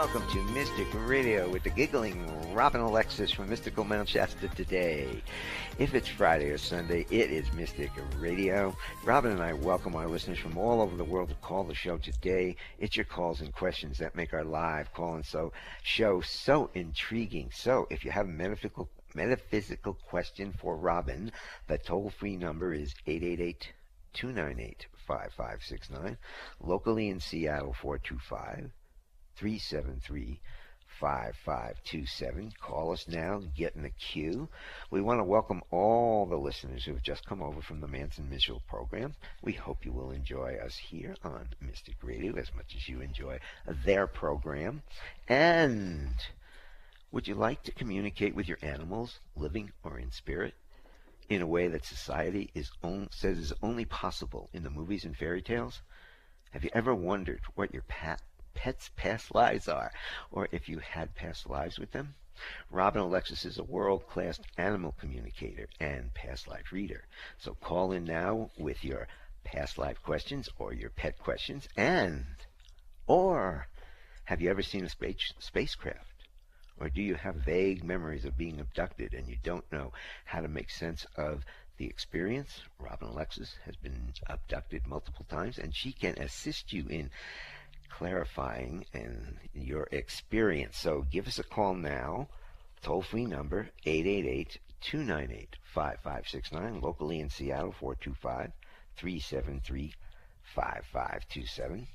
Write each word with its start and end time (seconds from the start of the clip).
welcome 0.00 0.26
to 0.30 0.42
Mystic 0.54 0.86
Radio 1.06 1.46
with 1.50 1.62
the 1.62 1.68
giggling 1.68 2.26
Robin 2.54 2.80
Alexis 2.80 3.30
from 3.30 3.50
Mystical 3.50 3.84
Mount 3.84 4.08
Shasta 4.08 4.48
today. 4.48 5.22
If 5.78 5.94
it's 5.94 6.08
Friday 6.08 6.48
or 6.48 6.56
Sunday, 6.56 7.04
it 7.10 7.30
is 7.30 7.52
Mystic 7.52 7.90
Radio. 8.18 8.74
Robin 9.04 9.32
and 9.32 9.42
I 9.42 9.52
welcome 9.52 9.94
our 9.94 10.08
listeners 10.08 10.38
from 10.38 10.56
all 10.56 10.80
over 10.80 10.96
the 10.96 11.04
world 11.04 11.28
to 11.28 11.34
call 11.34 11.64
the 11.64 11.74
show 11.74 11.98
today. 11.98 12.56
It's 12.78 12.96
your 12.96 13.04
calls 13.04 13.42
and 13.42 13.52
questions 13.52 13.98
that 13.98 14.16
make 14.16 14.32
our 14.32 14.42
live 14.42 14.90
call 14.94 15.16
and 15.16 15.24
so 15.24 15.52
show 15.82 16.22
so 16.22 16.70
intriguing. 16.72 17.50
So 17.52 17.86
if 17.90 18.02
you 18.02 18.10
have 18.10 18.24
a 18.24 18.30
metaphysical 18.30 18.88
metaphysical 19.14 19.92
question 19.92 20.54
for 20.58 20.78
Robin, 20.78 21.30
the 21.66 21.76
toll-free 21.76 22.38
number 22.38 22.72
is 22.72 22.94
888 23.06 23.68
298 24.14 24.86
5569. 25.06 26.16
Locally 26.58 27.10
in 27.10 27.20
Seattle, 27.20 27.74
425 27.74 28.70
373 29.40 30.38
5527. 31.00 32.52
Call 32.60 32.92
us 32.92 33.08
now, 33.08 33.40
get 33.56 33.74
in 33.74 33.82
the 33.84 33.88
queue. 33.88 34.50
We 34.90 35.00
want 35.00 35.18
to 35.18 35.24
welcome 35.24 35.62
all 35.70 36.26
the 36.26 36.36
listeners 36.36 36.84
who 36.84 36.92
have 36.92 37.02
just 37.02 37.24
come 37.24 37.40
over 37.40 37.62
from 37.62 37.80
the 37.80 37.88
Manson 37.88 38.28
Mitchell 38.28 38.60
program. 38.68 39.14
We 39.40 39.54
hope 39.54 39.86
you 39.86 39.92
will 39.92 40.10
enjoy 40.10 40.56
us 40.56 40.76
here 40.76 41.16
on 41.24 41.48
Mystic 41.58 41.96
Radio 42.02 42.36
as 42.36 42.54
much 42.54 42.76
as 42.76 42.86
you 42.86 43.00
enjoy 43.00 43.40
their 43.66 44.06
program. 44.06 44.82
And 45.26 46.16
would 47.10 47.26
you 47.26 47.34
like 47.34 47.62
to 47.62 47.72
communicate 47.72 48.34
with 48.34 48.46
your 48.46 48.58
animals, 48.60 49.20
living 49.34 49.72
or 49.82 49.98
in 49.98 50.12
spirit? 50.12 50.52
in 51.30 51.40
a 51.40 51.46
way 51.46 51.68
that 51.68 51.84
society 51.84 52.50
is 52.54 52.72
on, 52.82 53.08
says 53.12 53.38
is 53.38 53.52
only 53.62 53.84
possible 53.84 54.50
in 54.52 54.64
the 54.64 54.70
movies 54.70 55.04
and 55.04 55.16
fairy 55.16 55.40
tales? 55.40 55.80
Have 56.50 56.64
you 56.64 56.70
ever 56.74 56.92
wondered 56.92 57.40
what 57.54 57.72
your 57.72 57.84
pet, 57.86 58.20
pet's 58.54 58.90
past 58.96 59.34
lives 59.34 59.68
are, 59.68 59.92
or 60.30 60.48
if 60.52 60.68
you 60.68 60.78
had 60.78 61.14
past 61.14 61.48
lives 61.48 61.78
with 61.78 61.92
them? 61.92 62.14
Robin 62.70 63.02
Alexis 63.02 63.44
is 63.44 63.58
a 63.58 63.64
world-class 63.64 64.40
animal 64.56 64.94
communicator 64.98 65.68
and 65.78 66.14
past 66.14 66.48
life 66.48 66.72
reader. 66.72 67.04
So 67.38 67.54
call 67.54 67.92
in 67.92 68.04
now 68.04 68.50
with 68.56 68.82
your 68.84 69.08
past 69.44 69.78
life 69.78 70.02
questions 70.02 70.48
or 70.58 70.72
your 70.72 70.90
pet 70.90 71.18
questions 71.18 71.68
and 71.76 72.24
or 73.06 73.66
have 74.24 74.40
you 74.40 74.48
ever 74.50 74.62
seen 74.62 74.84
a 74.84 74.88
space, 74.88 75.32
spacecraft? 75.38 76.06
Or 76.78 76.88
do 76.88 77.02
you 77.02 77.14
have 77.16 77.34
vague 77.34 77.82
memories 77.84 78.24
of 78.24 78.38
being 78.38 78.60
abducted 78.60 79.12
and 79.12 79.28
you 79.28 79.36
don't 79.42 79.70
know 79.72 79.92
how 80.24 80.40
to 80.40 80.48
make 80.48 80.70
sense 80.70 81.04
of 81.16 81.44
the 81.76 81.86
experience? 81.86 82.62
Robin 82.78 83.08
Alexis 83.08 83.56
has 83.66 83.76
been 83.76 84.12
abducted 84.28 84.86
multiple 84.86 85.26
times 85.28 85.58
and 85.58 85.74
she 85.74 85.92
can 85.92 86.16
assist 86.18 86.72
you 86.72 86.86
in 86.88 87.10
clarifying 87.90 88.86
and 88.94 89.36
your 89.52 89.88
experience. 89.92 90.78
So 90.78 91.04
give 91.10 91.26
us 91.26 91.38
a 91.38 91.44
call 91.44 91.74
now. 91.74 92.28
Toll 92.82 93.02
free 93.02 93.26
number 93.26 93.68
888 93.84 94.58
298 94.80 95.56
5569. 95.62 96.80
Locally 96.80 97.20
in 97.20 97.28
Seattle 97.28 97.72
425 97.72 98.52
373 98.96 99.94
5527. 100.54 101.86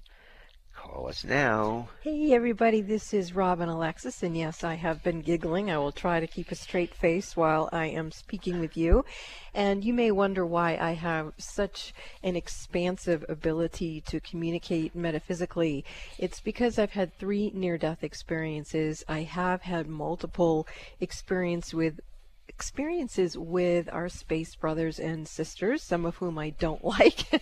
Us 1.15 1.23
now. 1.23 1.87
Hey, 2.01 2.33
everybody, 2.33 2.81
this 2.81 3.13
is 3.13 3.33
Robin 3.33 3.69
Alexis, 3.69 4.21
and 4.21 4.35
yes, 4.35 4.65
I 4.65 4.73
have 4.73 5.01
been 5.01 5.21
giggling. 5.21 5.71
I 5.71 5.77
will 5.77 5.93
try 5.93 6.19
to 6.19 6.27
keep 6.27 6.51
a 6.51 6.55
straight 6.55 6.93
face 6.93 7.37
while 7.37 7.69
I 7.71 7.85
am 7.85 8.11
speaking 8.11 8.59
with 8.59 8.75
you. 8.75 9.05
And 9.53 9.85
you 9.85 9.93
may 9.93 10.11
wonder 10.11 10.45
why 10.45 10.75
I 10.75 10.91
have 10.91 11.31
such 11.37 11.93
an 12.21 12.35
expansive 12.35 13.23
ability 13.29 14.01
to 14.07 14.19
communicate 14.19 14.93
metaphysically. 14.93 15.85
It's 16.19 16.41
because 16.41 16.77
I've 16.77 16.91
had 16.91 17.17
three 17.17 17.49
near 17.53 17.77
death 17.77 18.03
experiences. 18.03 19.01
I 19.07 19.21
have 19.21 19.61
had 19.61 19.87
multiple 19.87 20.67
experience 20.99 21.73
with 21.73 22.01
experiences 22.47 23.37
with 23.37 23.89
our 23.91 24.07
space 24.07 24.55
brothers 24.55 24.99
and 24.99 25.27
sisters, 25.27 25.83
some 25.83 26.05
of 26.05 26.17
whom 26.17 26.37
I 26.37 26.51
don't 26.51 26.83
like, 26.99 27.41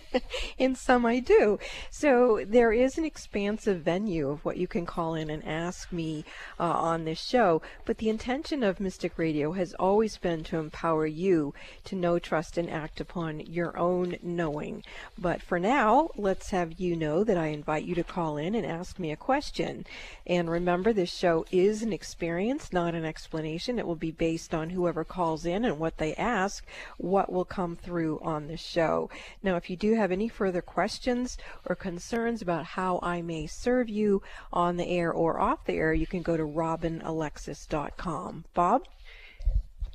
and 0.58 0.76
some 0.76 1.06
I 1.06 1.20
do. 1.20 1.58
So 1.90 2.44
there 2.46 2.72
is 2.72 2.98
an 2.98 3.04
expansive 3.04 3.82
venue 3.82 4.28
of 4.30 4.44
what 4.44 4.56
you 4.56 4.66
can 4.66 4.86
call 4.86 5.14
in 5.14 5.30
and 5.30 5.44
ask 5.44 5.92
me 5.92 6.24
uh, 6.58 6.64
on 6.64 7.04
this 7.04 7.20
show. 7.20 7.62
But 7.84 7.98
the 7.98 8.08
intention 8.08 8.62
of 8.62 8.80
Mystic 8.80 9.18
Radio 9.18 9.52
has 9.52 9.74
always 9.74 10.16
been 10.16 10.42
to 10.44 10.58
empower 10.58 11.06
you 11.06 11.54
to 11.84 11.96
know, 11.96 12.18
trust, 12.18 12.58
and 12.58 12.70
act 12.70 13.00
upon 13.00 13.40
your 13.40 13.76
own 13.78 14.16
knowing. 14.22 14.82
But 15.18 15.42
for 15.42 15.58
now, 15.58 16.10
let's 16.16 16.50
have 16.50 16.80
you 16.80 16.96
know 16.96 17.24
that 17.24 17.36
I 17.36 17.46
invite 17.48 17.84
you 17.84 17.94
to 17.96 18.04
call 18.04 18.36
in 18.36 18.54
and 18.54 18.66
ask 18.66 18.98
me 18.98 19.12
a 19.12 19.16
question. 19.16 19.86
And 20.26 20.50
remember, 20.50 20.92
this 20.92 21.12
show 21.12 21.44
is 21.50 21.82
an 21.82 21.92
experience, 21.92 22.72
not 22.72 22.94
an 22.94 23.04
explanation. 23.04 23.78
It 23.78 23.86
will 23.86 23.94
be 23.94 24.10
based 24.10 24.54
on 24.54 24.70
whoever 24.70 24.93
calls 25.02 25.44
in 25.44 25.64
and 25.64 25.78
what 25.78 25.98
they 25.98 26.14
ask, 26.14 26.64
what 26.98 27.32
will 27.32 27.44
come 27.44 27.74
through 27.74 28.20
on 28.22 28.46
the 28.46 28.56
show. 28.56 29.10
Now, 29.42 29.56
if 29.56 29.68
you 29.68 29.76
do 29.76 29.94
have 29.94 30.12
any 30.12 30.28
further 30.28 30.62
questions 30.62 31.36
or 31.64 31.74
concerns 31.74 32.42
about 32.42 32.64
how 32.64 33.00
I 33.02 33.22
may 33.22 33.48
serve 33.48 33.88
you 33.88 34.22
on 34.52 34.76
the 34.76 34.86
air 34.86 35.10
or 35.10 35.40
off 35.40 35.64
the 35.64 35.74
air, 35.74 35.92
you 35.92 36.06
can 36.06 36.22
go 36.22 36.36
to 36.36 36.44
robinalexis.com. 36.44 38.44
Bob? 38.54 38.82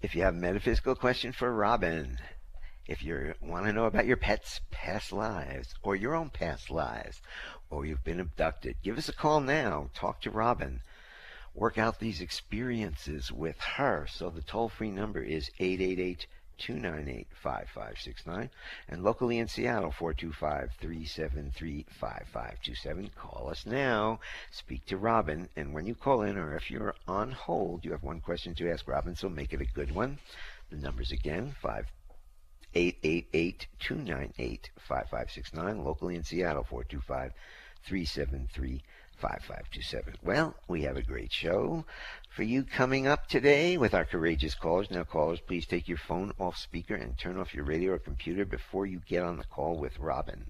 If 0.01 0.15
you 0.15 0.23
have 0.23 0.33
a 0.33 0.37
metaphysical 0.37 0.95
question 0.95 1.31
for 1.31 1.53
Robin, 1.53 2.17
if 2.87 3.03
you 3.03 3.35
want 3.41 3.67
to 3.67 3.73
know 3.73 3.85
about 3.85 4.07
your 4.07 4.17
pet's 4.17 4.61
past 4.71 5.11
lives 5.11 5.75
or 5.83 5.95
your 5.95 6.15
own 6.15 6.29
past 6.29 6.71
lives, 6.71 7.21
or 7.69 7.85
you've 7.85 8.03
been 8.03 8.19
abducted, 8.19 8.75
give 8.83 8.97
us 8.97 9.09
a 9.09 9.13
call 9.13 9.41
now. 9.41 9.89
Talk 9.93 10.21
to 10.21 10.31
Robin 10.31 10.81
work 11.53 11.77
out 11.77 11.99
these 11.99 12.21
experiences 12.21 13.31
with 13.31 13.59
her. 13.59 14.07
So 14.07 14.29
the 14.29 14.41
toll 14.41 14.69
free 14.69 14.91
number 14.91 15.21
is 15.21 15.49
888 15.59 16.27
298 16.57 17.27
5569. 17.31 18.49
And 18.89 19.03
locally 19.03 19.39
in 19.39 19.47
Seattle, 19.47 19.91
425 19.91 20.71
373 20.79 21.85
5527. 21.89 23.09
Call 23.15 23.49
us 23.49 23.65
now. 23.65 24.19
Speak 24.51 24.85
to 24.87 24.97
Robin. 24.97 25.49
And 25.55 25.73
when 25.73 25.85
you 25.85 25.95
call 25.95 26.21
in, 26.21 26.37
or 26.37 26.55
if 26.55 26.69
you're 26.69 26.95
on 27.07 27.31
hold, 27.31 27.85
you 27.85 27.91
have 27.91 28.03
one 28.03 28.19
question 28.19 28.53
to 28.55 28.71
ask 28.71 28.87
Robin, 28.87 29.15
so 29.15 29.29
make 29.29 29.53
it 29.53 29.61
a 29.61 29.65
good 29.65 29.93
one. 29.93 30.19
The 30.69 30.77
numbers 30.77 31.11
again 31.11 31.55
5 31.61 31.85
888 32.75 33.67
298 33.79 34.69
5569. 34.77 35.83
Locally 35.83 36.15
in 36.15 36.23
Seattle, 36.23 36.63
425 36.63 37.33
373 37.83 38.83
5527. 39.19 40.15
Well, 40.23 40.55
we 40.67 40.83
have 40.83 40.95
a 40.95 41.01
great 41.01 41.31
show 41.31 41.83
for 42.29 42.43
you 42.43 42.63
coming 42.63 43.05
up 43.05 43.27
today 43.27 43.77
with 43.77 43.93
our 43.93 44.05
courageous 44.05 44.55
callers. 44.55 44.89
Now, 44.89 45.03
callers, 45.03 45.41
please 45.41 45.65
take 45.65 45.87
your 45.87 45.97
phone 45.97 46.31
off 46.39 46.57
speaker 46.57 46.95
and 46.95 47.17
turn 47.17 47.37
off 47.37 47.53
your 47.53 47.65
radio 47.65 47.93
or 47.93 47.99
computer 47.99 48.45
before 48.45 48.85
you 48.85 49.01
get 49.07 49.23
on 49.23 49.37
the 49.37 49.43
call 49.43 49.77
with 49.77 49.99
Robin. 49.99 50.45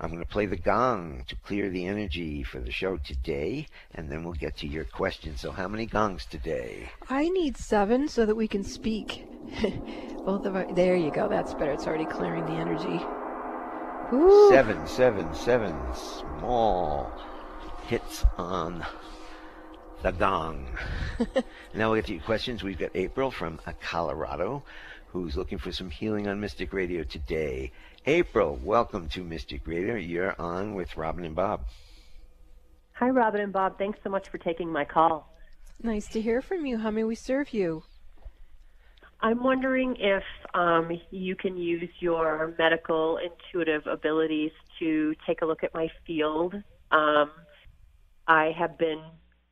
I'm 0.00 0.10
going 0.10 0.22
to 0.22 0.28
play 0.28 0.46
the 0.46 0.56
gong 0.56 1.24
to 1.28 1.36
clear 1.36 1.70
the 1.70 1.86
energy 1.86 2.42
for 2.42 2.58
the 2.58 2.72
show 2.72 2.96
today, 2.96 3.68
and 3.94 4.10
then 4.10 4.24
we'll 4.24 4.34
get 4.34 4.56
to 4.58 4.66
your 4.66 4.84
questions. 4.84 5.40
So, 5.40 5.52
how 5.52 5.68
many 5.68 5.86
gongs 5.86 6.26
today? 6.26 6.90
I 7.08 7.28
need 7.28 7.56
seven 7.56 8.08
so 8.08 8.26
that 8.26 8.34
we 8.34 8.48
can 8.48 8.64
speak. 8.64 9.24
Both 10.24 10.46
of 10.46 10.56
our. 10.56 10.72
There 10.72 10.96
you 10.96 11.12
go. 11.12 11.28
That's 11.28 11.54
better. 11.54 11.70
It's 11.70 11.86
already 11.86 12.06
clearing 12.06 12.44
the 12.46 12.52
energy. 12.52 13.04
Ooh. 14.12 14.48
Seven, 14.50 14.84
seven, 14.86 15.32
seven. 15.32 15.76
Small 15.94 17.12
hits 17.86 18.24
on 18.36 18.84
the 20.02 20.10
gong. 20.10 20.66
now 21.74 21.90
we'll 21.90 21.96
get 22.00 22.06
to 22.06 22.14
your 22.14 22.22
questions. 22.22 22.62
We've 22.62 22.78
got 22.78 22.90
April 22.94 23.30
from 23.30 23.60
Colorado 23.80 24.64
who's 25.14 25.36
looking 25.36 25.58
for 25.58 25.70
some 25.70 25.90
healing 25.90 26.26
on 26.26 26.40
Mystic 26.40 26.72
Radio 26.72 27.04
today. 27.04 27.70
April, 28.04 28.58
welcome 28.64 29.08
to 29.10 29.22
Mystic 29.22 29.64
Radio. 29.64 29.94
You're 29.94 30.34
on 30.40 30.74
with 30.74 30.96
Robin 30.96 31.24
and 31.24 31.36
Bob. 31.36 31.66
Hi, 32.94 33.10
Robin 33.10 33.40
and 33.40 33.52
Bob. 33.52 33.78
Thanks 33.78 34.00
so 34.02 34.10
much 34.10 34.28
for 34.28 34.38
taking 34.38 34.68
my 34.68 34.84
call. 34.84 35.32
Nice 35.80 36.08
to 36.08 36.20
hear 36.20 36.42
from 36.42 36.66
you. 36.66 36.78
How 36.78 36.90
may 36.90 37.04
we 37.04 37.14
serve 37.14 37.54
you? 37.54 37.84
I'm 39.20 39.44
wondering 39.44 39.94
if 40.00 40.24
um, 40.52 40.90
you 41.12 41.36
can 41.36 41.56
use 41.56 41.90
your 42.00 42.52
medical 42.58 43.18
intuitive 43.18 43.86
abilities 43.86 44.50
to 44.80 45.14
take 45.24 45.42
a 45.42 45.46
look 45.46 45.62
at 45.62 45.72
my 45.74 45.88
field. 46.04 46.56
Um, 46.90 47.30
I 48.26 48.50
have 48.58 48.76
been 48.78 49.00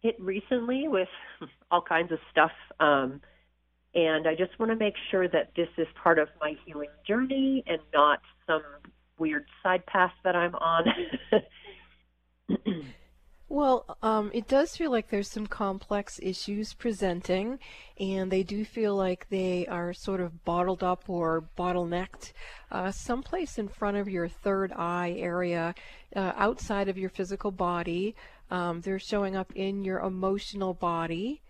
hit 0.01 0.21
recently 0.21 0.89
with 0.89 1.09
all 1.71 1.83
kinds 1.83 2.11
of 2.11 2.19
stuff. 2.33 2.51
Um, 2.81 3.21
and 3.95 4.27
I 4.27 4.35
just 4.35 4.59
want 4.59 4.71
to 4.71 4.77
make 4.77 4.95
sure 5.11 5.29
that 5.29 5.53
this 5.57 5.69
is 5.77 5.87
part 6.03 6.19
of 6.19 6.29
my 6.41 6.57
healing 6.65 6.91
journey 7.07 7.63
and 7.67 7.81
not 7.93 8.21
some 8.47 8.63
weird 9.19 9.47
side 9.63 9.85
path 9.87 10.13
that 10.25 10.35
I'm 10.35 10.55
on. 10.55 10.85
Well, 13.53 13.99
um, 14.01 14.31
it 14.33 14.49
does 14.49 14.79
feel 14.79 14.91
like 14.91 15.11
there's 15.11 15.29
some 15.29 15.47
complex 15.47 16.19
issues 16.23 16.73
presenting, 16.73 17.59
and 18.01 18.31
they 18.31 18.43
do 18.43 18.65
feel 18.65 18.97
like 18.97 19.29
they 19.29 19.67
are 19.67 19.93
sort 19.93 20.23
of 20.23 20.43
bottled 20.47 20.83
up 20.83 21.05
or 21.07 21.45
bottlenecked 21.59 22.33
uh, 22.71 22.93
someplace 22.93 23.59
in 23.59 23.69
front 23.69 23.99
of 23.99 24.09
your 24.09 24.27
third 24.27 24.73
eye 24.73 25.15
area, 25.19 25.75
uh, 26.17 26.33
outside 26.35 26.89
of 26.89 26.97
your 26.97 27.11
physical 27.11 27.51
body. 27.51 28.17
Um, 28.51 28.81
they're 28.81 28.99
showing 28.99 29.37
up 29.37 29.53
in 29.55 29.85
your 29.85 30.01
emotional 30.01 30.73
body, 30.73 31.43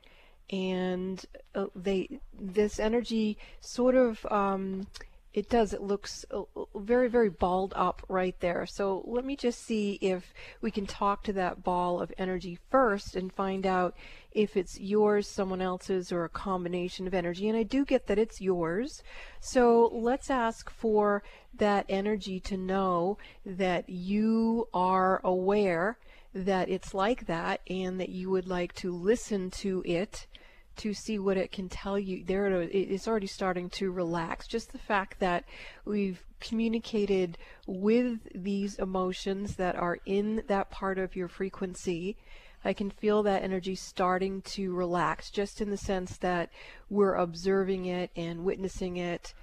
and 0.52 1.24
uh, 1.54 1.66
they 1.74 2.20
this 2.38 2.78
energy 2.78 3.38
sort 3.60 3.94
of 3.94 4.24
um, 4.30 4.86
it 5.34 5.48
does. 5.48 5.72
It 5.72 5.80
looks 5.80 6.26
uh, 6.30 6.42
very, 6.74 7.08
very 7.08 7.30
balled 7.30 7.72
up 7.74 8.02
right 8.08 8.38
there. 8.40 8.66
So 8.66 9.02
let 9.06 9.24
me 9.24 9.34
just 9.34 9.62
see 9.64 9.98
if 10.02 10.34
we 10.60 10.70
can 10.70 10.86
talk 10.86 11.22
to 11.24 11.32
that 11.32 11.64
ball 11.64 12.00
of 12.02 12.12
energy 12.18 12.58
first 12.70 13.16
and 13.16 13.32
find 13.32 13.66
out 13.66 13.96
if 14.32 14.58
it's 14.58 14.78
yours, 14.78 15.26
someone 15.26 15.62
else's, 15.62 16.12
or 16.12 16.24
a 16.24 16.28
combination 16.28 17.06
of 17.06 17.14
energy. 17.14 17.48
And 17.48 17.56
I 17.56 17.62
do 17.62 17.86
get 17.86 18.06
that 18.08 18.18
it's 18.18 18.42
yours. 18.42 19.02
So 19.40 19.90
let's 19.92 20.28
ask 20.28 20.70
for 20.70 21.22
that 21.54 21.86
energy 21.88 22.38
to 22.40 22.58
know 22.58 23.16
that 23.46 23.88
you 23.88 24.68
are 24.74 25.20
aware 25.24 25.96
that 26.34 26.68
it's 26.68 26.94
like 26.94 27.26
that 27.26 27.60
and 27.68 27.98
that 28.00 28.08
you 28.08 28.30
would 28.30 28.48
like 28.48 28.74
to 28.74 28.94
listen 28.94 29.50
to 29.50 29.82
it 29.86 30.26
to 30.76 30.94
see 30.94 31.18
what 31.18 31.36
it 31.36 31.52
can 31.52 31.68
tell 31.68 31.98
you. 31.98 32.24
There, 32.24 32.62
it's 32.62 32.72
it's 32.74 33.08
already 33.08 33.26
starting 33.26 33.70
to 33.70 33.90
relax. 33.90 34.46
Just 34.46 34.72
the 34.72 34.78
fact 34.78 35.20
that 35.20 35.44
we've 35.84 36.24
communicated 36.40 37.38
with 37.66 38.20
these 38.34 38.78
emotions 38.78 39.56
that 39.56 39.76
are 39.76 39.98
in 40.06 40.42
that 40.48 40.70
part 40.70 40.98
of 40.98 41.16
your 41.16 41.28
frequency. 41.28 42.16
I 42.64 42.72
can 42.72 42.90
feel 42.90 43.24
that 43.24 43.42
energy 43.42 43.74
starting 43.74 44.42
to 44.42 44.72
relax, 44.72 45.30
just 45.30 45.60
in 45.60 45.70
the 45.70 45.76
sense 45.76 46.16
that 46.18 46.50
we're 46.88 47.16
observing 47.16 47.86
it 47.86 48.10
and 48.14 48.44
witnessing 48.44 48.98
it 48.98 49.34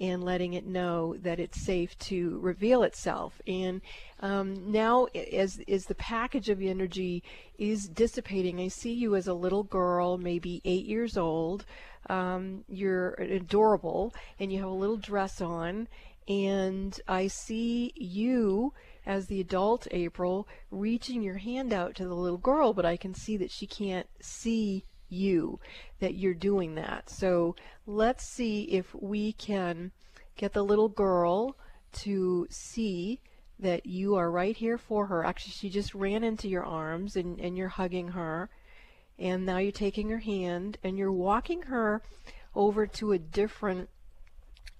and 0.00 0.22
letting 0.22 0.54
it 0.54 0.66
know 0.66 1.16
that 1.22 1.40
it's 1.40 1.60
safe 1.60 1.96
to 1.98 2.38
reveal 2.40 2.82
itself. 2.82 3.40
And 3.46 3.80
um, 4.20 4.70
now, 4.70 5.06
as 5.32 5.60
as 5.68 5.84
the 5.84 5.94
package 5.94 6.48
of 6.48 6.62
energy 6.62 7.22
is 7.58 7.88
dissipating, 7.88 8.60
I 8.60 8.68
see 8.68 8.92
you 8.92 9.16
as 9.16 9.26
a 9.26 9.34
little 9.34 9.64
girl, 9.64 10.18
maybe 10.18 10.60
eight 10.64 10.86
years 10.86 11.16
old. 11.16 11.64
Um, 12.08 12.64
you're 12.68 13.14
adorable, 13.14 14.14
and 14.38 14.52
you 14.52 14.60
have 14.60 14.68
a 14.68 14.72
little 14.72 14.96
dress 14.96 15.40
on. 15.40 15.88
And 16.28 16.98
I 17.06 17.28
see 17.28 17.92
you 17.94 18.72
as 19.06 19.26
the 19.26 19.40
adult 19.40 19.86
April 19.92 20.48
reaching 20.70 21.22
your 21.22 21.38
hand 21.38 21.72
out 21.72 21.94
to 21.94 22.04
the 22.04 22.14
little 22.14 22.38
girl, 22.38 22.72
but 22.72 22.84
I 22.84 22.96
can 22.96 23.14
see 23.14 23.36
that 23.36 23.52
she 23.52 23.66
can't 23.66 24.08
see 24.20 24.84
you 25.08 25.60
that 26.00 26.14
you're 26.14 26.34
doing 26.34 26.74
that. 26.74 27.08
So 27.10 27.56
let's 27.86 28.24
see 28.24 28.62
if 28.62 28.94
we 28.94 29.32
can 29.32 29.92
get 30.36 30.52
the 30.52 30.64
little 30.64 30.88
girl 30.88 31.56
to 31.92 32.46
see 32.50 33.20
that 33.58 33.86
you 33.86 34.16
are 34.16 34.30
right 34.30 34.56
here 34.56 34.76
for 34.76 35.06
her. 35.06 35.24
Actually, 35.24 35.52
she 35.52 35.70
just 35.70 35.94
ran 35.94 36.22
into 36.22 36.48
your 36.48 36.64
arms 36.64 37.16
and, 37.16 37.40
and 37.40 37.56
you're 37.56 37.68
hugging 37.68 38.08
her. 38.08 38.50
And 39.18 39.46
now 39.46 39.58
you're 39.58 39.72
taking 39.72 40.10
her 40.10 40.18
hand 40.18 40.76
and 40.84 40.98
you're 40.98 41.12
walking 41.12 41.62
her 41.62 42.02
over 42.54 42.86
to 42.86 43.12
a 43.12 43.18
different 43.18 43.88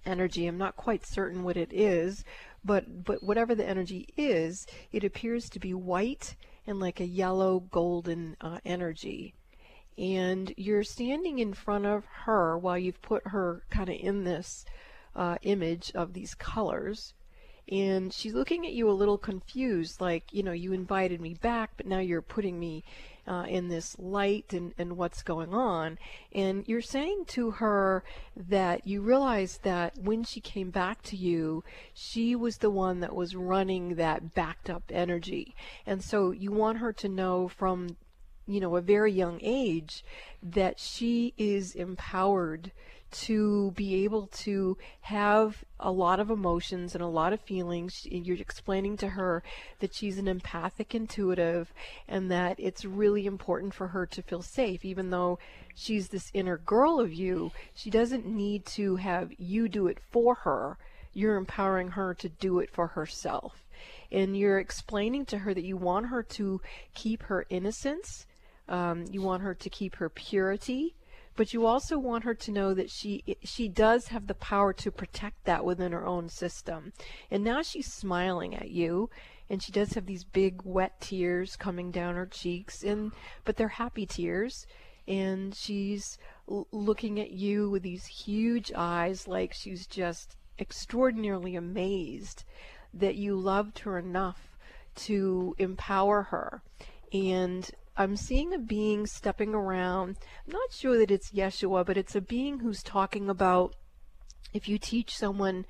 energy. 0.05 0.45
I'm 0.45 0.59
not 0.59 0.75
quite 0.75 1.05
certain 1.05 1.43
what 1.43 1.57
it 1.57 1.73
is, 1.73 2.23
but 2.63 3.03
but 3.03 3.23
whatever 3.23 3.55
the 3.55 3.67
energy 3.67 4.07
is, 4.15 4.67
it 4.91 5.03
appears 5.03 5.49
to 5.49 5.59
be 5.59 5.73
white 5.73 6.35
and 6.67 6.79
like 6.79 6.99
a 6.99 7.05
yellow 7.05 7.59
golden 7.59 8.37
uh, 8.41 8.59
energy 8.63 9.33
and 9.97 10.53
you're 10.57 10.83
standing 10.83 11.39
in 11.39 11.53
front 11.53 11.85
of 11.85 12.05
her 12.25 12.57
while 12.57 12.77
you've 12.77 13.01
put 13.01 13.27
her 13.27 13.63
kind 13.69 13.89
of 13.89 13.95
in 13.99 14.23
this 14.23 14.65
uh, 15.15 15.37
image 15.41 15.91
of 15.95 16.13
these 16.13 16.35
colors. 16.35 17.13
And 17.69 18.13
she's 18.13 18.33
looking 18.33 18.65
at 18.65 18.71
you 18.71 18.89
a 18.89 18.91
little 18.91 19.17
confused, 19.17 19.99
like, 19.99 20.31
you 20.31 20.41
know, 20.41 20.53
you 20.53 20.71
invited 20.71 21.19
me 21.19 21.33
back, 21.33 21.71
but 21.75 21.85
now 21.85 21.99
you're 21.99 22.21
putting 22.21 22.57
me 22.57 22.85
uh, 23.27 23.45
in 23.49 23.67
this 23.67 23.99
light 23.99 24.53
and, 24.53 24.73
and 24.77 24.95
what's 24.95 25.21
going 25.21 25.53
on. 25.53 25.97
And 26.31 26.63
you're 26.65 26.79
saying 26.79 27.25
to 27.29 27.51
her 27.51 28.05
that 28.37 28.87
you 28.87 29.01
realize 29.01 29.59
that 29.63 29.97
when 29.97 30.23
she 30.23 30.39
came 30.39 30.69
back 30.69 31.01
to 31.03 31.17
you, 31.17 31.63
she 31.93 32.35
was 32.35 32.57
the 32.57 32.69
one 32.69 33.01
that 33.01 33.13
was 33.13 33.35
running 33.35 33.95
that 33.95 34.33
backed 34.33 34.69
up 34.69 34.83
energy. 34.89 35.53
And 35.85 36.01
so 36.01 36.31
you 36.31 36.53
want 36.53 36.77
her 36.77 36.93
to 36.93 37.09
know 37.09 37.49
from 37.49 37.97
you 38.47 38.59
know, 38.59 38.75
a 38.75 38.81
very 38.81 39.11
young 39.11 39.39
age 39.41 40.03
that 40.41 40.79
she 40.79 41.33
is 41.37 41.75
empowered 41.75 42.71
to 43.09 43.71
be 43.71 44.03
able 44.03 44.27
to 44.27 44.77
have 45.01 45.63
a 45.79 45.91
lot 45.91 46.19
of 46.19 46.29
emotions 46.29 46.93
and 46.93 47.01
a 47.01 47.07
lot 47.07 47.33
of 47.33 47.39
feelings. 47.41 48.05
You're 48.09 48.37
explaining 48.37 48.97
to 48.97 49.09
her 49.09 49.43
that 49.79 49.93
she's 49.93 50.17
an 50.17 50.27
empathic 50.27 50.93
intuitive 50.93 51.73
and 52.07 52.29
that 52.31 52.59
it's 52.59 52.83
really 52.83 53.25
important 53.25 53.73
for 53.73 53.87
her 53.87 54.05
to 54.07 54.21
feel 54.21 54.41
safe, 54.41 54.83
even 54.83 55.09
though 55.09 55.39
she's 55.73 56.09
this 56.09 56.31
inner 56.33 56.57
girl 56.57 56.99
of 56.99 57.13
you. 57.13 57.51
She 57.73 57.89
doesn't 57.89 58.25
need 58.25 58.65
to 58.67 58.97
have 58.97 59.31
you 59.37 59.69
do 59.69 59.87
it 59.87 59.99
for 60.11 60.35
her. 60.35 60.77
You're 61.13 61.37
empowering 61.37 61.89
her 61.89 62.13
to 62.15 62.29
do 62.29 62.59
it 62.59 62.69
for 62.69 62.87
herself. 62.87 63.63
And 64.11 64.37
you're 64.37 64.59
explaining 64.59 65.25
to 65.27 65.39
her 65.39 65.53
that 65.53 65.63
you 65.63 65.77
want 65.77 66.07
her 66.07 66.23
to 66.23 66.61
keep 66.93 67.23
her 67.23 67.45
innocence 67.49 68.26
um, 68.67 69.05
you 69.11 69.21
want 69.21 69.43
her 69.43 69.53
to 69.53 69.69
keep 69.69 69.95
her 69.95 70.09
purity, 70.09 70.95
but 71.35 71.53
you 71.53 71.65
also 71.65 71.97
want 71.97 72.23
her 72.23 72.33
to 72.33 72.51
know 72.51 72.73
that 72.73 72.89
she 72.89 73.23
she 73.43 73.67
does 73.67 74.07
have 74.07 74.27
the 74.27 74.33
power 74.33 74.73
to 74.73 74.91
protect 74.91 75.45
that 75.45 75.63
within 75.63 75.91
her 75.91 76.05
own 76.05 76.29
system. 76.29 76.93
And 77.29 77.43
now 77.43 77.61
she's 77.61 77.91
smiling 77.91 78.55
at 78.55 78.71
you, 78.71 79.09
and 79.49 79.61
she 79.61 79.71
does 79.71 79.93
have 79.93 80.05
these 80.05 80.23
big 80.23 80.61
wet 80.63 80.99
tears 80.99 81.55
coming 81.55 81.91
down 81.91 82.15
her 82.15 82.25
cheeks, 82.25 82.83
and 82.83 83.11
but 83.45 83.55
they're 83.55 83.67
happy 83.67 84.05
tears. 84.05 84.65
And 85.07 85.55
she's 85.55 86.17
l- 86.49 86.67
looking 86.71 87.17
at 87.17 87.31
you 87.31 87.69
with 87.69 87.83
these 87.83 88.05
huge 88.05 88.73
eyes, 88.75 89.25
like 89.25 89.53
she's 89.53 89.87
just 89.87 90.35
extraordinarily 90.59 91.55
amazed 91.55 92.43
that 92.93 93.15
you 93.15 93.35
loved 93.35 93.79
her 93.79 93.97
enough 93.97 94.57
to 94.95 95.55
empower 95.59 96.23
her. 96.23 96.61
And 97.13 97.69
I'm 97.97 98.15
seeing 98.15 98.53
a 98.53 98.59
being 98.59 99.07
stepping 99.07 99.55
around. 99.55 100.17
I'm 100.45 100.53
not 100.53 100.71
sure 100.71 100.97
that 100.99 101.09
it's 101.09 101.31
Yeshua, 101.31 101.85
but 101.85 101.97
it's 101.97 102.15
a 102.15 102.21
being 102.21 102.59
who's 102.59 102.83
talking 102.83 103.27
about 103.29 103.75
if 104.53 104.69
you 104.69 104.77
teach 104.77 105.17
someone 105.17 105.65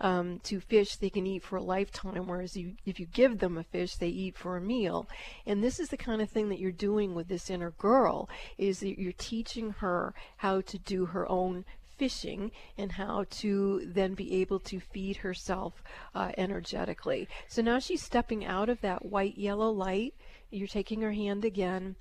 um, 0.00 0.40
to 0.44 0.60
fish, 0.60 0.96
they 0.96 1.10
can 1.10 1.26
eat 1.26 1.42
for 1.42 1.56
a 1.56 1.62
lifetime, 1.62 2.26
whereas 2.26 2.56
you, 2.56 2.74
if 2.84 3.00
you 3.00 3.06
give 3.06 3.38
them 3.38 3.58
a 3.58 3.64
fish, 3.64 3.96
they 3.96 4.08
eat 4.08 4.36
for 4.36 4.56
a 4.56 4.60
meal. 4.60 5.08
And 5.46 5.62
this 5.62 5.80
is 5.80 5.88
the 5.88 5.96
kind 5.96 6.20
of 6.20 6.30
thing 6.30 6.48
that 6.50 6.60
you're 6.60 6.72
doing 6.72 7.14
with 7.14 7.28
this 7.28 7.50
inner 7.50 7.72
girl, 7.72 8.28
is 8.56 8.80
that 8.80 9.00
you're 9.00 9.12
teaching 9.12 9.70
her 9.78 10.14
how 10.38 10.60
to 10.62 10.78
do 10.78 11.06
her 11.06 11.28
own 11.30 11.64
fishing 11.98 12.50
and 12.78 12.92
how 12.92 13.24
to 13.28 13.82
then 13.84 14.14
be 14.14 14.40
able 14.40 14.60
to 14.60 14.80
feed 14.80 15.16
herself 15.18 15.82
uh, 16.14 16.32
energetically. 16.38 17.28
So 17.48 17.60
now 17.60 17.78
she's 17.78 18.02
stepping 18.02 18.44
out 18.44 18.68
of 18.68 18.80
that 18.80 19.04
white 19.04 19.36
yellow 19.36 19.70
light 19.70 20.14
you're 20.50 20.68
taking 20.68 21.02
her 21.02 21.12
hand 21.12 21.44
again. 21.44 21.96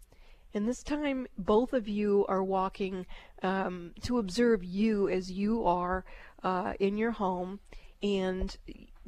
And 0.53 0.67
this 0.67 0.81
time, 0.81 1.27
both 1.37 1.73
of 1.73 1.87
you 1.87 2.25
are 2.27 2.43
walking 2.43 3.05
um, 3.43 3.91
to 4.03 4.17
observe 4.17 4.63
you 4.63 5.09
as 5.09 5.31
you 5.31 5.65
are 5.65 6.05
uh, 6.43 6.73
in 6.79 6.97
your 6.97 7.11
home. 7.11 7.59
And 8.01 8.55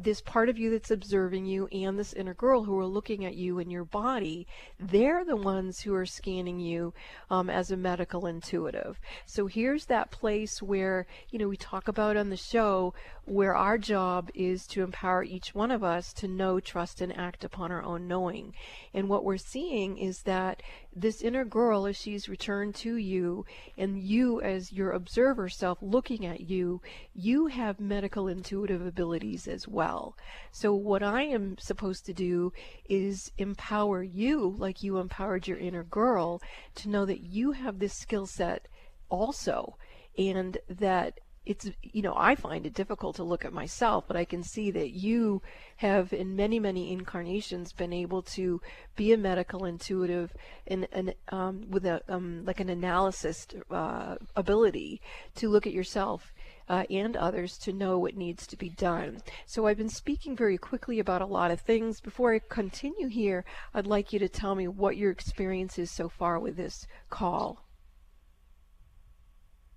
this 0.02 0.22
part 0.22 0.48
of 0.48 0.58
you 0.58 0.72
that's 0.72 0.92
observing 0.92 1.46
you 1.46 1.68
and 1.68 2.00
this 2.00 2.14
inner 2.14 2.34
girl 2.34 2.64
who 2.64 2.80
are 2.80 2.86
looking 2.86 3.26
at 3.26 3.36
you 3.36 3.60
and 3.60 3.70
your 3.70 3.84
body, 3.84 4.48
they're 4.80 5.26
the 5.26 5.36
ones 5.36 5.82
who 5.82 5.94
are 5.94 6.06
scanning 6.06 6.60
you 6.60 6.94
um, 7.30 7.50
as 7.50 7.70
a 7.70 7.78
medical 7.78 8.26
intuitive. 8.26 8.98
So 9.26 9.48
here's 9.48 9.86
that 9.86 10.10
place 10.10 10.62
where, 10.62 11.06
you 11.30 11.38
know, 11.38 11.50
we 11.50 11.58
talk 11.58 11.90
about 11.90 12.16
on 12.16 12.30
the 12.30 12.38
show 12.38 12.94
where 13.26 13.56
our 13.56 13.78
job 13.78 14.32
is 14.34 14.66
to 14.68 14.84
empower 14.84 15.24
each 15.24 15.54
one 15.54 15.70
of 15.70 15.84
us 15.84 16.14
to 16.14 16.28
know, 16.28 16.62
trust, 16.62 17.02
and 17.02 17.16
act 17.18 17.44
upon 17.44 17.70
our 17.72 17.84
own 17.84 18.08
knowing. 18.08 18.54
And 18.94 19.10
what 19.10 19.26
we're 19.26 19.38
seeing 19.38 19.98
is 19.98 20.22
that 20.22 20.64
this 20.96 21.22
inner 21.22 21.46
girl, 21.46 21.86
as 21.86 21.96
she's 21.96 22.28
returned 22.28 22.76
to 22.76 22.96
you, 22.96 23.46
and 23.78 24.02
you 24.02 24.42
as 24.42 24.72
your 24.72 24.92
observer 24.92 25.48
self 25.48 25.78
looking 25.82 26.26
at 26.26 26.42
you, 26.42 26.82
you 27.14 27.48
have 27.48 27.80
medical 27.80 28.28
intuitive 28.28 28.86
abilities 28.86 29.48
as 29.48 29.68
well. 29.68 30.18
So 30.52 30.74
what 30.74 31.04
I 31.04 31.24
am 31.24 31.58
supposed 31.60 32.06
to 32.06 32.14
do 32.14 32.52
is 32.90 33.32
empower 33.38 34.04
you, 34.04 34.56
like 34.58 34.84
you 34.84 34.98
empowered 34.98 35.48
your 35.48 35.58
inner 35.58 35.84
girl, 35.84 36.42
to 36.76 36.90
know 36.90 37.06
that 37.06 37.22
you 37.22 37.52
have 37.52 37.80
this 37.80 37.94
skill 37.94 38.26
set 38.26 38.68
also, 39.10 39.78
and 40.18 40.58
that 40.68 41.20
it's 41.46 41.70
you 41.82 42.02
know 42.02 42.14
I 42.16 42.36
find 42.36 42.66
it 42.66 42.74
difficult 42.74 43.16
to 43.18 43.24
look 43.24 43.46
at 43.46 43.54
myself, 43.54 44.06
but 44.08 44.18
I 44.18 44.26
can 44.26 44.44
see 44.44 44.72
that 44.72 44.92
you 44.92 45.42
have 45.78 46.14
in 46.14 46.36
many 46.36 46.60
many 46.60 46.92
incarnations 46.92 47.74
been 47.74 47.94
able 47.94 48.22
to 48.24 48.62
be 48.96 49.14
a 49.14 49.18
medical 49.18 49.66
intuitive 49.66 50.34
and, 50.68 50.88
and 50.92 51.14
um, 51.30 51.70
with 51.70 51.86
a 51.86 52.02
um, 52.08 52.44
like 52.46 52.60
an 52.60 52.70
analysis 52.70 53.48
uh, 53.72 54.16
ability 54.36 55.02
to 55.36 55.50
look 55.50 55.66
at 55.66 55.74
yourself 55.74 56.34
uh, 56.70 56.84
and 56.90 57.18
others 57.18 57.58
to 57.58 57.74
know 57.74 57.98
what 57.98 58.16
needs 58.16 58.46
to 58.48 58.56
be 58.56 58.70
done. 58.70 59.22
So 59.46 59.66
I've 59.66 59.78
been 59.78 59.90
speaking 59.90 60.36
very 60.36 60.58
quickly 60.58 61.00
about 61.00 61.22
a 61.22 61.26
lot 61.26 61.52
of 61.52 61.60
things. 61.60 62.00
Before 62.00 62.34
I 62.34 62.40
continue 62.40 63.08
here, 63.08 63.44
I'd 63.74 63.88
like 63.88 64.14
you 64.14 64.20
to 64.20 64.30
tell 64.30 64.56
me 64.56 64.68
what 64.68 64.96
your 64.96 65.12
experience 65.12 65.80
is 65.80 65.90
so 65.90 66.10
far 66.10 66.40
with 66.40 66.58
this 66.58 66.86
call. 67.10 67.66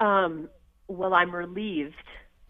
Um, 0.01 0.51
well, 0.93 1.15
I'm 1.15 1.35
relieved. 1.35 1.95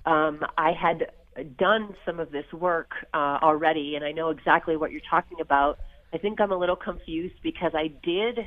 Um, 0.04 0.40
I 0.58 0.72
had 0.72 1.12
done 1.56 1.94
some 2.04 2.20
of 2.20 2.30
this 2.30 2.44
work 2.52 2.90
uh, 3.14 3.38
already, 3.42 3.94
and 3.96 4.04
I 4.04 4.12
know 4.12 4.30
exactly 4.30 4.76
what 4.76 4.92
you're 4.92 5.00
talking 5.08 5.40
about. 5.40 5.78
I 6.12 6.18
think 6.18 6.40
I'm 6.40 6.52
a 6.52 6.58
little 6.58 6.76
confused 6.76 7.36
because 7.42 7.72
I 7.74 7.88
did 8.02 8.40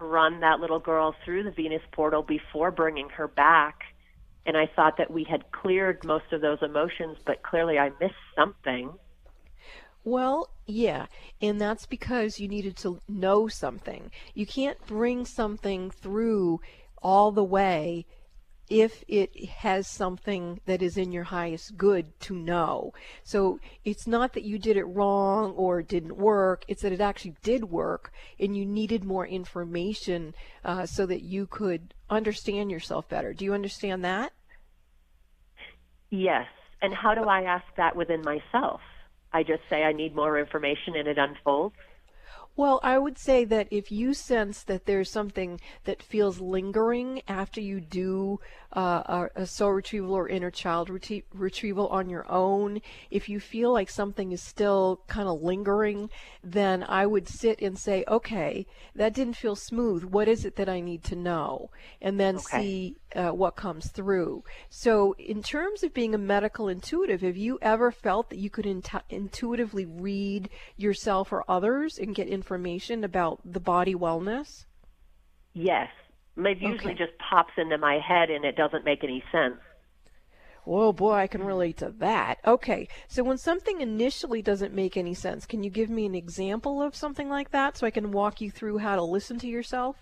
run 0.00 0.40
that 0.40 0.60
little 0.60 0.78
girl 0.78 1.14
through 1.24 1.42
the 1.42 1.50
Venus 1.50 1.82
portal 1.92 2.22
before 2.22 2.70
bringing 2.70 3.08
her 3.10 3.28
back, 3.28 3.80
and 4.46 4.56
I 4.56 4.70
thought 4.74 4.96
that 4.98 5.10
we 5.10 5.24
had 5.24 5.50
cleared 5.52 6.04
most 6.04 6.32
of 6.32 6.40
those 6.40 6.58
emotions, 6.62 7.18
but 7.26 7.42
clearly 7.42 7.78
I 7.78 7.90
missed 8.00 8.14
something. 8.36 8.92
Well, 10.04 10.48
yeah, 10.66 11.06
and 11.42 11.60
that's 11.60 11.84
because 11.84 12.40
you 12.40 12.48
needed 12.48 12.76
to 12.78 13.00
know 13.08 13.48
something. 13.48 14.10
You 14.32 14.46
can't 14.46 14.78
bring 14.86 15.26
something 15.26 15.90
through 15.90 16.60
all 17.02 17.30
the 17.32 17.44
way 17.44 18.06
if 18.70 19.02
it 19.08 19.48
has 19.48 19.86
something 19.86 20.60
that 20.66 20.82
is 20.82 20.96
in 20.96 21.12
your 21.12 21.24
highest 21.24 21.76
good 21.76 22.18
to 22.20 22.34
know. 22.34 22.92
So 23.24 23.60
it's 23.84 24.06
not 24.06 24.34
that 24.34 24.44
you 24.44 24.58
did 24.58 24.76
it 24.76 24.84
wrong 24.84 25.52
or 25.52 25.80
it 25.80 25.88
didn't 25.88 26.16
work, 26.16 26.64
it's 26.68 26.82
that 26.82 26.92
it 26.92 27.00
actually 27.00 27.34
did 27.42 27.64
work 27.64 28.12
and 28.38 28.56
you 28.56 28.66
needed 28.66 29.04
more 29.04 29.26
information 29.26 30.34
uh, 30.64 30.86
so 30.86 31.06
that 31.06 31.22
you 31.22 31.46
could 31.46 31.94
understand 32.10 32.70
yourself 32.70 33.08
better. 33.08 33.32
Do 33.32 33.44
you 33.44 33.54
understand 33.54 34.04
that? 34.04 34.32
Yes. 36.10 36.46
And 36.80 36.94
how 36.94 37.14
do 37.14 37.22
I 37.22 37.42
ask 37.42 37.64
that 37.76 37.96
within 37.96 38.22
myself? 38.22 38.80
I 39.32 39.42
just 39.42 39.62
say 39.68 39.82
I 39.82 39.92
need 39.92 40.14
more 40.14 40.38
information 40.38 40.94
and 40.96 41.08
it 41.08 41.18
unfolds? 41.18 41.74
Well, 42.58 42.80
I 42.82 42.98
would 42.98 43.18
say 43.18 43.44
that 43.44 43.68
if 43.70 43.92
you 43.92 44.14
sense 44.14 44.64
that 44.64 44.84
there's 44.84 45.08
something 45.08 45.60
that 45.84 46.02
feels 46.02 46.40
lingering 46.40 47.22
after 47.28 47.60
you 47.60 47.80
do 47.80 48.40
uh, 48.74 49.28
a, 49.36 49.42
a, 49.42 49.46
soul 49.46 49.70
retrieval 49.70 50.12
or 50.12 50.28
inner 50.28 50.50
child 50.50 50.88
retrie- 50.88 51.22
retrieval 51.32 51.86
on 51.86 52.10
your 52.10 52.30
own, 52.30 52.82
if 53.12 53.28
you 53.28 53.38
feel 53.38 53.72
like 53.72 53.88
something 53.88 54.32
is 54.32 54.42
still 54.42 55.00
kind 55.06 55.28
of 55.28 55.40
lingering, 55.40 56.10
then 56.42 56.84
I 56.86 57.06
would 57.06 57.28
sit 57.28 57.62
and 57.62 57.78
say, 57.78 58.04
okay, 58.08 58.66
that 58.94 59.14
didn't 59.14 59.36
feel 59.36 59.54
smooth. 59.54 60.02
What 60.02 60.26
is 60.26 60.44
it 60.44 60.56
that 60.56 60.68
I 60.68 60.80
need 60.80 61.04
to 61.04 61.16
know? 61.16 61.70
And 62.02 62.18
then 62.18 62.36
okay. 62.36 62.60
see 62.60 62.96
uh, 63.14 63.30
what 63.30 63.56
comes 63.56 63.86
through. 63.86 64.44
So, 64.68 65.14
in 65.18 65.42
terms 65.42 65.82
of 65.82 65.94
being 65.94 66.14
a 66.14 66.18
medical 66.18 66.68
intuitive, 66.68 67.22
have 67.22 67.38
you 67.38 67.58
ever 67.62 67.90
felt 67.90 68.28
that 68.28 68.38
you 68.38 68.50
could 68.50 68.66
intuitively 69.08 69.86
read 69.86 70.50
yourself 70.76 71.32
or 71.32 71.42
others 71.48 71.98
and 71.98 72.14
get 72.14 72.28
information 72.28 72.47
about 73.04 73.40
the 73.44 73.60
body 73.60 73.94
wellness? 73.94 74.64
Yes. 75.54 75.88
It 76.36 76.58
usually 76.60 76.92
okay. 76.92 77.04
just 77.04 77.18
pops 77.18 77.52
into 77.56 77.78
my 77.78 77.98
head 77.98 78.30
and 78.30 78.44
it 78.44 78.56
doesn't 78.56 78.84
make 78.84 79.02
any 79.02 79.24
sense. 79.32 79.56
Oh 80.66 80.92
boy, 80.92 81.14
I 81.14 81.26
can 81.26 81.42
relate 81.42 81.78
to 81.78 81.90
that. 81.98 82.38
Okay, 82.46 82.88
so 83.08 83.24
when 83.24 83.38
something 83.38 83.80
initially 83.80 84.42
doesn't 84.42 84.74
make 84.74 84.96
any 84.96 85.14
sense, 85.14 85.46
can 85.46 85.62
you 85.62 85.70
give 85.70 85.88
me 85.88 86.04
an 86.04 86.14
example 86.14 86.82
of 86.82 86.94
something 86.94 87.28
like 87.28 87.50
that 87.52 87.76
so 87.76 87.86
I 87.86 87.90
can 87.90 88.12
walk 88.12 88.40
you 88.40 88.50
through 88.50 88.78
how 88.78 88.94
to 88.94 89.02
listen 89.02 89.38
to 89.38 89.46
yourself? 89.46 89.96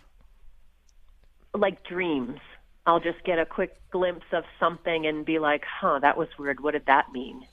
Like 1.55 1.85
dreams. 1.85 2.41
I'll 2.87 3.01
just 3.01 3.23
get 3.25 3.39
a 3.39 3.47
quick 3.47 3.81
glimpse 3.91 4.27
of 4.33 4.45
something 4.61 5.07
and 5.07 5.25
be 5.25 5.39
like, 5.39 5.63
huh, 5.81 6.01
that 6.01 6.17
was 6.17 6.29
weird. 6.39 6.63
What 6.63 6.73
did 6.73 6.87
that 6.87 7.07
mean? 7.13 7.47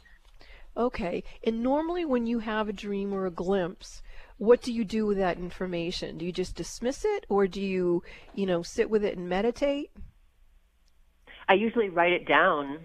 Okay. 0.75 1.23
And 1.43 1.63
normally 1.63 2.05
when 2.05 2.27
you 2.27 2.39
have 2.39 2.69
a 2.69 2.73
dream 2.73 3.13
or 3.13 3.25
a 3.25 3.31
glimpse, 3.31 4.02
what 4.37 4.61
do 4.61 4.73
you 4.73 4.83
do 4.83 5.05
with 5.05 5.17
that 5.17 5.37
information? 5.37 6.17
Do 6.17 6.25
you 6.25 6.31
just 6.31 6.55
dismiss 6.55 7.05
it 7.05 7.25
or 7.29 7.47
do 7.47 7.61
you, 7.61 8.03
you 8.33 8.45
know, 8.45 8.61
sit 8.61 8.89
with 8.89 9.03
it 9.03 9.17
and 9.17 9.29
meditate? 9.29 9.91
I 11.47 11.53
usually 11.53 11.89
write 11.89 12.13
it 12.13 12.27
down 12.27 12.79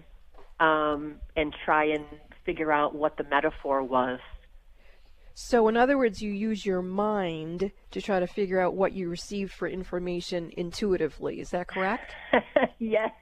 um, 0.59 1.15
and 1.35 1.53
try 1.65 1.85
and 1.85 2.05
figure 2.45 2.71
out 2.71 2.95
what 2.95 3.17
the 3.17 3.23
metaphor 3.23 3.83
was. 3.83 4.19
So, 5.33 5.69
in 5.69 5.77
other 5.77 5.97
words, 5.97 6.21
you 6.21 6.31
use 6.31 6.65
your 6.65 6.81
mind 6.81 7.71
to 7.91 8.01
try 8.01 8.19
to 8.19 8.27
figure 8.27 8.59
out 8.59 8.73
what 8.73 8.91
you 8.91 9.07
received 9.07 9.53
for 9.53 9.69
information 9.69 10.51
intuitively. 10.57 11.39
Is 11.39 11.51
that 11.51 11.67
correct? 11.67 12.11
yes. 12.79 13.13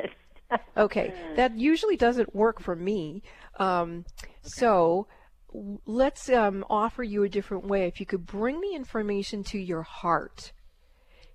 okay, 0.75 1.13
that 1.35 1.55
usually 1.55 1.95
doesn't 1.95 2.33
work 2.33 2.59
for 2.59 2.75
me. 2.75 3.21
Um, 3.59 4.05
okay. 4.23 4.33
So, 4.41 5.07
let's 5.53 6.29
um, 6.29 6.65
offer 6.69 7.03
you 7.03 7.23
a 7.23 7.29
different 7.29 7.65
way. 7.65 7.87
If 7.87 7.99
you 7.99 8.05
could 8.05 8.25
bring 8.25 8.61
the 8.61 8.75
information 8.75 9.43
to 9.45 9.57
your 9.57 9.83
heart, 9.83 10.51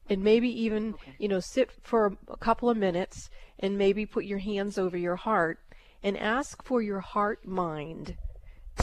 and 0.08 0.22
maybe 0.22 0.48
even 0.48 0.94
okay. 0.94 1.14
you 1.18 1.28
know 1.28 1.40
sit 1.40 1.70
for 1.82 2.16
a 2.28 2.36
couple 2.36 2.68
of 2.68 2.76
minutes 2.76 3.30
and 3.58 3.78
maybe 3.78 4.04
put 4.04 4.24
your 4.24 4.38
hands 4.38 4.76
over 4.76 4.96
your 4.96 5.16
heart 5.16 5.60
and 6.02 6.18
ask 6.18 6.62
for 6.64 6.82
your 6.82 7.00
heart 7.00 7.46
mind 7.46 8.16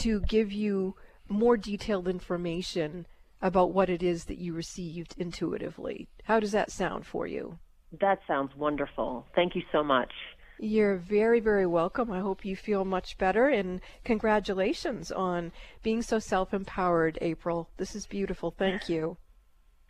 to 0.00 0.20
give 0.22 0.50
you 0.50 0.94
more 1.28 1.56
detailed 1.56 2.08
information 2.08 3.06
about 3.42 3.72
what 3.72 3.88
it 3.88 4.02
is 4.02 4.24
that 4.24 4.38
you 4.38 4.52
received 4.52 5.14
intuitively. 5.18 6.08
How 6.24 6.40
does 6.40 6.52
that 6.52 6.70
sound 6.70 7.06
for 7.06 7.26
you? 7.26 7.58
That 8.00 8.20
sounds 8.26 8.54
wonderful. 8.56 9.26
Thank 9.34 9.54
you 9.54 9.62
so 9.72 9.82
much. 9.82 10.12
You're 10.62 10.96
very, 10.96 11.40
very 11.40 11.64
welcome. 11.64 12.12
I 12.12 12.20
hope 12.20 12.44
you 12.44 12.54
feel 12.54 12.84
much 12.84 13.16
better 13.16 13.48
and 13.48 13.80
congratulations 14.04 15.10
on 15.10 15.52
being 15.82 16.02
so 16.02 16.18
self 16.18 16.52
empowered, 16.52 17.16
April. 17.22 17.70
This 17.78 17.96
is 17.96 18.04
beautiful. 18.04 18.50
Thank 18.50 18.86
you. 18.86 19.16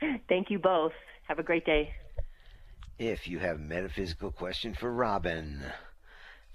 Thank 0.29 0.49
you 0.49 0.61
both. 0.61 0.93
Have 1.27 1.41
a 1.41 1.43
great 1.43 1.67
day. 1.67 1.93
If 3.00 3.27
you 3.27 3.41
have 3.41 3.57
a 3.57 3.59
metaphysical 3.59 4.31
question 4.31 4.73
for 4.73 4.93
Robin, 4.93 5.61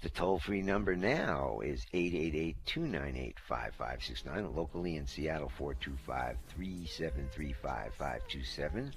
the 0.00 0.08
toll 0.08 0.38
free 0.38 0.62
number 0.62 0.96
now 0.96 1.60
is 1.60 1.84
888 1.92 2.56
298 2.64 3.36
5569. 3.46 4.56
Locally 4.56 4.96
in 4.96 5.06
Seattle, 5.06 5.52
425 5.58 6.38
3735 6.56 7.92
527. 7.98 8.94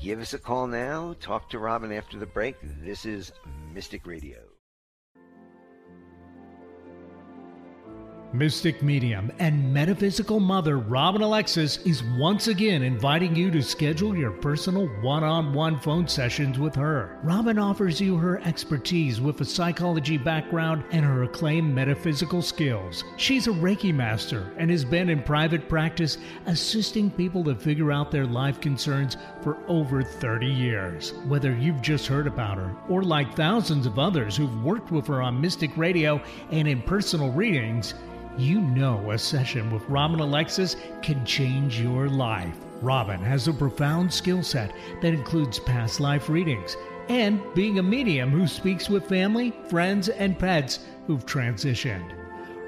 Give 0.00 0.20
us 0.20 0.34
a 0.34 0.38
call 0.38 0.66
now. 0.66 1.14
Talk 1.20 1.48
to 1.50 1.58
Robin 1.58 1.92
after 1.92 2.18
the 2.18 2.26
break. 2.26 2.56
This 2.82 3.06
is 3.06 3.32
Mystic 3.72 4.06
Radio. 4.06 4.38
Mystic 8.34 8.82
medium 8.82 9.30
and 9.38 9.72
metaphysical 9.72 10.40
mother 10.40 10.78
Robin 10.78 11.22
Alexis 11.22 11.76
is 11.86 12.02
once 12.18 12.48
again 12.48 12.82
inviting 12.82 13.36
you 13.36 13.48
to 13.52 13.62
schedule 13.62 14.16
your 14.16 14.32
personal 14.32 14.88
one 15.02 15.22
on 15.22 15.52
one 15.52 15.78
phone 15.78 16.08
sessions 16.08 16.58
with 16.58 16.74
her. 16.74 17.20
Robin 17.22 17.60
offers 17.60 18.00
you 18.00 18.16
her 18.16 18.40
expertise 18.40 19.20
with 19.20 19.40
a 19.40 19.44
psychology 19.44 20.18
background 20.18 20.82
and 20.90 21.04
her 21.04 21.22
acclaimed 21.22 21.72
metaphysical 21.72 22.42
skills. 22.42 23.04
She's 23.18 23.46
a 23.46 23.52
Reiki 23.52 23.94
master 23.94 24.52
and 24.58 24.68
has 24.68 24.84
been 24.84 25.10
in 25.10 25.22
private 25.22 25.68
practice 25.68 26.18
assisting 26.46 27.12
people 27.12 27.44
to 27.44 27.54
figure 27.54 27.92
out 27.92 28.10
their 28.10 28.26
life 28.26 28.60
concerns 28.60 29.16
for 29.44 29.58
over 29.68 30.02
30 30.02 30.46
years. 30.46 31.12
Whether 31.26 31.54
you've 31.54 31.82
just 31.82 32.06
heard 32.06 32.26
about 32.26 32.56
her 32.56 32.74
or 32.88 33.02
like 33.02 33.36
thousands 33.36 33.84
of 33.84 33.98
others 33.98 34.36
who've 34.36 34.64
worked 34.64 34.90
with 34.90 35.06
her 35.08 35.20
on 35.20 35.40
Mystic 35.40 35.76
Radio 35.76 36.20
and 36.50 36.66
in 36.66 36.80
personal 36.82 37.30
readings, 37.30 37.92
you 38.38 38.60
know 38.60 39.10
a 39.10 39.18
session 39.18 39.70
with 39.70 39.88
Robin 39.88 40.18
Alexis 40.18 40.76
can 41.02 41.24
change 41.26 41.78
your 41.78 42.08
life. 42.08 42.56
Robin 42.80 43.20
has 43.20 43.46
a 43.46 43.52
profound 43.52 44.12
skill 44.12 44.42
set 44.42 44.72
that 45.02 45.14
includes 45.14 45.60
past 45.60 46.00
life 46.00 46.28
readings 46.30 46.76
and 47.08 47.40
being 47.54 47.78
a 47.78 47.82
medium 47.82 48.30
who 48.30 48.46
speaks 48.46 48.88
with 48.88 49.06
family, 49.06 49.52
friends, 49.68 50.08
and 50.08 50.38
pets 50.38 50.80
who've 51.06 51.26
transitioned. 51.26 52.23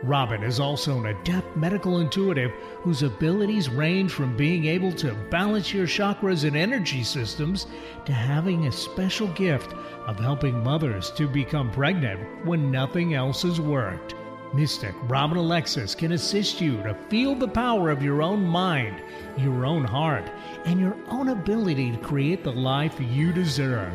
Robin 0.07 0.45
is 0.45 0.61
also 0.61 1.01
an 1.01 1.07
adept 1.07 1.57
medical 1.57 1.99
intuitive 1.99 2.53
whose 2.83 3.03
abilities 3.03 3.69
range 3.69 4.13
from 4.13 4.37
being 4.37 4.67
able 4.67 4.93
to 4.93 5.13
balance 5.31 5.75
your 5.75 5.87
chakras 5.87 6.45
and 6.45 6.57
energy 6.57 7.03
systems 7.03 7.67
to 8.05 8.13
having 8.13 8.67
a 8.67 8.73
special 8.73 9.27
gift 9.29 9.73
of 10.07 10.21
helping 10.21 10.63
mothers 10.63 11.11
to 11.11 11.27
become 11.27 11.73
pregnant 11.73 12.21
when 12.47 12.71
nothing 12.71 13.15
else 13.15 13.43
has 13.43 13.61
worked. 13.61 14.15
Mystic 14.55 14.95
Robin 15.09 15.39
Alexis 15.39 15.97
can 15.97 16.13
assist 16.13 16.61
you 16.61 16.81
to 16.85 16.95
feel 17.09 17.35
the 17.35 17.49
power 17.49 17.91
of 17.91 18.01
your 18.01 18.23
own 18.23 18.47
mind, 18.47 19.03
your 19.37 19.67
own 19.67 19.83
heart, 19.83 20.31
and 20.67 20.79
your 20.79 20.97
own 21.09 21.31
ability 21.31 21.91
to 21.91 21.99
create 21.99 22.45
the 22.45 22.53
life 22.53 22.95
you 23.01 23.33
deserve. 23.33 23.93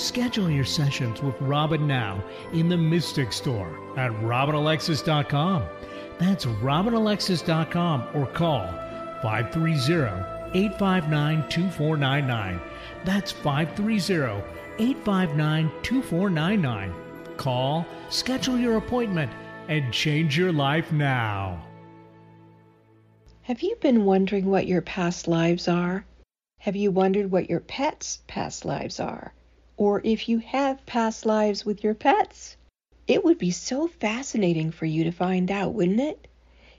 Schedule 0.00 0.50
your 0.50 0.64
sessions 0.64 1.20
with 1.20 1.38
Robin 1.42 1.86
now 1.86 2.24
in 2.54 2.70
the 2.70 2.76
Mystic 2.76 3.34
Store 3.34 3.78
at 3.98 4.10
robinalexis.com. 4.22 5.62
That's 6.18 6.46
robinalexis.com 6.46 8.08
or 8.14 8.26
call 8.28 8.66
530 9.20 10.04
859 10.58 11.48
2499. 11.50 12.60
That's 13.04 13.30
530 13.30 14.42
859 14.78 15.70
2499. 15.82 16.94
Call, 17.36 17.86
schedule 18.08 18.58
your 18.58 18.78
appointment, 18.78 19.30
and 19.68 19.92
change 19.92 20.36
your 20.36 20.50
life 20.50 20.90
now. 20.92 21.62
Have 23.42 23.60
you 23.60 23.76
been 23.76 24.06
wondering 24.06 24.46
what 24.46 24.66
your 24.66 24.80
past 24.80 25.28
lives 25.28 25.68
are? 25.68 26.06
Have 26.60 26.74
you 26.74 26.90
wondered 26.90 27.30
what 27.30 27.50
your 27.50 27.60
pets' 27.60 28.20
past 28.26 28.64
lives 28.64 28.98
are? 28.98 29.34
Or 29.80 30.02
if 30.04 30.28
you 30.28 30.40
have 30.40 30.84
past 30.84 31.24
lives 31.24 31.64
with 31.64 31.82
your 31.82 31.94
pets? 31.94 32.54
It 33.06 33.24
would 33.24 33.38
be 33.38 33.50
so 33.50 33.88
fascinating 33.88 34.72
for 34.72 34.84
you 34.84 35.04
to 35.04 35.10
find 35.10 35.50
out, 35.50 35.72
wouldn't 35.72 36.00
it? 36.00 36.28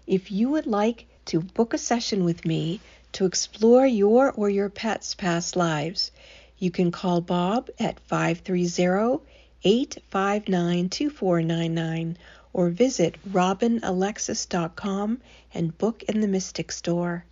If 0.05 0.31
you 0.31 0.49
would 0.49 0.67
like 0.67 1.07
to 1.25 1.39
book 1.39 1.73
a 1.73 1.79
session 1.79 2.23
with 2.23 2.45
me 2.45 2.79
to 3.13 3.25
explore 3.25 3.87
your 3.87 4.31
or 4.31 4.51
your 4.51 4.69
pet's 4.69 5.15
past 5.15 5.55
lives, 5.55 6.11
you 6.59 6.69
can 6.69 6.91
call 6.91 7.21
Bob 7.21 7.71
at 7.79 7.99
530 8.01 9.23
859 9.63 10.89
2499 10.89 12.17
or 12.53 12.69
visit 12.69 13.15
robinalexis.com 13.27 15.19
and 15.55 15.77
book 15.79 16.03
in 16.03 16.21
the 16.21 16.27
Mystic 16.27 16.71
Store. 16.71 17.25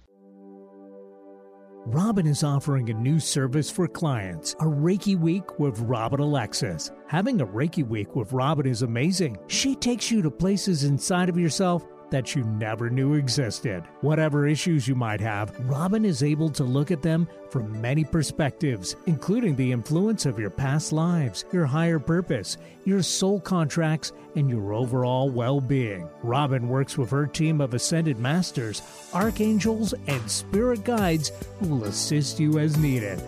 Robin 1.92 2.28
is 2.28 2.44
offering 2.44 2.88
a 2.92 2.94
new 2.94 3.20
service 3.20 3.72
for 3.72 3.88
clients, 3.88 4.54
a 4.60 4.66
Reiki 4.66 5.20
Week 5.20 5.58
with 5.58 5.80
Robin 5.80 6.20
Alexis. 6.20 6.92
Having 7.08 7.42
a 7.42 7.48
Reiki 7.48 7.84
Week 7.84 8.16
with 8.16 8.32
Robin 8.32 8.68
is 8.68 8.84
amazing. 8.84 9.40
She 9.48 9.74
takes 9.74 10.12
you 10.12 10.22
to 10.22 10.30
places 10.30 10.84
inside 10.84 11.30
of 11.30 11.38
yourself 11.40 11.88
that 12.12 12.36
you 12.36 12.44
never 12.44 12.90
knew 12.90 13.14
existed. 13.14 13.84
Whatever 14.02 14.48
issues 14.48 14.88
you 14.88 14.96
might 14.96 15.22
have, 15.22 15.54
Robin 15.70 16.06
is 16.06 16.24
able 16.24 16.50
to 16.50 16.64
look 16.64 16.92
at 16.92 17.02
them 17.02 17.28
from 17.50 17.82
many 17.82 18.04
perspectives, 18.04 18.96
including 19.06 19.56
the 19.56 19.72
influence 19.72 20.26
of 20.26 20.40
your 20.40 20.50
past 20.50 20.92
lives, 20.92 21.46
your 21.52 21.66
higher 21.66 22.00
purpose, 22.00 22.58
your 22.86 23.02
soul 23.02 23.40
contracts, 23.40 24.12
and 24.36 24.50
your 24.50 24.74
overall 24.74 25.30
well 25.30 25.60
being. 25.60 26.08
Robin 26.24 26.70
works 26.70 26.98
with 26.98 27.10
her 27.10 27.26
team 27.26 27.62
of 27.62 27.74
ascended 27.74 28.20
masters, 28.20 28.82
archangels, 29.14 29.94
and 30.08 30.30
spirit 30.30 30.84
guides 30.84 31.32
who 31.60 31.68
will 31.70 31.84
assist 31.86 32.40
you 32.40 32.60
as 32.60 32.78
needed. 32.78 33.22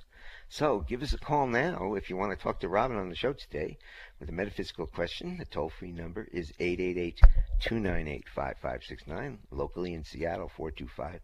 So 0.50 0.82
give 0.82 1.02
us 1.02 1.14
a 1.14 1.18
call 1.18 1.48
now 1.48 1.96
if 1.96 2.10
you 2.10 2.18
want 2.18 2.38
to 2.38 2.42
talk 2.42 2.60
to 2.60 2.70
Robin 2.70 2.98
on 2.98 3.10
the 3.10 3.16
show 3.16 3.34
today 3.34 3.78
with 4.20 4.30
a 4.30 4.34
metaphysical 4.34 4.88
question. 4.88 5.38
The 5.38 5.46
toll 5.46 5.70
free 5.70 5.92
number 5.92 6.28
is 6.32 6.54
888 6.60 7.22
298 7.62 8.30
5569. 8.30 9.40
Locally 9.52 9.94
in 9.94 10.04
Seattle, 10.04 10.50
425 10.50 11.22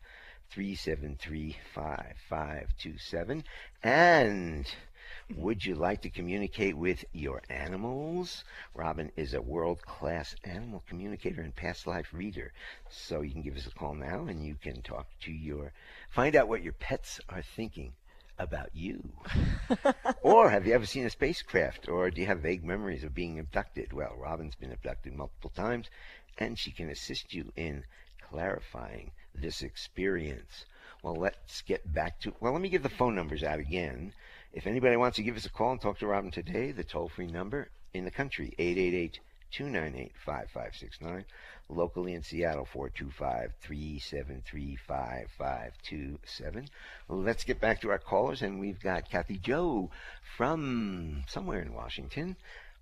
373 0.49 1.57
5527. 1.75 3.43
And 3.83 4.65
would 5.35 5.63
you 5.63 5.75
like 5.75 6.01
to 6.01 6.09
communicate 6.09 6.75
with 6.75 7.05
your 7.13 7.41
animals? 7.49 8.43
Robin 8.73 9.11
is 9.15 9.33
a 9.33 9.41
world 9.41 9.81
class 9.83 10.35
animal 10.43 10.83
communicator 10.87 11.41
and 11.41 11.55
past 11.55 11.85
life 11.85 12.07
reader. 12.11 12.51
So 12.89 13.21
you 13.21 13.31
can 13.31 13.43
give 13.43 13.55
us 13.55 13.67
a 13.67 13.71
call 13.71 13.93
now 13.93 14.25
and 14.25 14.43
you 14.45 14.55
can 14.55 14.81
talk 14.81 15.07
to 15.21 15.31
your, 15.31 15.71
find 16.09 16.35
out 16.35 16.47
what 16.47 16.63
your 16.63 16.73
pets 16.73 17.19
are 17.29 17.43
thinking 17.43 17.93
about 18.39 18.69
you. 18.73 19.07
or 20.21 20.49
have 20.49 20.65
you 20.65 20.73
ever 20.73 20.85
seen 20.85 21.05
a 21.05 21.09
spacecraft? 21.09 21.87
Or 21.87 22.09
do 22.09 22.21
you 22.21 22.27
have 22.27 22.39
vague 22.39 22.63
memories 22.63 23.03
of 23.03 23.13
being 23.13 23.37
abducted? 23.37 23.93
Well, 23.93 24.15
Robin's 24.17 24.55
been 24.55 24.71
abducted 24.71 25.13
multiple 25.13 25.51
times 25.51 25.89
and 26.37 26.57
she 26.57 26.71
can 26.71 26.89
assist 26.89 27.33
you 27.33 27.51
in 27.55 27.83
clarifying 28.29 29.11
this 29.35 29.61
experience. 29.61 30.65
Well, 31.03 31.15
let's 31.15 31.61
get 31.61 31.93
back 31.93 32.19
to, 32.21 32.33
well, 32.39 32.53
let 32.53 32.61
me 32.61 32.69
give 32.69 32.83
the 32.83 32.89
phone 32.89 33.15
numbers 33.15 33.43
out 33.43 33.59
again. 33.59 34.13
If 34.51 34.65
anybody 34.65 34.97
wants 34.97 35.17
to 35.17 35.23
give 35.23 35.37
us 35.37 35.45
a 35.45 35.49
call 35.49 35.73
and 35.73 35.79
talk 35.79 35.99
to 35.99 36.07
Robin 36.07 36.31
today, 36.31 36.71
the 36.71 36.83
toll 36.83 37.07
free 37.07 37.27
number 37.27 37.69
in 37.93 38.03
the 38.03 38.11
country, 38.11 38.55
888 38.57 39.19
298 39.51 40.11
5569. 40.25 41.25
Locally 41.69 42.15
in 42.15 42.23
Seattle, 42.23 42.65
425 42.65 43.51
373 43.61 44.75
5527. 44.75 46.67
Let's 47.09 47.43
get 47.43 47.61
back 47.61 47.81
to 47.81 47.91
our 47.91 47.99
callers, 47.99 48.41
and 48.41 48.59
we've 48.59 48.79
got 48.79 49.09
Kathy 49.09 49.37
Joe 49.37 49.91
from 50.35 51.23
somewhere 51.27 51.61
in 51.61 51.71
Washington. 51.71 52.35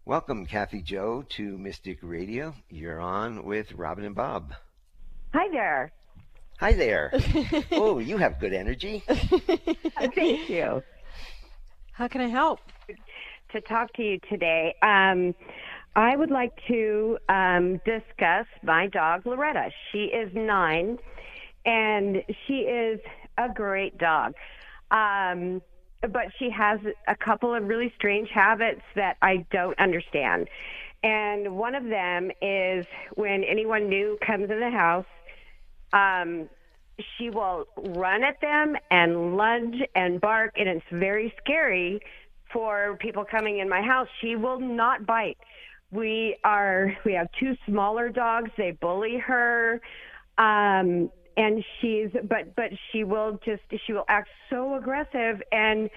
Welcome, 0.06 0.46
Kathy 0.46 0.82
Joe, 0.82 1.26
to 1.32 1.58
Mystic 1.58 2.00
Radio. 2.02 2.54
You're 2.70 3.02
on 3.02 3.44
with 3.44 3.74
Robin 3.74 4.06
and 4.06 4.16
Bob. 4.16 4.54
Hi 5.34 5.50
there. 5.52 5.92
Hi 6.60 6.72
there. 6.72 7.12
oh, 7.74 8.00
you 8.00 8.16
have 8.18 8.40
good 8.40 8.54
energy. 8.54 9.04
Thank 9.08 10.50
you. 10.50 10.82
How 11.98 12.08
can 12.08 12.22
I 12.22 12.28
help? 12.28 12.60
To 13.54 13.62
talk 13.62 13.92
to 13.94 14.04
you 14.04 14.20
today, 14.30 14.76
um, 14.84 15.34
I 15.96 16.16
would 16.16 16.30
like 16.30 16.52
to 16.68 17.18
um, 17.28 17.82
discuss 17.86 18.46
my 18.62 18.86
dog 18.86 19.26
Loretta. 19.26 19.72
She 19.92 20.04
is 20.04 20.32
nine, 20.36 21.00
and 21.66 22.18
she 22.46 22.60
is 22.60 23.00
a 23.40 23.50
great 23.52 23.98
dog. 23.98 24.36
Um, 24.92 25.64
but 26.02 26.28
she 26.38 26.52
has 26.52 26.80
a 27.08 27.16
couple 27.16 27.56
of 27.56 27.64
really 27.64 27.92
strange 27.96 28.30
habits 28.32 28.84
that 28.96 29.18
I 29.24 29.48
don't 29.52 29.80
understand. 29.80 30.50
And 31.02 31.58
one 31.58 31.74
of 31.74 31.86
them 31.86 32.30
is 32.44 32.86
when 33.16 33.44
anyone 33.44 33.90
new 33.90 34.20
comes 34.24 34.52
in 34.52 34.60
the 34.60 34.70
house, 34.70 35.06
um, 35.94 36.48
she 37.18 37.30
will 37.30 37.66
run 37.78 38.24
at 38.24 38.42
them 38.42 38.76
and 38.90 39.38
lunge 39.38 39.82
and 39.96 40.20
bark, 40.20 40.54
and 40.58 40.68
it's 40.68 40.86
very 40.92 41.34
scary 41.44 42.00
for 42.52 42.98
people 43.00 43.26
coming 43.30 43.60
in 43.60 43.70
my 43.70 43.82
house. 43.82 44.08
She 44.22 44.36
will 44.36 44.60
not 44.60 45.06
bite. 45.06 45.38
We 45.92 46.38
are 46.44 46.96
we 47.06 47.14
have 47.14 47.28
two 47.40 47.56
smaller 47.68 48.10
dogs. 48.10 48.52
They 48.58 48.72
bully 48.72 49.18
her, 49.18 49.82
um, 50.38 51.10
and 51.38 51.64
she's 51.80 52.10
but 52.24 52.56
but 52.56 52.72
she 52.92 53.04
will 53.04 53.40
just 53.46 53.62
she 53.86 53.94
will 53.94 54.06
act 54.08 54.30
so 54.50 54.76
aggressive 54.76 55.42
and. 55.52 55.90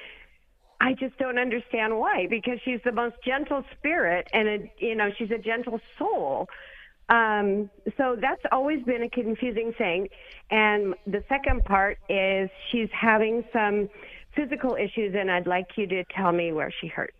I 0.82 0.94
just 0.94 1.18
don't 1.18 1.38
understand 1.38 1.98
why 1.98 2.26
because 2.30 2.58
she's 2.64 2.80
the 2.86 2.92
most 2.92 3.16
gentle 3.22 3.62
spirit 3.76 4.26
and 4.32 4.48
a, 4.48 4.72
you 4.78 4.94
know 4.94 5.10
she's 5.18 5.30
a 5.30 5.36
gentle 5.36 5.78
soul 5.98 6.48
um, 7.10 7.68
so 7.96 8.16
that's 8.20 8.42
always 8.52 8.82
been 8.84 9.02
a 9.02 9.10
confusing 9.10 9.72
thing. 9.76 10.08
And 10.50 10.94
the 11.06 11.22
second 11.28 11.64
part 11.64 11.98
is 12.08 12.48
she's 12.70 12.88
having 12.92 13.44
some 13.52 13.88
physical 14.34 14.76
issues, 14.76 15.14
and 15.18 15.30
I'd 15.30 15.46
like 15.46 15.66
you 15.76 15.86
to 15.88 16.04
tell 16.16 16.32
me 16.32 16.52
where 16.52 16.72
she 16.80 16.86
hurts. 16.86 17.14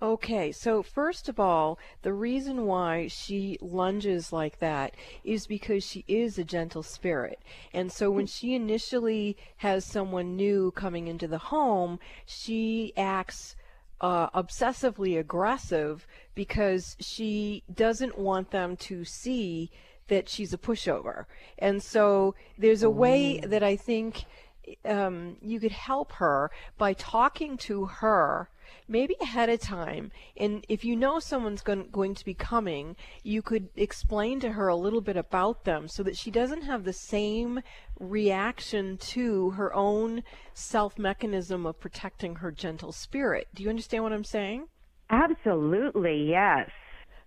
Okay, 0.00 0.50
so 0.50 0.82
first 0.82 1.28
of 1.28 1.38
all, 1.38 1.78
the 2.00 2.12
reason 2.12 2.66
why 2.66 3.06
she 3.06 3.56
lunges 3.60 4.32
like 4.32 4.58
that 4.58 4.96
is 5.22 5.46
because 5.46 5.86
she 5.86 6.04
is 6.08 6.38
a 6.38 6.44
gentle 6.44 6.82
spirit. 6.82 7.38
And 7.72 7.92
so 7.92 8.10
when 8.10 8.26
she 8.26 8.56
initially 8.56 9.36
has 9.58 9.84
someone 9.84 10.34
new 10.34 10.72
coming 10.72 11.06
into 11.06 11.28
the 11.28 11.38
home, 11.38 12.00
she 12.26 12.92
acts 12.96 13.54
uh, 14.02 14.28
obsessively 14.30 15.18
aggressive 15.18 16.06
because 16.34 16.96
she 17.00 17.62
doesn't 17.72 18.18
want 18.18 18.50
them 18.50 18.76
to 18.76 19.04
see 19.04 19.70
that 20.08 20.28
she's 20.28 20.52
a 20.52 20.58
pushover. 20.58 21.26
And 21.58 21.82
so 21.82 22.34
there's 22.58 22.82
a 22.82 22.90
way 22.90 23.40
oh. 23.42 23.46
that 23.46 23.62
I 23.62 23.76
think 23.76 24.24
um, 24.84 25.36
you 25.40 25.60
could 25.60 25.72
help 25.72 26.12
her 26.12 26.50
by 26.78 26.92
talking 26.92 27.56
to 27.58 27.86
her 27.86 28.48
maybe 28.88 29.16
ahead 29.20 29.48
of 29.48 29.60
time. 29.60 30.10
And 30.36 30.64
if 30.68 30.84
you 30.84 30.96
know 30.96 31.18
someone's 31.18 31.62
going, 31.62 31.88
going 31.90 32.14
to 32.14 32.24
be 32.24 32.34
coming, 32.34 32.96
you 33.22 33.42
could 33.42 33.68
explain 33.76 34.40
to 34.40 34.52
her 34.52 34.68
a 34.68 34.76
little 34.76 35.00
bit 35.00 35.16
about 35.16 35.64
them 35.64 35.88
so 35.88 36.02
that 36.02 36.16
she 36.16 36.30
doesn't 36.30 36.62
have 36.62 36.84
the 36.84 36.92
same 36.92 37.60
reaction 37.98 38.96
to 38.98 39.50
her 39.50 39.72
own 39.74 40.22
self 40.54 40.98
mechanism 40.98 41.66
of 41.66 41.80
protecting 41.80 42.36
her 42.36 42.50
gentle 42.50 42.92
spirit. 42.92 43.48
Do 43.54 43.62
you 43.62 43.68
understand 43.68 44.04
what 44.04 44.12
I'm 44.12 44.24
saying? 44.24 44.66
Absolutely, 45.10 46.28
yes. 46.30 46.70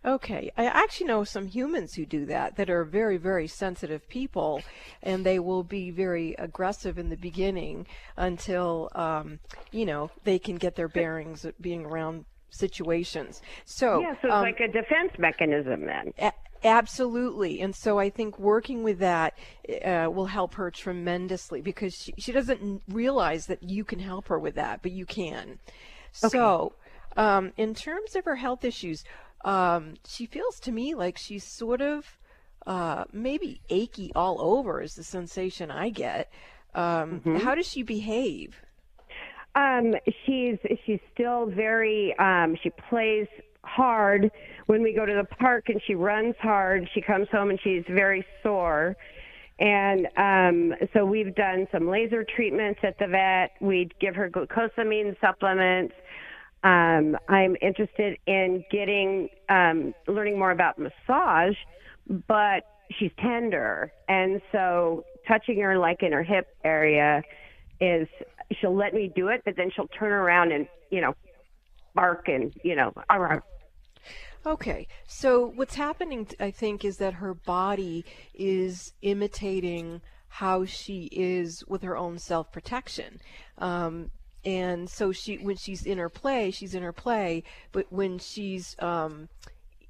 Okay. 0.06 0.52
I 0.56 0.66
actually 0.66 1.08
know 1.08 1.24
some 1.24 1.48
humans 1.48 1.96
who 1.96 2.06
do 2.06 2.26
that, 2.28 2.56
that 2.58 2.70
are 2.70 2.84
very, 2.84 3.18
very 3.18 3.48
sensitive 3.48 4.08
people, 4.08 4.62
and 5.02 5.26
they 5.26 5.40
will 5.40 5.64
be 5.64 5.90
very 5.90 6.36
aggressive 6.38 7.00
in 7.00 7.10
the 7.10 7.18
beginning 7.18 7.88
until, 8.16 8.90
um, 8.94 9.40
you 9.72 9.86
know, 9.86 10.12
they 10.24 10.38
can 10.38 10.56
get 10.58 10.76
their 10.76 10.88
bearings 10.88 11.46
being 11.60 11.86
around 11.86 12.26
situations. 12.50 13.42
So, 13.66 14.02
yeah, 14.02 14.14
so 14.22 14.28
it's 14.28 14.34
um, 14.34 14.42
like 14.44 14.60
a 14.60 14.68
defense 14.68 15.12
mechanism 15.18 15.86
then. 15.86 16.14
A- 16.20 16.34
Absolutely. 16.64 17.62
And 17.62 17.76
so 17.76 18.00
I 18.00 18.10
think 18.10 18.40
working 18.40 18.84
with 18.84 19.00
that 19.00 19.38
uh, 19.84 20.10
will 20.12 20.26
help 20.26 20.56
her 20.56 20.72
tremendously 20.72 21.62
because 21.62 21.94
she, 21.94 22.14
she 22.18 22.32
doesn't 22.32 22.82
realize 22.88 23.46
that 23.48 23.62
you 23.62 23.84
can 23.84 24.00
help 24.00 24.28
her 24.30 24.40
with 24.40 24.56
that, 24.56 24.82
but 24.82 24.92
you 24.92 25.06
can. 25.06 25.60
Okay. 26.24 26.38
So, 26.38 26.74
um, 27.18 27.54
in 27.56 27.76
terms 27.76 28.16
of 28.16 28.26
her 28.26 28.36
health 28.36 28.66
issues, 28.66 29.04
um, 29.46 29.94
she 30.06 30.26
feels 30.26 30.60
to 30.62 30.72
me 30.72 30.96
like 30.96 31.18
she's 31.18 31.44
sort 31.44 31.82
of 31.82 32.18
uh, 32.66 33.06
maybe 33.14 33.62
achy 33.70 34.12
all 34.16 34.42
over, 34.42 34.82
is 34.82 34.96
the 34.96 35.04
sensation 35.04 35.70
I 35.72 35.90
get. 35.90 36.32
Um, 36.74 37.22
mm-hmm. 37.22 37.38
How 37.38 37.56
does 37.56 37.68
she 37.68 37.84
behave? 37.84 38.60
Um, 39.54 39.94
she's 40.26 40.58
she's 40.86 41.00
still 41.14 41.46
very. 41.46 42.14
Um, 42.20 42.58
she 42.62 42.72
plays 42.90 43.28
hard 43.64 44.32
when 44.66 44.82
we 44.82 44.94
go 44.94 45.06
to 45.06 45.14
the 45.14 45.36
park, 45.38 45.70
and 45.70 45.80
she 45.86 45.96
runs 45.96 46.36
hard. 46.42 46.90
She 46.94 47.02
comes 47.02 47.28
home 47.32 47.52
and 47.52 47.60
she's 47.64 47.84
very 47.88 48.26
sore. 48.44 48.98
And 49.58 50.08
um, 50.18 50.74
so 50.92 51.06
we've 51.06 51.34
done 51.34 51.68
some 51.72 51.88
laser 51.88 52.26
treatments 52.36 52.82
at 52.84 53.00
the 53.00 53.08
vet. 53.08 53.52
We 53.62 53.90
give 54.02 54.14
her 54.16 54.30
glucosamine 54.30 55.16
supplements. 55.22 55.94
Um, 56.66 57.16
I'm 57.30 57.56
interested 57.62 58.18
in 58.26 58.66
getting 58.72 59.30
um, 59.50 59.94
learning 60.08 60.40
more 60.40 60.50
about 60.50 60.80
massage, 60.80 61.56
but 62.28 62.64
she's 62.98 63.12
tender, 63.20 63.92
and 64.10 64.42
so 64.52 65.06
touching 65.28 65.60
her 65.62 65.78
like 65.78 66.02
in 66.02 66.12
her 66.12 66.24
hip 66.24 66.48
area 66.64 67.22
is 67.80 68.08
she'll 68.60 68.76
let 68.76 68.96
me 68.96 69.12
do 69.16 69.28
it, 69.28 69.44
but 69.46 69.56
then 69.56 69.70
she'll 69.76 69.88
turn 69.90 70.12
around 70.12 70.52
and 70.52 70.68
you 70.90 71.02
know 71.02 71.14
bark 71.94 72.28
and 72.30 72.52
you 72.64 72.76
know. 72.76 72.92
Right. 73.12 73.42
Okay, 74.44 74.88
so 75.06 75.46
what's 75.46 75.76
happening, 75.76 76.28
I 76.40 76.50
think, 76.50 76.84
is 76.84 76.98
that 76.98 77.16
her 77.16 77.36
body 77.36 78.06
is 78.34 78.94
imitating 79.04 80.02
how 80.28 80.66
she 80.66 81.10
is 81.12 81.64
with 81.68 81.84
her 81.84 81.96
own 81.96 82.18
self 82.18 82.52
protection. 82.52 83.20
Um, 83.60 84.10
and 84.46 84.90
so 84.90 85.12
she 85.12 85.38
when 85.38 85.56
she's 85.56 85.86
in 85.86 85.98
her 85.98 86.10
play 86.10 86.52
she's 86.52 86.76
in 86.76 86.84
her 86.84 86.94
play 86.94 87.44
but 87.72 87.86
when 87.90 88.20
she's 88.20 88.76
um 88.80 89.28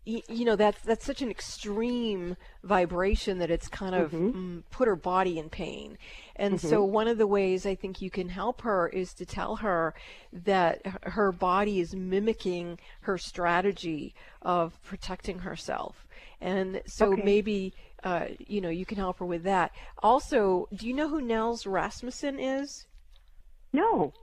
y- 0.07 0.23
you 0.29 0.45
know 0.45 0.55
that's 0.55 0.81
that's 0.81 1.05
such 1.05 1.21
an 1.21 1.29
extreme 1.29 2.37
vibration 2.63 3.39
that 3.39 3.51
it's 3.51 3.67
kind 3.67 3.93
of 3.93 4.11
mm-hmm. 4.11 4.57
mm, 4.57 4.63
put 4.71 4.87
her 4.87 4.95
body 4.95 5.37
in 5.37 5.49
pain 5.49 5.97
and 6.35 6.55
mm-hmm. 6.55 6.67
so 6.67 6.83
one 6.83 7.07
of 7.07 7.17
the 7.17 7.27
ways 7.27 7.65
i 7.65 7.75
think 7.75 8.01
you 8.01 8.09
can 8.09 8.29
help 8.29 8.61
her 8.61 8.87
is 8.87 9.13
to 9.13 9.25
tell 9.25 9.57
her 9.57 9.93
that 10.31 10.81
her 11.03 11.31
body 11.31 11.79
is 11.79 11.95
mimicking 11.95 12.79
her 13.01 13.17
strategy 13.17 14.15
of 14.41 14.81
protecting 14.83 15.39
herself 15.39 16.07
and 16.39 16.81
so 16.85 17.13
okay. 17.13 17.21
maybe 17.23 17.73
uh, 18.03 18.27
you 18.37 18.61
know 18.61 18.69
you 18.69 18.85
can 18.85 18.97
help 18.97 19.17
her 19.17 19.25
with 19.25 19.43
that 19.43 19.71
also 20.03 20.67
do 20.73 20.87
you 20.87 20.93
know 20.93 21.09
who 21.09 21.21
nels 21.21 21.65
rasmussen 21.65 22.39
is 22.39 22.85
no 23.73 24.13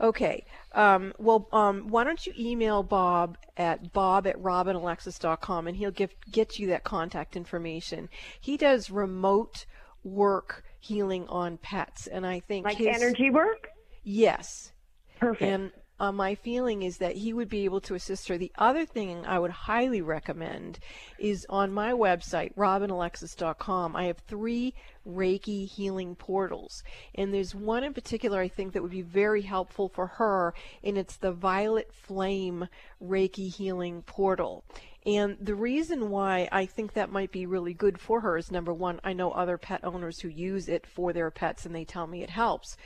Okay. 0.00 0.44
Um, 0.72 1.12
well, 1.18 1.48
um, 1.52 1.88
why 1.88 2.04
don't 2.04 2.26
you 2.26 2.32
email 2.38 2.82
Bob 2.82 3.38
at 3.56 3.92
bob 3.92 4.26
at 4.26 4.36
robinalexis.com 4.36 5.66
and 5.66 5.76
he'll 5.76 5.90
give, 5.90 6.14
get 6.30 6.58
you 6.58 6.68
that 6.68 6.84
contact 6.84 7.36
information. 7.36 8.08
He 8.40 8.56
does 8.56 8.90
remote 8.90 9.66
work 10.04 10.64
healing 10.80 11.26
on 11.28 11.58
pets, 11.58 12.06
and 12.08 12.26
I 12.26 12.40
think 12.40 12.64
like 12.64 12.76
his, 12.76 13.00
energy 13.00 13.30
work. 13.30 13.68
Yes. 14.02 14.72
Perfect. 15.20 15.42
And 15.42 15.70
uh, 16.02 16.10
my 16.10 16.34
feeling 16.34 16.82
is 16.82 16.98
that 16.98 17.14
he 17.14 17.32
would 17.32 17.48
be 17.48 17.64
able 17.64 17.80
to 17.80 17.94
assist 17.94 18.26
her. 18.26 18.36
The 18.36 18.50
other 18.58 18.84
thing 18.84 19.24
I 19.24 19.38
would 19.38 19.52
highly 19.52 20.02
recommend 20.02 20.80
is 21.16 21.46
on 21.48 21.72
my 21.72 21.92
website, 21.92 22.52
robinalexis.com, 22.54 23.94
I 23.94 24.06
have 24.06 24.18
three 24.18 24.74
Reiki 25.08 25.68
healing 25.68 26.16
portals. 26.16 26.82
And 27.14 27.32
there's 27.32 27.54
one 27.54 27.84
in 27.84 27.94
particular 27.94 28.40
I 28.40 28.48
think 28.48 28.72
that 28.72 28.82
would 28.82 28.90
be 28.90 29.02
very 29.02 29.42
helpful 29.42 29.88
for 29.88 30.08
her, 30.08 30.54
and 30.82 30.98
it's 30.98 31.16
the 31.16 31.30
Violet 31.30 31.92
Flame 31.94 32.66
Reiki 33.00 33.54
healing 33.54 34.02
portal. 34.02 34.64
And 35.04 35.36
the 35.40 35.54
reason 35.54 36.10
why 36.10 36.48
I 36.52 36.64
think 36.66 36.92
that 36.92 37.10
might 37.10 37.32
be 37.32 37.44
really 37.44 37.74
good 37.74 37.98
for 37.98 38.20
her 38.20 38.36
is 38.38 38.52
number 38.52 38.72
one, 38.72 39.00
I 39.02 39.12
know 39.12 39.32
other 39.32 39.58
pet 39.58 39.84
owners 39.84 40.20
who 40.20 40.28
use 40.28 40.68
it 40.68 40.86
for 40.86 41.12
their 41.12 41.30
pets 41.30 41.66
and 41.66 41.74
they 41.74 41.84
tell 41.84 42.06
me 42.06 42.22
it 42.22 42.30
helps. 42.30 42.76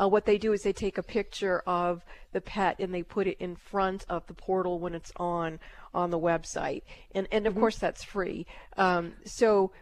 Uh, 0.00 0.08
what 0.08 0.24
they 0.24 0.38
do 0.38 0.52
is 0.52 0.62
they 0.62 0.72
take 0.72 0.96
a 0.96 1.02
picture 1.02 1.62
of 1.66 2.02
the 2.32 2.40
pet 2.40 2.76
and 2.78 2.94
they 2.94 3.02
put 3.02 3.26
it 3.26 3.36
in 3.40 3.56
front 3.56 4.06
of 4.08 4.26
the 4.26 4.34
portal 4.34 4.78
when 4.78 4.94
it's 4.94 5.12
on 5.16 5.58
on 5.92 6.10
the 6.10 6.18
website. 6.18 6.82
And, 7.14 7.28
and 7.30 7.46
of 7.46 7.52
mm-hmm. 7.52 7.60
course, 7.60 7.78
that's 7.78 8.02
free. 8.02 8.46
Um, 8.76 9.14
so 9.24 9.72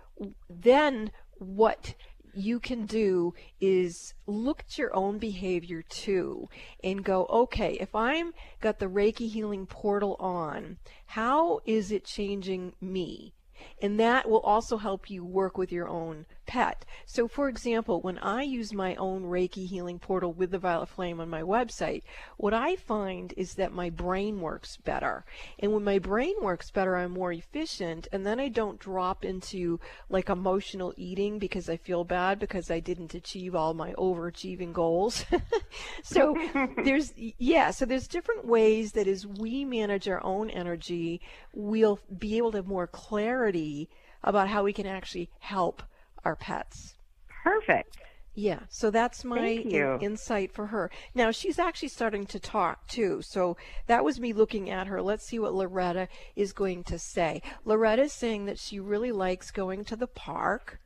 then 0.49 1.11
what 1.39 1.95
you 2.37 2.61
can 2.61 2.87
do 2.87 3.35
is 3.61 4.15
look 4.27 4.61
at 4.61 4.79
your 4.79 4.95
own 4.95 5.19
behavior 5.19 5.83
too 5.83 6.49
and 6.83 7.05
go, 7.05 7.27
okay, 7.27 7.75
if 7.81 7.95
I'm 7.95 8.33
got 8.61 8.79
the 8.79 8.87
Reiki 8.87 9.29
healing 9.29 9.67
portal 9.67 10.17
on, 10.19 10.79
how 11.07 11.61
is 11.65 11.91
it 11.91 12.05
changing 12.05 12.75
me? 12.81 13.35
And 13.81 13.99
that 14.01 14.29
will 14.29 14.41
also 14.41 14.77
help 14.77 15.11
you 15.11 15.25
work 15.25 15.57
with 15.57 15.71
your 15.71 15.89
own 15.89 16.27
pet. 16.47 16.85
So, 17.07 17.29
for 17.29 17.49
example, 17.49 18.01
when 18.01 18.19
I 18.19 18.43
use 18.43 18.73
my 18.73 18.95
own 18.97 19.23
Reiki 19.25 19.67
healing 19.67 19.99
portal 19.99 20.33
with 20.33 20.51
the 20.51 20.59
Violet 20.59 20.89
Flame 20.89 21.21
on 21.21 21.29
my 21.29 21.43
website, 21.43 22.03
what 22.37 22.55
I 22.55 22.77
find 22.77 23.35
is 23.37 23.55
that 23.55 23.73
my 23.73 23.91
brain 23.91 24.41
works 24.41 24.77
better. 24.77 25.25
And 25.59 25.73
when 25.73 25.85
my 25.85 25.99
brain 25.99 26.35
works 26.41 26.71
better, 26.71 26.97
I'm 26.97 27.13
more 27.13 27.33
efficient, 27.33 28.09
and 28.13 28.27
then 28.27 28.41
I 28.41 28.49
don't 28.49 28.79
drop 28.79 29.25
into 29.25 29.81
like 30.09 30.29
emotional 30.29 30.95
eating 30.97 31.39
because 31.39 31.69
I 31.69 31.77
feel 31.77 32.05
bad 32.05 32.39
because 32.39 32.71
I 32.71 32.81
didn't 32.81 33.15
achieve 33.15 33.55
all 33.55 33.75
my 33.75 33.93
overachieving 33.95 34.73
goals. 34.73 35.25
so, 36.03 36.37
there's, 36.85 37.13
yeah, 37.17 37.71
so 37.71 37.85
there's 37.85 38.09
different 38.09 38.47
ways 38.47 38.93
that 38.93 39.07
as 39.07 39.27
we 39.27 39.65
manage 39.65 40.09
our 40.09 40.23
own 40.25 40.51
energy, 40.51 41.21
we'll 41.53 41.99
be 42.19 42.37
able 42.37 42.51
to 42.53 42.59
have 42.59 42.67
more 42.67 42.87
clarity 42.87 43.89
about 44.23 44.49
how 44.49 44.65
we 44.65 44.73
can 44.73 44.87
actually 44.87 45.31
help 45.39 45.83
our 46.25 46.37
pets. 46.37 46.95
Perfect. 47.43 47.97
Yeah, 48.37 48.61
so 48.69 48.91
that's 48.91 49.25
my 49.25 49.47
in- 49.47 50.01
insight 50.01 50.51
for 50.53 50.67
her. 50.67 50.91
Now 51.15 51.31
she's 51.31 51.59
actually 51.61 51.89
starting 51.89 52.27
to 52.27 52.41
talk 52.41 52.89
too. 52.89 53.23
So 53.23 53.57
that 53.87 54.05
was 54.05 54.19
me 54.19 54.33
looking 54.33 54.71
at 54.71 54.89
her. 54.89 55.01
Let's 55.01 55.25
see 55.25 55.39
what 55.39 55.55
Loretta 55.55 56.09
is 56.35 56.53
going 56.53 56.83
to 56.85 56.99
say. 56.99 57.43
Loretta 57.65 58.03
is 58.03 58.13
saying 58.13 58.47
that 58.47 58.59
she 58.59 58.81
really 58.81 59.13
likes 59.13 59.53
going 59.53 59.85
to 59.85 59.95
the 59.95 60.09
park 60.09 60.81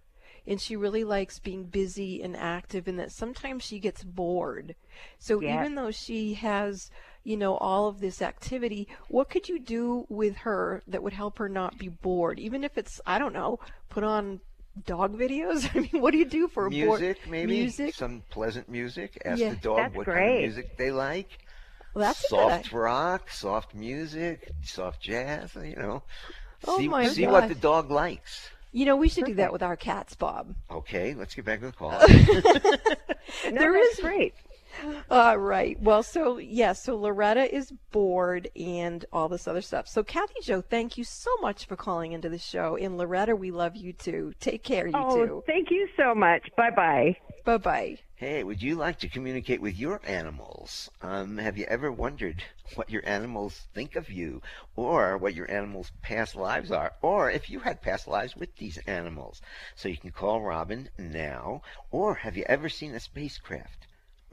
and 0.46 0.60
she 0.60 0.76
really 0.76 1.04
likes 1.04 1.38
being 1.38 1.64
busy 1.64 2.22
and 2.22 2.36
active 2.36 2.86
and 2.86 2.98
that 2.98 3.12
sometimes 3.12 3.62
she 3.62 3.78
gets 3.78 4.04
bored. 4.04 4.74
So 5.18 5.40
Yes. 5.40 5.60
even 5.60 5.74
though 5.74 5.90
she 5.90 6.34
has, 6.34 6.90
you 7.24 7.38
know, 7.38 7.56
all 7.56 7.88
of 7.88 8.00
this 8.00 8.20
activity, 8.20 8.88
what 9.08 9.30
could 9.30 9.48
you 9.48 9.58
do 9.58 10.04
with 10.10 10.36
her 10.38 10.82
that 10.86 11.02
would 11.02 11.14
help 11.14 11.38
her 11.38 11.48
not 11.48 11.78
be 11.78 11.88
bored? 11.88 12.38
Even 12.38 12.62
if 12.62 12.76
it's 12.76 13.00
I 13.06 13.18
don't 13.18 13.32
know, 13.32 13.58
put 13.88 14.04
on 14.04 14.40
dog 14.86 15.16
videos? 15.18 15.68
I 15.76 15.80
mean, 15.80 16.02
what 16.02 16.12
do 16.12 16.18
you 16.18 16.24
do 16.24 16.48
for 16.48 16.66
a 16.66 16.70
bored 16.70 17.00
Music, 17.00 17.18
maybe 17.28 17.60
Music? 17.60 17.94
some 17.94 18.22
pleasant 18.30 18.68
music. 18.68 19.20
Ask 19.24 19.40
Yeah. 19.40 19.50
the 19.50 19.56
dog 19.56 19.76
That's 19.78 19.94
what 19.96 20.06
kind 20.06 20.34
of 20.34 20.40
music 20.40 20.76
they 20.76 20.90
like. 20.90 21.28
Well, 21.94 22.04
that's 22.04 22.20
a 22.24 22.28
good 22.34 22.40
soft 22.40 22.72
rock, 22.72 23.30
soft 23.30 23.74
music, 23.74 24.50
soft 24.62 25.00
jazz. 25.02 25.54
You 25.54 25.76
know, 25.76 26.02
Oh 26.66 26.78
see 26.78 26.88
my 26.88 27.08
see 27.08 27.26
what 27.26 27.48
the 27.48 27.54
dog 27.54 27.90
likes. 27.90 28.50
You 28.72 28.84
know, 28.84 28.96
we 28.96 29.08
should 29.08 29.24
do 29.24 29.34
that 29.36 29.52
with 29.52 29.62
our 29.62 29.76
cats, 29.76 30.14
Bob. 30.14 30.54
Okay, 30.70 31.14
let's 31.14 31.34
get 31.34 31.44
back 31.46 31.60
to 31.60 31.66
the 31.66 31.72
call. 31.72 31.98
No, 33.44 33.50
There 33.60 33.72
that's 33.72 33.94
is- 33.98 34.00
great. 34.00 34.34
All 35.10 35.38
right. 35.38 35.80
Well, 35.80 36.02
so 36.02 36.38
yeah, 36.38 36.72
so 36.72 36.96
Loretta 36.96 37.54
is 37.54 37.72
bored 37.90 38.48
and 38.56 39.04
all 39.12 39.28
this 39.28 39.48
other 39.48 39.62
stuff. 39.62 39.88
So 39.88 40.02
Kathy 40.02 40.40
Joe, 40.42 40.60
thank 40.60 40.98
you 40.98 41.04
so 41.04 41.30
much 41.40 41.66
for 41.66 41.76
calling 41.76 42.12
into 42.12 42.28
the 42.28 42.38
show. 42.38 42.76
And 42.76 42.98
Loretta, 42.98 43.34
we 43.36 43.50
love 43.50 43.76
you 43.76 43.92
too. 43.92 44.32
Take 44.40 44.62
care, 44.62 44.86
you 44.86 44.92
Oh, 44.96 45.26
too. 45.26 45.42
thank 45.46 45.70
you 45.70 45.88
so 45.96 46.14
much. 46.14 46.48
Bye 46.56 46.70
bye. 46.70 47.16
Bye 47.44 47.58
bye. 47.58 47.98
Hey, 48.16 48.42
would 48.42 48.60
you 48.60 48.74
like 48.74 48.98
to 48.98 49.08
communicate 49.08 49.60
with 49.62 49.78
your 49.78 50.00
animals? 50.04 50.90
Um, 51.00 51.38
have 51.38 51.56
you 51.56 51.64
ever 51.66 51.90
wondered 51.92 52.42
what 52.74 52.90
your 52.90 53.02
animals 53.08 53.68
think 53.74 53.94
of 53.94 54.10
you, 54.10 54.42
or 54.74 55.16
what 55.16 55.34
your 55.34 55.48
animals' 55.50 55.92
past 56.02 56.34
lives 56.34 56.72
are, 56.72 56.92
or 57.00 57.30
if 57.30 57.48
you 57.48 57.60
had 57.60 57.80
past 57.80 58.08
lives 58.08 58.34
with 58.36 58.56
these 58.56 58.76
animals? 58.88 59.40
So 59.76 59.88
you 59.88 59.96
can 59.96 60.10
call 60.10 60.42
Robin 60.42 60.90
now, 60.98 61.62
or 61.92 62.16
have 62.16 62.36
you 62.36 62.44
ever 62.48 62.68
seen 62.68 62.92
a 62.94 63.00
spacecraft? 63.00 63.86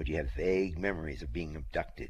Do 0.04 0.12
you 0.12 0.18
have 0.18 0.32
vague 0.32 0.78
memories 0.78 1.22
of 1.22 1.32
being 1.32 1.56
abducted 1.56 2.10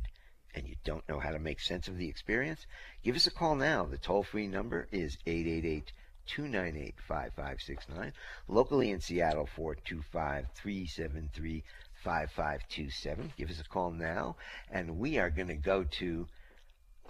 and 0.56 0.68
you 0.68 0.76
don't 0.84 1.08
know 1.08 1.20
how 1.20 1.32
to 1.32 1.40
make 1.40 1.60
sense 1.60 1.88
of 1.88 1.98
the 1.98 2.10
experience? 2.10 2.66
Give 3.04 3.16
us 3.16 3.28
a 3.28 3.32
call 3.32 3.56
now. 3.56 3.86
The 3.86 3.98
toll 3.98 4.24
free 4.24 4.48
number 4.48 4.88
is 4.92 5.18
888 5.28 5.92
298 6.26 6.96
5569. 7.08 8.14
Locally 8.48 8.90
in 8.90 9.00
Seattle, 9.00 9.46
425 9.46 10.48
373 10.56 11.64
5527. 12.04 13.34
Give 13.38 13.50
us 13.50 13.60
a 13.60 13.64
call 13.64 13.92
now. 13.92 14.36
And 14.72 14.98
we 14.98 15.20
are 15.20 15.30
going 15.30 15.50
to 15.50 15.56
go 15.56 15.84
to. 15.84 16.28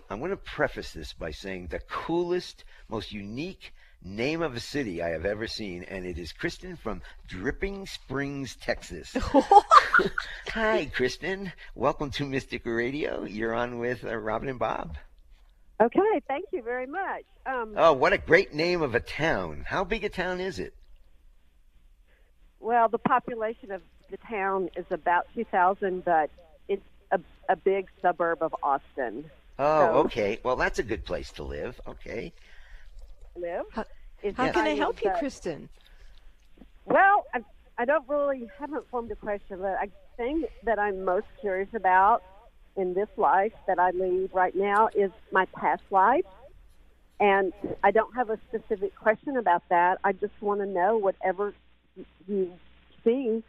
I'm 0.10 0.20
going 0.20 0.32
to 0.32 0.38
preface 0.38 0.92
this 0.92 1.14
by 1.14 1.32
saying 1.32 1.68
the 1.68 1.80
coolest, 1.80 2.64
most 2.90 3.12
unique 3.12 3.74
name 4.06 4.42
of 4.44 4.56
a 4.56 4.60
city 4.60 5.02
I 5.02 5.10
have 5.10 5.26
ever 5.26 5.48
seen, 5.48 5.84
and 5.84 6.06
it 6.06 6.18
is 6.20 6.32
Kristen 6.32 6.76
from 6.76 7.02
Dripping 7.28 7.88
Springs, 7.88 8.56
Texas. 8.56 9.16
Hi, 10.50 10.86
Kristen. 10.94 11.52
Welcome 11.74 12.12
to 12.12 12.26
Mystic 12.26 12.62
Radio. 12.66 13.26
You're 13.26 13.54
on 13.56 13.80
with 13.80 14.06
uh, 14.06 14.16
Robin 14.16 14.48
and 14.48 14.60
Bob. 14.60 14.96
Okay, 15.82 16.22
thank 16.28 16.46
you 16.52 16.62
very 16.62 16.86
much. 16.88 17.24
Um, 17.46 17.74
Oh, 17.76 17.94
what 17.94 18.14
a 18.14 18.18
great 18.18 18.54
name 18.54 18.82
of 18.82 18.94
a 18.96 19.00
town. 19.00 19.66
How 19.68 19.84
big 19.84 20.04
a 20.04 20.10
town 20.10 20.40
is 20.40 20.60
it? 20.60 20.74
well, 22.60 22.88
the 22.90 22.98
population 22.98 23.72
of 23.72 23.82
the 24.10 24.18
town 24.18 24.70
is 24.76 24.86
about 24.90 25.28
2,000, 25.36 26.04
but 26.06 26.30
it's 26.68 26.82
a, 27.12 27.20
a 27.50 27.56
big 27.56 27.88
suburb 28.02 28.42
of 28.42 28.56
Austin. 28.64 29.26
Oh, 29.60 29.80
So- 29.88 29.94
okay. 30.06 30.40
Well, 30.44 30.56
that's 30.56 30.80
a 30.80 30.84
good 30.84 31.06
place 31.06 31.32
to 31.34 31.44
live. 31.44 31.80
Okay. 31.88 32.34
Live. 33.36 33.66
How- 33.72 33.86
How 34.36 34.52
can 34.52 34.68
I 34.68 34.76
help 34.76 35.04
you, 35.04 35.10
uh, 35.10 35.20
Kristen? 35.20 35.70
Well, 36.86 37.26
I, 37.34 37.44
I 37.78 37.86
don't 37.86 38.08
really 38.08 38.50
haven't 38.58 38.88
formed 38.90 39.12
a 39.12 39.16
question, 39.16 39.60
but 39.60 39.78
I 39.80 39.90
think 40.18 40.48
that 40.64 40.80
I'm 40.80 41.04
most 41.04 41.28
curious 41.42 41.70
about 41.74 42.24
in 42.78 42.94
this 42.94 43.10
life 43.18 43.54
that 43.68 43.80
I 43.80 43.92
lead 43.92 44.30
right 44.34 44.56
now 44.56 44.90
is 44.96 45.12
my 45.32 45.46
past 45.56 45.84
life. 45.92 46.26
And 47.20 47.54
I 47.84 47.92
don't 47.92 48.14
have 48.16 48.30
a 48.30 48.38
specific 48.50 48.96
question 48.96 49.38
about 49.38 49.64
that. 49.70 50.00
I 50.04 50.12
just 50.12 50.34
want 50.42 50.60
to 50.62 50.66
know 50.66 50.98
whatever 50.98 51.54
you 52.28 52.52
see 53.04 53.42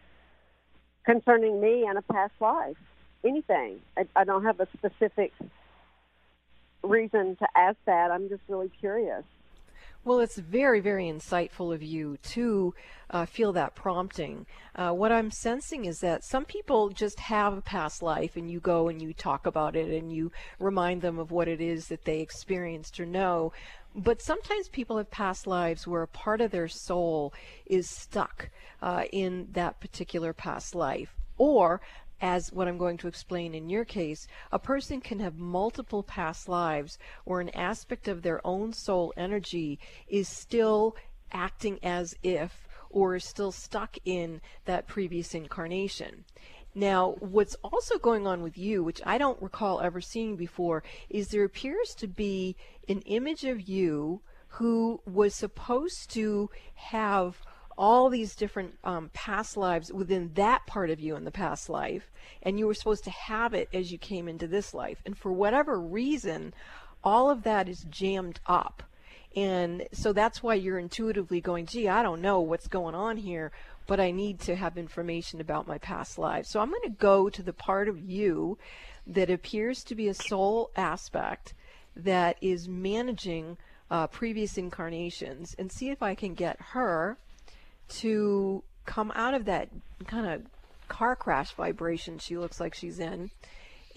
concerning 1.04 1.60
me 1.60 1.84
and 1.88 1.98
a 1.98 2.02
past 2.02 2.34
life. 2.40 2.76
Anything. 3.24 3.80
I, 3.96 4.06
I 4.14 4.24
don't 4.24 4.44
have 4.44 4.60
a 4.60 4.68
specific 4.76 5.32
reason 6.84 7.36
to 7.36 7.46
ask 7.56 7.76
that. 7.86 8.10
I'm 8.12 8.28
just 8.28 8.42
really 8.48 8.70
curious. 8.80 9.24
Well, 10.06 10.20
it's 10.20 10.38
very, 10.38 10.78
very 10.78 11.06
insightful 11.06 11.74
of 11.74 11.82
you 11.82 12.16
to 12.28 12.74
uh, 13.10 13.26
feel 13.26 13.52
that 13.54 13.74
prompting. 13.74 14.46
Uh, 14.76 14.92
what 14.92 15.10
I'm 15.10 15.32
sensing 15.32 15.84
is 15.84 15.98
that 15.98 16.22
some 16.22 16.44
people 16.44 16.90
just 16.90 17.18
have 17.18 17.58
a 17.58 17.60
past 17.60 18.04
life, 18.04 18.36
and 18.36 18.48
you 18.48 18.60
go 18.60 18.86
and 18.86 19.02
you 19.02 19.12
talk 19.12 19.46
about 19.46 19.74
it 19.74 19.88
and 19.88 20.12
you 20.12 20.30
remind 20.60 21.02
them 21.02 21.18
of 21.18 21.32
what 21.32 21.48
it 21.48 21.60
is 21.60 21.88
that 21.88 22.04
they 22.04 22.20
experienced 22.20 23.00
or 23.00 23.04
know. 23.04 23.52
But 23.96 24.22
sometimes 24.22 24.68
people 24.68 24.96
have 24.98 25.10
past 25.10 25.44
lives 25.44 25.88
where 25.88 26.02
a 26.02 26.08
part 26.08 26.40
of 26.40 26.52
their 26.52 26.68
soul 26.68 27.34
is 27.66 27.90
stuck 27.90 28.50
uh, 28.80 29.06
in 29.10 29.48
that 29.54 29.80
particular 29.80 30.32
past 30.32 30.76
life. 30.76 31.16
Or 31.36 31.80
as 32.20 32.52
what 32.52 32.68
I'm 32.68 32.78
going 32.78 32.96
to 32.98 33.08
explain 33.08 33.54
in 33.54 33.68
your 33.68 33.84
case, 33.84 34.26
a 34.52 34.58
person 34.58 35.00
can 35.00 35.18
have 35.20 35.38
multiple 35.38 36.02
past 36.02 36.48
lives 36.48 36.98
where 37.24 37.40
an 37.40 37.50
aspect 37.50 38.08
of 38.08 38.22
their 38.22 38.44
own 38.46 38.72
soul 38.72 39.12
energy 39.16 39.78
is 40.08 40.28
still 40.28 40.96
acting 41.32 41.78
as 41.82 42.14
if 42.22 42.66
or 42.90 43.16
is 43.16 43.24
still 43.24 43.52
stuck 43.52 43.96
in 44.04 44.40
that 44.64 44.86
previous 44.86 45.34
incarnation. 45.34 46.24
Now, 46.74 47.16
what's 47.20 47.56
also 47.64 47.98
going 47.98 48.26
on 48.26 48.42
with 48.42 48.58
you, 48.58 48.84
which 48.84 49.00
I 49.04 49.16
don't 49.16 49.40
recall 49.40 49.80
ever 49.80 50.00
seeing 50.00 50.36
before, 50.36 50.82
is 51.08 51.28
there 51.28 51.44
appears 51.44 51.94
to 51.96 52.06
be 52.06 52.54
an 52.88 53.00
image 53.02 53.44
of 53.44 53.66
you 53.66 54.20
who 54.48 55.00
was 55.06 55.34
supposed 55.34 56.10
to 56.10 56.50
have 56.74 57.40
all 57.78 58.08
these 58.08 58.34
different 58.34 58.78
um, 58.84 59.10
past 59.12 59.56
lives 59.56 59.92
within 59.92 60.30
that 60.34 60.66
part 60.66 60.90
of 60.90 61.00
you 61.00 61.16
in 61.16 61.24
the 61.24 61.30
past 61.30 61.68
life, 61.68 62.10
and 62.42 62.58
you 62.58 62.66
were 62.66 62.74
supposed 62.74 63.04
to 63.04 63.10
have 63.10 63.54
it 63.54 63.68
as 63.72 63.92
you 63.92 63.98
came 63.98 64.28
into 64.28 64.46
this 64.46 64.72
life. 64.72 65.02
And 65.04 65.16
for 65.16 65.32
whatever 65.32 65.78
reason, 65.78 66.54
all 67.04 67.30
of 67.30 67.42
that 67.42 67.68
is 67.68 67.86
jammed 67.90 68.40
up. 68.46 68.82
And 69.34 69.86
so 69.92 70.14
that's 70.14 70.42
why 70.42 70.54
you're 70.54 70.78
intuitively 70.78 71.42
going, 71.42 71.66
gee, 71.66 71.88
I 71.88 72.02
don't 72.02 72.22
know 72.22 72.40
what's 72.40 72.68
going 72.68 72.94
on 72.94 73.18
here, 73.18 73.52
but 73.86 74.00
I 74.00 74.10
need 74.10 74.40
to 74.40 74.56
have 74.56 74.78
information 74.78 75.40
about 75.40 75.68
my 75.68 75.76
past 75.76 76.18
lives. 76.18 76.48
So 76.48 76.60
I'm 76.60 76.70
going 76.70 76.82
to 76.84 76.88
go 76.88 77.28
to 77.28 77.42
the 77.42 77.52
part 77.52 77.88
of 77.88 78.00
you 78.00 78.56
that 79.06 79.30
appears 79.30 79.84
to 79.84 79.94
be 79.94 80.08
a 80.08 80.14
soul 80.14 80.70
aspect 80.74 81.52
that 81.94 82.36
is 82.40 82.68
managing 82.68 83.58
uh, 83.90 84.06
previous 84.06 84.56
incarnations 84.56 85.54
and 85.58 85.70
see 85.70 85.90
if 85.90 86.02
I 86.02 86.14
can 86.14 86.34
get 86.34 86.60
her 86.72 87.18
to 87.88 88.62
come 88.84 89.12
out 89.14 89.34
of 89.34 89.44
that 89.44 89.68
kind 90.06 90.26
of 90.26 90.42
car 90.88 91.16
crash 91.16 91.52
vibration 91.52 92.18
she 92.18 92.36
looks 92.36 92.60
like 92.60 92.74
she's 92.74 93.00
in 93.00 93.30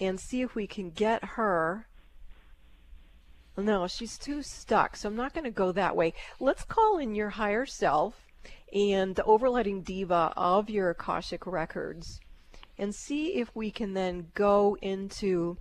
and 0.00 0.18
see 0.18 0.42
if 0.42 0.54
we 0.54 0.66
can 0.66 0.90
get 0.90 1.22
her. 1.24 1.86
No 3.56 3.86
she's 3.86 4.16
too 4.16 4.42
stuck 4.42 4.96
so 4.96 5.08
i'm 5.08 5.16
not 5.16 5.34
going 5.34 5.44
to 5.44 5.50
go 5.50 5.72
that 5.72 5.96
way. 5.96 6.14
Let's 6.38 6.64
call 6.64 6.98
in 6.98 7.14
your 7.14 7.30
higher 7.30 7.66
self 7.66 8.14
and 8.72 9.14
the 9.14 9.22
overlighting 9.22 9.84
deva 9.84 10.32
of 10.36 10.70
your 10.70 10.90
akashic 10.90 11.46
records 11.46 12.20
and 12.78 12.94
see 12.94 13.34
if 13.34 13.54
we 13.54 13.70
can 13.70 13.94
then 13.94 14.28
go 14.34 14.76
into 14.80 15.58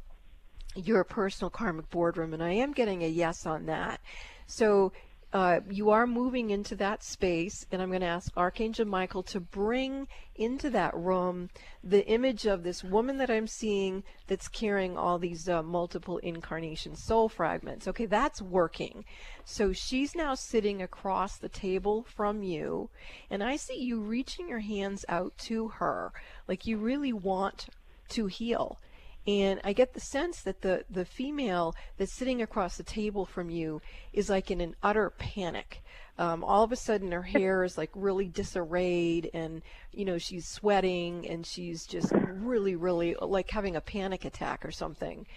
your 0.76 1.04
personal 1.04 1.50
karmic 1.50 1.90
boardroom 1.90 2.34
and 2.34 2.44
i 2.44 2.52
am 2.52 2.72
getting 2.72 3.04
a 3.04 3.08
yes 3.08 3.46
on 3.46 3.66
that. 3.66 4.00
So 4.48 4.94
uh, 5.32 5.60
you 5.70 5.92
are 5.92 6.08
moving 6.08 6.50
into 6.50 6.76
that 6.76 7.04
space, 7.04 7.68
and 7.72 7.82
I'm 7.82 7.90
going 7.90 8.02
to 8.02 8.08
ask 8.08 8.36
Archangel 8.36 8.86
Michael 8.86 9.22
to 9.24 9.40
bring 9.40 10.08
into 10.36 10.72
that 10.72 10.96
room 10.96 11.50
the 11.84 12.06
image 12.08 12.48
of 12.48 12.64
this 12.64 12.84
woman 12.84 13.18
that 13.18 13.30
I'm 13.30 13.46
seeing 13.46 14.04
that's 14.26 14.48
carrying 14.48 14.98
all 14.98 15.20
these 15.20 15.48
uh, 15.48 15.62
multiple 15.62 16.18
incarnation 16.20 16.96
soul 16.96 17.30
fragments. 17.30 17.88
Okay, 17.88 18.08
that's 18.08 18.42
working. 18.42 19.06
So 19.46 19.72
she's 19.72 20.16
now 20.16 20.34
sitting 20.34 20.82
across 20.82 21.38
the 21.38 21.50
table 21.50 22.08
from 22.16 22.42
you, 22.42 22.90
and 23.30 23.44
I 23.44 23.56
see 23.56 23.80
you 23.80 24.00
reaching 24.00 24.50
your 24.50 24.60
hands 24.60 25.06
out 25.08 25.38
to 25.40 25.68
her 25.68 26.12
like 26.48 26.66
you 26.66 26.78
really 26.78 27.14
want 27.14 27.68
to 28.10 28.26
heal. 28.26 28.80
And 29.30 29.62
I 29.64 29.74
get 29.74 29.94
the 29.94 30.00
sense 30.00 30.42
that 30.42 30.62
the, 30.62 30.86
the 30.90 31.06
female 31.06 31.76
that's 31.98 32.12
sitting 32.12 32.42
across 32.42 32.78
the 32.78 32.84
table 32.84 33.28
from 33.28 33.52
you 33.52 33.80
is 34.12 34.28
like 34.28 34.50
in 34.50 34.60
an 34.60 34.76
utter 34.82 35.12
panic. 35.12 35.84
Um, 36.18 36.44
all 36.44 36.64
of 36.64 36.72
a 36.72 36.76
sudden, 36.76 37.12
her 37.12 37.22
hair 37.22 37.64
is 37.64 37.78
like 37.78 37.92
really 37.94 38.28
disarrayed, 38.28 39.30
and 39.32 39.62
you 39.94 40.04
know 40.04 40.18
she's 40.18 40.48
sweating, 40.48 41.28
and 41.30 41.46
she's 41.46 41.86
just 41.86 42.12
really, 42.12 42.76
really 42.76 43.16
like 43.22 43.52
having 43.52 43.76
a 43.76 43.82
panic 43.82 44.26
attack 44.26 44.66
or 44.66 44.72
something. 44.72 45.28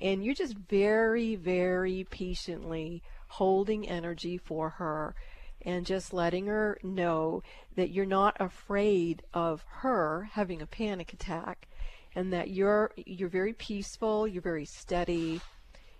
And 0.00 0.24
you're 0.24 0.34
just 0.34 0.56
very, 0.56 1.36
very 1.36 2.06
patiently 2.08 3.02
holding 3.28 3.86
energy 3.86 4.38
for 4.38 4.70
her 4.70 5.14
and 5.60 5.84
just 5.84 6.14
letting 6.14 6.46
her 6.46 6.78
know 6.82 7.42
that 7.76 7.90
you're 7.90 8.06
not 8.06 8.34
afraid 8.40 9.22
of 9.34 9.62
her 9.68 10.30
having 10.32 10.62
a 10.62 10.66
panic 10.66 11.12
attack 11.12 11.68
and 12.14 12.32
that 12.32 12.50
you're 12.50 12.92
you're 12.96 13.28
very 13.28 13.52
peaceful, 13.52 14.26
you're 14.26 14.42
very 14.42 14.64
steady, 14.64 15.40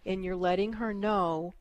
and 0.05 0.25
you're 0.25 0.37
letting 0.37 0.75
her 0.75 0.93
know 0.93 1.55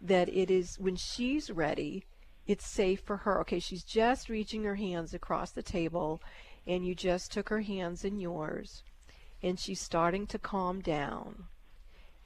that 0.00 0.28
it 0.28 0.50
is 0.50 0.78
when 0.78 0.96
she's 0.96 1.50
ready, 1.50 2.04
it's 2.46 2.66
safe 2.66 3.00
for 3.00 3.18
her. 3.18 3.40
Okay, 3.40 3.58
she's 3.58 3.84
just 3.84 4.28
reaching 4.28 4.64
her 4.64 4.74
hands 4.74 5.14
across 5.14 5.50
the 5.50 5.62
table 5.62 6.20
and 6.66 6.86
you 6.86 6.94
just 6.94 7.32
took 7.32 7.48
her 7.48 7.60
hands 7.60 8.04
in 8.04 8.20
yours 8.20 8.82
and 9.42 9.58
she's 9.58 9.80
starting 9.80 10.26
to 10.26 10.38
calm 10.38 10.80
down. 10.80 11.44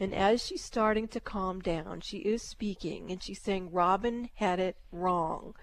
And 0.00 0.14
as 0.14 0.44
she's 0.44 0.62
starting 0.62 1.08
to 1.08 1.20
calm 1.20 1.60
down, 1.60 2.00
she 2.00 2.18
is 2.18 2.42
speaking 2.42 3.10
and 3.10 3.22
she's 3.22 3.40
saying, 3.40 3.72
Robin 3.72 4.30
had 4.34 4.60
it 4.60 4.76
wrong. 4.92 5.54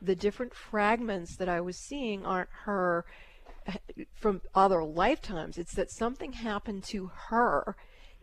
The 0.00 0.14
different 0.14 0.54
fragments 0.54 1.36
that 1.36 1.48
I 1.48 1.60
was 1.60 1.76
seeing 1.76 2.24
aren't 2.24 2.50
her 2.64 3.04
from 4.14 4.40
other 4.54 4.82
lifetimes. 4.84 5.58
It's 5.58 5.74
that 5.74 5.90
something 5.90 6.32
happened 6.32 6.84
to 6.84 7.10
her 7.28 7.76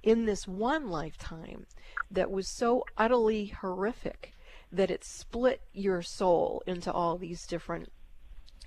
in 0.04 0.26
this 0.26 0.48
one 0.48 0.90
lifetime 0.90 1.66
that 2.10 2.32
was 2.32 2.48
so 2.48 2.84
utterly 2.98 3.48
horrific 3.48 4.34
that 4.72 4.92
it 4.92 5.04
split 5.04 5.62
your 5.74 6.02
soul 6.02 6.62
into 6.66 6.92
all 6.92 7.18
these 7.18 7.46
different 7.48 7.92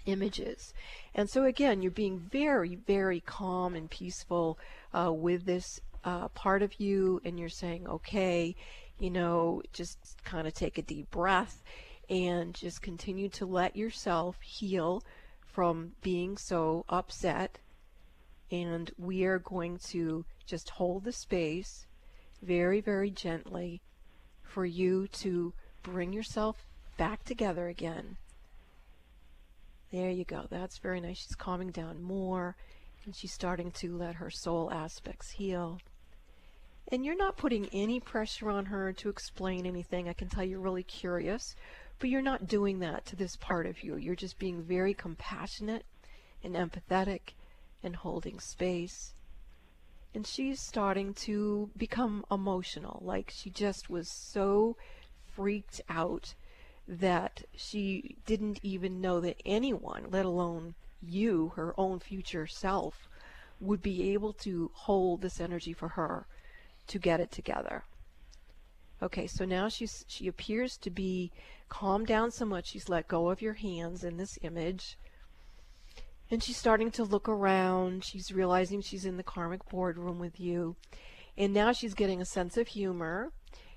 images. 0.06 0.72
And 1.14 1.28
so, 1.28 1.44
again, 1.44 1.83
you're 1.83 1.90
being 1.90 2.18
very, 2.18 2.74
very 2.74 3.20
calm 3.20 3.74
and 3.74 3.90
peaceful 3.90 4.59
uh, 4.92 5.12
with 5.12 5.44
this 5.44 5.80
uh, 6.04 6.28
part 6.28 6.62
of 6.62 6.80
you, 6.80 7.20
and 7.24 7.38
you're 7.38 7.48
saying, 7.48 7.87
okay, 7.87 8.56
you 8.98 9.11
know, 9.11 9.62
just 9.72 9.98
kind 10.24 10.46
of 10.46 10.54
take 10.54 10.78
a 10.78 10.83
deep 10.83 11.11
breath 11.11 11.62
and 12.09 12.54
just 12.54 12.83
continue 12.83 13.28
to 13.28 13.46
let 13.46 13.76
yourself 13.76 14.40
heal 14.40 15.02
from 15.52 15.92
being 16.02 16.36
so 16.36 16.84
upset. 16.88 17.58
And 18.50 18.90
we 18.98 19.24
are 19.24 19.38
going 19.38 19.78
to 19.90 20.24
just 20.46 20.70
hold 20.70 21.04
the 21.04 21.12
space 21.12 21.86
very, 22.42 22.80
very 22.80 23.10
gently 23.10 23.80
for 24.42 24.64
you 24.64 25.06
to 25.08 25.52
bring 25.82 26.12
yourself 26.12 26.66
back 26.96 27.24
together 27.24 27.68
again. 27.68 28.16
There 29.92 30.10
you 30.10 30.24
go. 30.24 30.46
That's 30.50 30.78
very 30.78 31.00
nice. 31.00 31.18
She's 31.18 31.34
calming 31.34 31.70
down 31.70 32.02
more 32.02 32.56
and 33.04 33.14
she's 33.14 33.32
starting 33.32 33.70
to 33.72 33.96
let 33.96 34.16
her 34.16 34.30
soul 34.30 34.70
aspects 34.70 35.30
heal. 35.30 35.78
And 36.92 37.04
you're 37.04 37.16
not 37.16 37.36
putting 37.36 37.68
any 37.72 38.00
pressure 38.00 38.50
on 38.50 38.66
her 38.66 38.92
to 38.94 39.08
explain 39.08 39.64
anything. 39.64 40.08
I 40.08 40.12
can 40.12 40.28
tell 40.28 40.44
you're 40.44 40.60
really 40.60 40.82
curious. 40.82 41.54
But 42.00 42.08
you're 42.08 42.22
not 42.22 42.48
doing 42.48 42.78
that 42.78 43.04
to 43.06 43.16
this 43.16 43.36
part 43.36 43.66
of 43.66 43.84
you. 43.84 43.96
You're 43.96 44.16
just 44.16 44.38
being 44.38 44.62
very 44.62 44.94
compassionate 44.94 45.84
and 46.42 46.56
empathetic 46.56 47.34
and 47.82 47.94
holding 47.94 48.40
space. 48.40 49.12
And 50.14 50.26
she's 50.26 50.60
starting 50.60 51.12
to 51.14 51.70
become 51.76 52.24
emotional. 52.30 53.02
Like 53.04 53.30
she 53.30 53.50
just 53.50 53.90
was 53.90 54.10
so 54.10 54.76
freaked 55.26 55.82
out 55.90 56.34
that 56.88 57.42
she 57.54 58.16
didn't 58.24 58.60
even 58.62 59.02
know 59.02 59.20
that 59.20 59.40
anyone, 59.44 60.06
let 60.10 60.24
alone 60.24 60.74
you, 61.02 61.52
her 61.54 61.78
own 61.78 62.00
future 62.00 62.46
self, 62.46 63.08
would 63.60 63.82
be 63.82 64.10
able 64.14 64.32
to 64.32 64.70
hold 64.72 65.20
this 65.20 65.38
energy 65.38 65.74
for 65.74 65.88
her 65.88 66.26
to 66.86 66.98
get 66.98 67.20
it 67.20 67.30
together. 67.30 67.84
Okay, 69.02 69.26
so 69.26 69.44
now 69.44 69.68
she's 69.68 70.04
she 70.08 70.26
appears 70.28 70.76
to 70.78 70.90
be 70.90 71.32
calmed 71.68 72.06
down 72.06 72.30
so 72.30 72.44
much 72.44 72.66
she's 72.66 72.88
let 72.88 73.08
go 73.08 73.30
of 73.30 73.40
your 73.40 73.54
hands 73.54 74.04
in 74.04 74.16
this 74.16 74.38
image. 74.42 74.98
And 76.30 76.42
she's 76.42 76.56
starting 76.56 76.90
to 76.92 77.04
look 77.04 77.28
around. 77.28 78.04
She's 78.04 78.30
realizing 78.32 78.80
she's 78.80 79.04
in 79.04 79.16
the 79.16 79.22
karmic 79.22 79.68
boardroom 79.68 80.18
with 80.20 80.38
you. 80.38 80.76
And 81.36 81.52
now 81.52 81.72
she's 81.72 81.94
getting 81.94 82.20
a 82.20 82.24
sense 82.24 82.56
of 82.56 82.68
humor. 82.68 83.32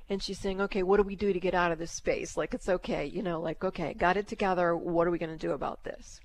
And 0.09 0.21
she's 0.21 0.37
saying, 0.37 0.61
okay, 0.61 0.83
what 0.83 0.97
do 0.97 1.03
we 1.03 1.15
do 1.15 1.33
to 1.33 1.39
get 1.39 1.55
out 1.55 1.71
of 1.71 1.79
this 1.79 1.91
space? 1.91 2.37
Like, 2.37 2.53
it's 2.53 2.69
okay. 2.69 3.05
You 3.05 3.23
know, 3.23 3.39
like, 3.39 3.63
okay, 3.63 3.93
got 3.93 4.17
it 4.17 4.27
together. 4.27 4.75
What 4.75 5.07
are 5.07 5.11
we 5.11 5.17
going 5.17 5.31
to 5.31 5.47
do 5.47 5.53
about 5.53 5.83
this? 5.83 6.19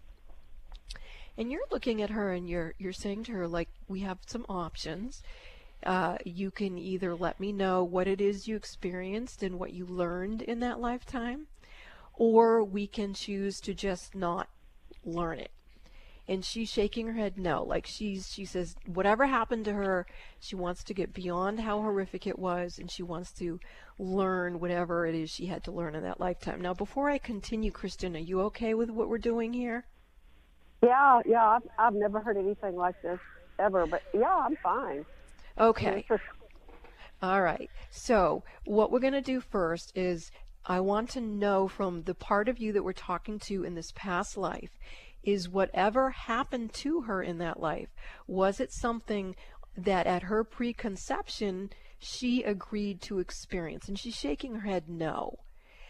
And 1.38 1.50
you're 1.50 1.62
looking 1.70 2.02
at 2.02 2.11
her 2.11 2.32
and 2.32 2.48
you're, 2.48 2.74
you're 2.78 2.92
saying 2.92 3.24
to 3.24 3.32
her, 3.32 3.48
like, 3.48 3.68
we 3.87 4.00
have 4.00 4.18
some 4.26 4.44
options. 4.48 5.22
Uh, 5.84 6.16
you 6.24 6.50
can 6.50 6.76
either 6.76 7.14
let 7.14 7.38
me 7.38 7.52
know 7.52 7.84
what 7.84 8.08
it 8.08 8.20
is 8.20 8.48
you 8.48 8.56
experienced 8.56 9.42
and 9.42 9.58
what 9.58 9.72
you 9.72 9.86
learned 9.86 10.42
in 10.42 10.60
that 10.60 10.80
lifetime, 10.80 11.46
or 12.14 12.64
we 12.64 12.86
can 12.86 13.14
choose 13.14 13.60
to 13.60 13.72
just 13.74 14.14
not 14.14 14.48
learn 15.04 15.38
it. 15.38 15.52
And 16.26 16.44
she's 16.44 16.68
shaking 16.68 17.06
her 17.06 17.14
head 17.14 17.38
no. 17.38 17.62
Like 17.62 17.86
she's 17.86 18.30
she 18.30 18.44
says 18.44 18.76
whatever 18.84 19.26
happened 19.26 19.64
to 19.64 19.72
her, 19.72 20.06
she 20.38 20.54
wants 20.56 20.84
to 20.84 20.92
get 20.92 21.14
beyond 21.14 21.60
how 21.60 21.80
horrific 21.80 22.26
it 22.26 22.38
was 22.38 22.78
and 22.78 22.90
she 22.90 23.02
wants 23.02 23.32
to 23.34 23.58
learn 23.98 24.60
whatever 24.60 25.06
it 25.06 25.14
is 25.14 25.30
she 25.30 25.46
had 25.46 25.64
to 25.64 25.72
learn 25.72 25.94
in 25.94 26.02
that 26.02 26.20
lifetime. 26.20 26.60
Now 26.60 26.74
before 26.74 27.08
I 27.08 27.16
continue, 27.16 27.70
Kristen, 27.70 28.14
are 28.14 28.18
you 28.18 28.42
okay 28.42 28.74
with 28.74 28.90
what 28.90 29.08
we're 29.08 29.16
doing 29.16 29.54
here? 29.54 29.86
Yeah, 30.82 31.20
yeah, 31.24 31.48
I've, 31.48 31.62
I've 31.78 31.94
never 31.94 32.20
heard 32.20 32.36
anything 32.36 32.76
like 32.76 33.00
this 33.02 33.18
ever, 33.58 33.86
but 33.86 34.02
yeah, 34.12 34.36
I'm 34.44 34.56
fine. 34.56 35.04
Okay. 35.59 36.05
All 37.21 37.42
right. 37.42 37.71
So, 37.90 38.44
what 38.64 38.92
we're 38.92 39.01
going 39.01 39.12
to 39.12 39.21
do 39.21 39.40
first 39.40 39.92
is 39.97 40.31
I 40.64 40.81
want 40.81 41.11
to 41.11 41.21
know 41.21 41.66
from 41.66 42.03
the 42.03 42.14
part 42.14 42.49
of 42.49 42.59
you 42.59 42.73
that 42.73 42.85
we're 42.85 42.92
talking 42.92 43.38
to 43.40 43.64
in 43.64 43.75
this 43.75 43.92
past 43.97 44.37
life 44.37 44.79
is 45.25 45.49
whatever 45.49 46.11
happened 46.11 46.73
to 46.73 47.03
her 47.03 47.23
in 47.23 47.38
that 47.38 47.61
life, 47.61 47.88
was 48.27 48.61
it 48.61 48.73
something 48.73 49.35
that 49.77 50.07
at 50.07 50.25
her 50.25 50.44
preconception 50.44 51.71
she 51.99 52.42
agreed 52.44 53.01
to 53.03 53.18
experience? 53.18 53.88
And 53.88 53.99
she's 53.99 54.14
shaking 54.14 54.55
her 54.55 54.68
head 54.68 54.88
no. 54.88 55.40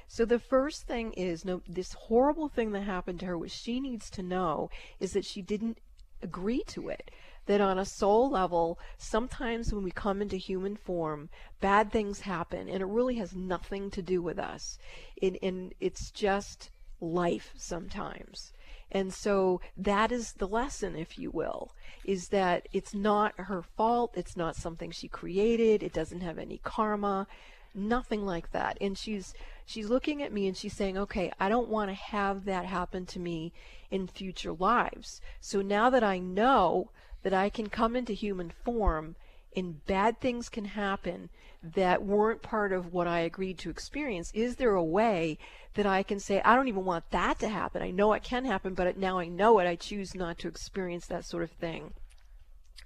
So 0.07 0.25
the 0.25 0.39
first 0.39 0.87
thing 0.87 1.13
is 1.13 1.45
no 1.45 1.61
this 1.69 1.93
horrible 1.93 2.49
thing 2.49 2.73
that 2.73 2.85
happened 2.85 3.21
to 3.21 3.27
her 3.27 3.39
what 3.39 3.51
she 3.51 3.79
needs 3.79 4.09
to 4.11 4.23
know 4.23 4.71
is 4.99 5.13
that 5.13 5.27
she 5.27 5.43
didn't 5.43 5.79
agree 6.23 6.63
to 6.69 6.89
it 6.89 7.11
that 7.49 7.61
on 7.61 7.79
a 7.79 7.85
soul 7.85 8.31
level, 8.31 8.79
sometimes 8.99 9.73
when 9.73 9.83
we 9.83 9.91
come 9.91 10.23
into 10.23 10.37
human 10.37 10.77
form, 10.77 11.31
bad 11.61 11.91
things 11.91 12.21
happen, 12.21 12.69
and 12.69 12.83
it 12.83 12.87
really 12.87 13.17
has 13.17 13.35
nothing 13.35 13.91
to 13.91 14.03
do 14.03 14.23
with 14.23 14.39
us. 14.39 14.79
It, 15.17 15.39
and 15.43 15.75
it's 15.81 16.11
just 16.11 16.71
life 17.01 17.53
sometimes. 17.57 18.53
And 18.93 19.13
so 19.13 19.61
that 19.77 20.13
is 20.13 20.35
the 20.35 20.49
lesson, 20.49 20.95
if 20.95 21.19
you 21.19 21.31
will, 21.31 21.73
is 22.05 22.29
that 22.29 22.69
it's 22.73 22.95
not 22.95 23.35
her 23.37 23.63
fault, 23.63 24.13
it's 24.15 24.37
not 24.37 24.57
something 24.57 24.91
she 24.91 25.09
created, 25.09 25.83
it 25.83 25.93
doesn't 25.93 26.21
have 26.21 26.39
any 26.39 26.59
karma, 26.63 27.27
nothing 27.75 28.25
like 28.25 28.53
that. 28.53 28.77
And 28.81 28.97
she's 28.97 29.35
she's 29.65 29.91
looking 29.91 30.23
at 30.23 30.33
me 30.33 30.47
and 30.47 30.57
she's 30.57 30.73
saying, 30.75 30.97
"Okay, 30.97 31.33
I 31.39 31.49
don't 31.49 31.69
want 31.69 31.91
to 31.91 31.95
have 31.95 32.47
that 32.47 32.65
happen 32.65 33.05
to 33.07 33.19
me 33.19 33.53
in 33.91 34.07
future 34.07 34.53
lives. 34.53 35.21
So 35.41 35.63
now 35.63 35.91
that 35.91 36.05
I 36.05 36.19
know 36.19 36.91
that 37.23 37.35
I 37.35 37.49
can 37.49 37.69
come 37.69 37.97
into 37.97 38.13
human 38.13 38.53
form 38.65 39.17
and 39.57 39.85
bad 39.87 40.21
things 40.21 40.49
can 40.49 40.67
happen 40.67 41.31
that 41.63 42.05
weren't 42.05 42.43
part 42.43 42.73
of 42.73 42.93
what 42.93 43.09
I 43.09 43.21
agreed 43.21 43.59
to 43.59 43.71
experience. 43.71 44.31
Is 44.33 44.57
there 44.57 44.75
a 44.75 44.85
way 44.85 45.39
that 45.75 45.87
I 45.87 46.03
can 46.03 46.21
say, 46.21 46.41
I 46.45 46.55
don't 46.55 46.69
even 46.69 46.85
want 46.85 47.11
that 47.11 47.39
to 47.41 47.49
happen? 47.49 47.83
I 47.83 47.91
know 47.91 48.13
it 48.13 48.23
can 48.23 48.45
happen, 48.45 48.75
but 48.75 48.97
now 48.97 49.19
I 49.19 49.27
know 49.27 49.59
it. 49.59 49.67
I 49.67 49.75
choose 49.75 50.15
not 50.15 50.39
to 50.39 50.49
experience 50.49 51.07
that 51.07 51.25
sort 51.25 51.43
of 51.43 51.51
thing. 51.51 51.95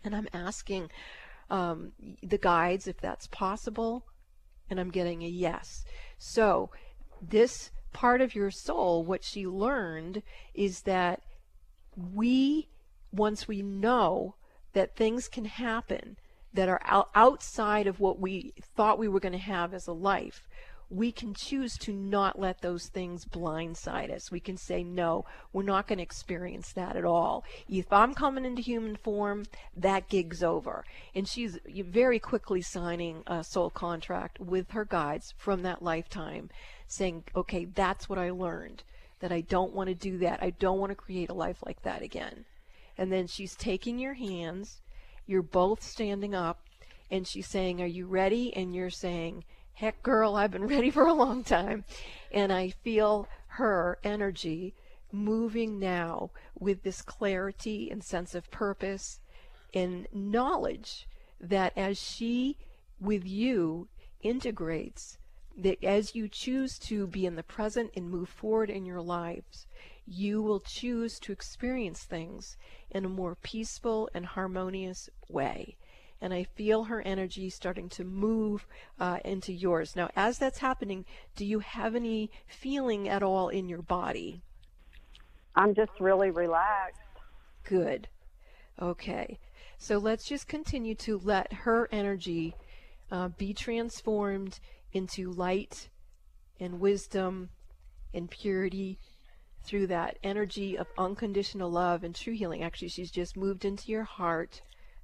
And 0.04 0.16
I'm 0.16 0.28
asking 0.32 0.90
um, 1.50 1.92
the 2.22 2.38
guides 2.38 2.86
if 2.86 3.00
that's 3.00 3.26
possible, 3.26 4.06
and 4.70 4.80
I'm 4.80 4.90
getting 4.90 5.22
a 5.22 5.28
yes. 5.28 5.84
So 6.16 6.70
this 7.20 7.70
part 7.92 8.22
of 8.22 8.34
your 8.34 8.50
soul, 8.50 9.04
what 9.04 9.22
she 9.22 9.46
learned 9.46 10.22
is 10.54 10.82
that 10.82 11.20
we, 11.94 12.68
once 13.12 13.46
we 13.46 13.62
know 13.62 14.34
that 14.72 14.96
things 14.96 15.28
can 15.28 15.44
happen 15.44 16.16
that 16.54 16.68
are 16.68 17.08
outside 17.14 17.86
of 17.86 18.00
what 18.00 18.18
we 18.18 18.52
thought 18.76 18.98
we 18.98 19.08
were 19.08 19.20
going 19.20 19.32
to 19.32 19.38
have 19.38 19.72
as 19.72 19.86
a 19.86 19.92
life, 19.92 20.46
we 20.90 21.10
can 21.10 21.32
choose 21.32 21.78
to 21.78 21.90
not 21.90 22.38
let 22.38 22.60
those 22.60 22.88
things 22.88 23.24
blindside 23.24 24.14
us. 24.14 24.30
We 24.30 24.40
can 24.40 24.58
say, 24.58 24.84
no, 24.84 25.24
we're 25.50 25.62
not 25.62 25.86
going 25.86 25.96
to 25.96 26.02
experience 26.02 26.72
that 26.74 26.96
at 26.96 27.04
all. 27.06 27.44
If 27.66 27.90
I'm 27.90 28.12
coming 28.12 28.44
into 28.44 28.60
human 28.60 28.96
form, 28.96 29.44
that 29.74 30.10
gig's 30.10 30.42
over. 30.42 30.84
And 31.14 31.26
she's 31.26 31.58
very 31.66 32.18
quickly 32.18 32.60
signing 32.60 33.22
a 33.26 33.42
soul 33.42 33.70
contract 33.70 34.38
with 34.38 34.72
her 34.72 34.84
guides 34.84 35.32
from 35.38 35.62
that 35.62 35.80
lifetime, 35.80 36.50
saying, 36.86 37.24
okay, 37.34 37.64
that's 37.64 38.10
what 38.10 38.18
I 38.18 38.28
learned, 38.28 38.82
that 39.20 39.32
I 39.32 39.40
don't 39.40 39.72
want 39.72 39.88
to 39.88 39.94
do 39.94 40.18
that. 40.18 40.42
I 40.42 40.50
don't 40.50 40.78
want 40.78 40.90
to 40.90 40.96
create 40.96 41.30
a 41.30 41.34
life 41.34 41.62
like 41.64 41.80
that 41.84 42.02
again. 42.02 42.44
And 43.02 43.10
then 43.10 43.26
she's 43.26 43.56
taking 43.56 43.98
your 43.98 44.14
hands, 44.14 44.80
you're 45.26 45.42
both 45.42 45.82
standing 45.82 46.36
up, 46.36 46.60
and 47.10 47.26
she's 47.26 47.48
saying, 47.48 47.82
Are 47.82 47.86
you 47.86 48.06
ready? 48.06 48.54
And 48.54 48.72
you're 48.72 48.90
saying, 48.90 49.42
heck 49.72 50.04
girl, 50.04 50.36
I've 50.36 50.52
been 50.52 50.66
ready 50.68 50.88
for 50.88 51.08
a 51.08 51.12
long 51.12 51.42
time. 51.42 51.84
And 52.30 52.52
I 52.52 52.68
feel 52.68 53.26
her 53.48 53.98
energy 54.04 54.74
moving 55.10 55.80
now 55.80 56.30
with 56.56 56.84
this 56.84 57.02
clarity 57.02 57.90
and 57.90 58.04
sense 58.04 58.36
of 58.36 58.52
purpose 58.52 59.18
and 59.74 60.06
knowledge 60.12 61.08
that 61.40 61.72
as 61.76 62.00
she 62.00 62.56
with 63.00 63.26
you 63.26 63.88
integrates 64.20 65.18
that 65.56 65.82
as 65.82 66.14
you 66.14 66.28
choose 66.28 66.78
to 66.78 67.08
be 67.08 67.26
in 67.26 67.34
the 67.34 67.42
present 67.42 67.90
and 67.96 68.08
move 68.08 68.28
forward 68.28 68.70
in 68.70 68.86
your 68.86 69.02
lives, 69.02 69.66
you 70.12 70.42
will 70.42 70.60
choose 70.60 71.18
to 71.20 71.32
experience 71.32 72.04
things 72.04 72.56
in 72.90 73.04
a 73.04 73.08
more 73.08 73.34
peaceful 73.34 74.08
and 74.14 74.26
harmonious 74.26 75.08
way 75.28 75.76
and 76.22 76.32
I 76.32 76.44
feel 76.44 76.84
her 76.84 77.02
energy 77.02 77.50
starting 77.50 77.88
to 77.90 78.04
move 78.04 78.64
uh, 79.00 79.18
into 79.24 79.52
yours. 79.52 79.96
Now, 79.96 80.08
as 80.14 80.38
that's 80.38 80.58
happening, 80.58 81.04
do 81.34 81.44
you 81.44 81.58
have 81.58 81.96
any 81.96 82.30
feeling 82.46 83.08
at 83.08 83.24
all 83.24 83.48
in 83.48 83.68
your 83.68 83.82
body? 83.82 84.40
I'm 85.56 85.74
just 85.74 85.90
really 85.98 86.30
relaxed. 86.30 87.00
Good. 87.64 88.06
Okay. 88.80 89.40
So 89.78 89.98
let's 89.98 90.24
just 90.24 90.46
continue 90.46 90.94
to 90.94 91.20
let 91.24 91.52
her 91.52 91.88
energy 91.90 92.54
uh, 93.10 93.28
be 93.36 93.52
transformed 93.52 94.60
into 94.92 95.32
light 95.32 95.88
and 96.60 96.78
wisdom 96.78 97.50
and 98.14 98.30
purity 98.30 99.00
through 99.62 99.86
that 99.88 100.18
energy 100.22 100.76
of 100.76 100.86
unconditional 100.98 101.70
love 101.70 102.04
and 102.04 102.14
true 102.14 102.34
healing. 102.34 102.62
Actually, 102.62 102.88
she's 102.88 103.10
just 103.10 103.36
moved 103.36 103.64
into 103.64 103.90
your 103.90 104.04
heart 104.04 104.62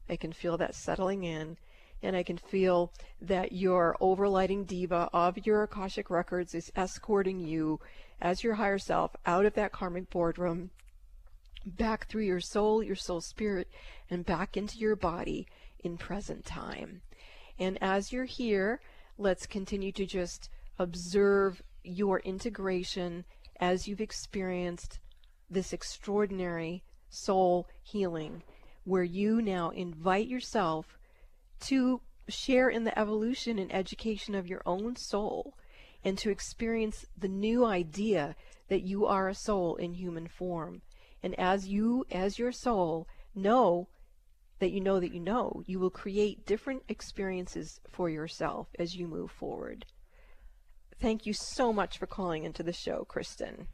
I 0.08 0.16
can 0.16 0.32
feel 0.32 0.56
that 0.58 0.74
settling 0.74 1.24
in. 1.24 1.56
And 2.02 2.14
I 2.14 2.22
can 2.22 2.38
feel 2.38 2.92
that 3.20 3.52
your 3.52 3.96
overlighting 4.00 4.66
deva 4.66 5.10
of 5.12 5.46
your 5.46 5.64
Akashic 5.64 6.10
records 6.10 6.54
is 6.54 6.72
escorting 6.76 7.40
you 7.40 7.80
as 8.20 8.44
your 8.44 8.54
higher 8.54 8.78
self 8.78 9.16
out 9.26 9.44
of 9.44 9.54
that 9.54 9.72
karmic 9.72 10.08
boardroom, 10.08 10.70
back 11.66 12.06
through 12.06 12.22
your 12.22 12.40
soul, 12.40 12.82
your 12.82 12.96
soul 12.96 13.20
spirit, 13.20 13.68
and 14.08 14.24
back 14.24 14.56
into 14.56 14.78
your 14.78 14.94
body 14.94 15.46
in 15.80 15.98
present 15.98 16.44
time. 16.44 17.02
And 17.58 17.78
as 17.82 18.12
you're 18.12 18.24
here, 18.24 18.80
let's 19.18 19.46
continue 19.46 19.90
to 19.92 20.06
just 20.06 20.50
observe 20.78 21.62
your 21.82 22.20
integration 22.20 23.24
as 23.60 23.88
you've 23.88 24.00
experienced 24.00 24.98
this 25.50 25.72
extraordinary 25.72 26.82
soul 27.08 27.66
healing 27.82 28.42
where 28.84 29.04
you 29.04 29.42
now 29.42 29.70
invite 29.70 30.26
yourself 30.26 30.98
to 31.60 32.00
share 32.28 32.68
in 32.68 32.84
the 32.84 32.98
evolution 32.98 33.58
and 33.58 33.72
education 33.74 34.34
of 34.34 34.46
your 34.46 34.62
own 34.66 34.96
soul 34.96 35.54
and 36.04 36.16
to 36.18 36.30
experience 36.30 37.04
the 37.16 37.28
new 37.28 37.64
idea 37.64 38.36
that 38.68 38.82
you 38.82 39.06
are 39.06 39.28
a 39.28 39.34
soul 39.34 39.76
in 39.76 39.94
human 39.94 40.28
form. 40.28 40.82
And 41.22 41.38
as 41.38 41.66
you, 41.66 42.06
as 42.10 42.38
your 42.38 42.52
soul, 42.52 43.08
know 43.34 43.88
that 44.58 44.70
you 44.70 44.80
know 44.80 45.00
that 45.00 45.12
you 45.12 45.20
know, 45.20 45.62
you 45.66 45.78
will 45.78 45.90
create 45.90 46.46
different 46.46 46.82
experiences 46.88 47.80
for 47.88 48.08
yourself 48.10 48.68
as 48.78 48.96
you 48.96 49.06
move 49.06 49.30
forward. 49.30 49.86
Thank 51.00 51.26
you 51.26 51.32
so 51.32 51.72
much 51.72 51.98
for 51.98 52.06
calling 52.06 52.44
into 52.44 52.62
the 52.62 52.72
show, 52.72 53.04
Kristen. 53.08 53.68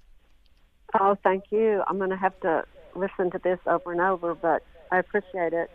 Oh, 0.98 1.16
thank 1.22 1.44
you. 1.50 1.82
I'm 1.86 1.98
going 1.98 2.10
to 2.10 2.16
have 2.16 2.38
to 2.40 2.64
listen 2.94 3.30
to 3.30 3.38
this 3.38 3.58
over 3.66 3.92
and 3.92 4.00
over, 4.00 4.34
but 4.34 4.62
I 4.90 4.98
appreciate 4.98 5.52
it. 5.52 5.70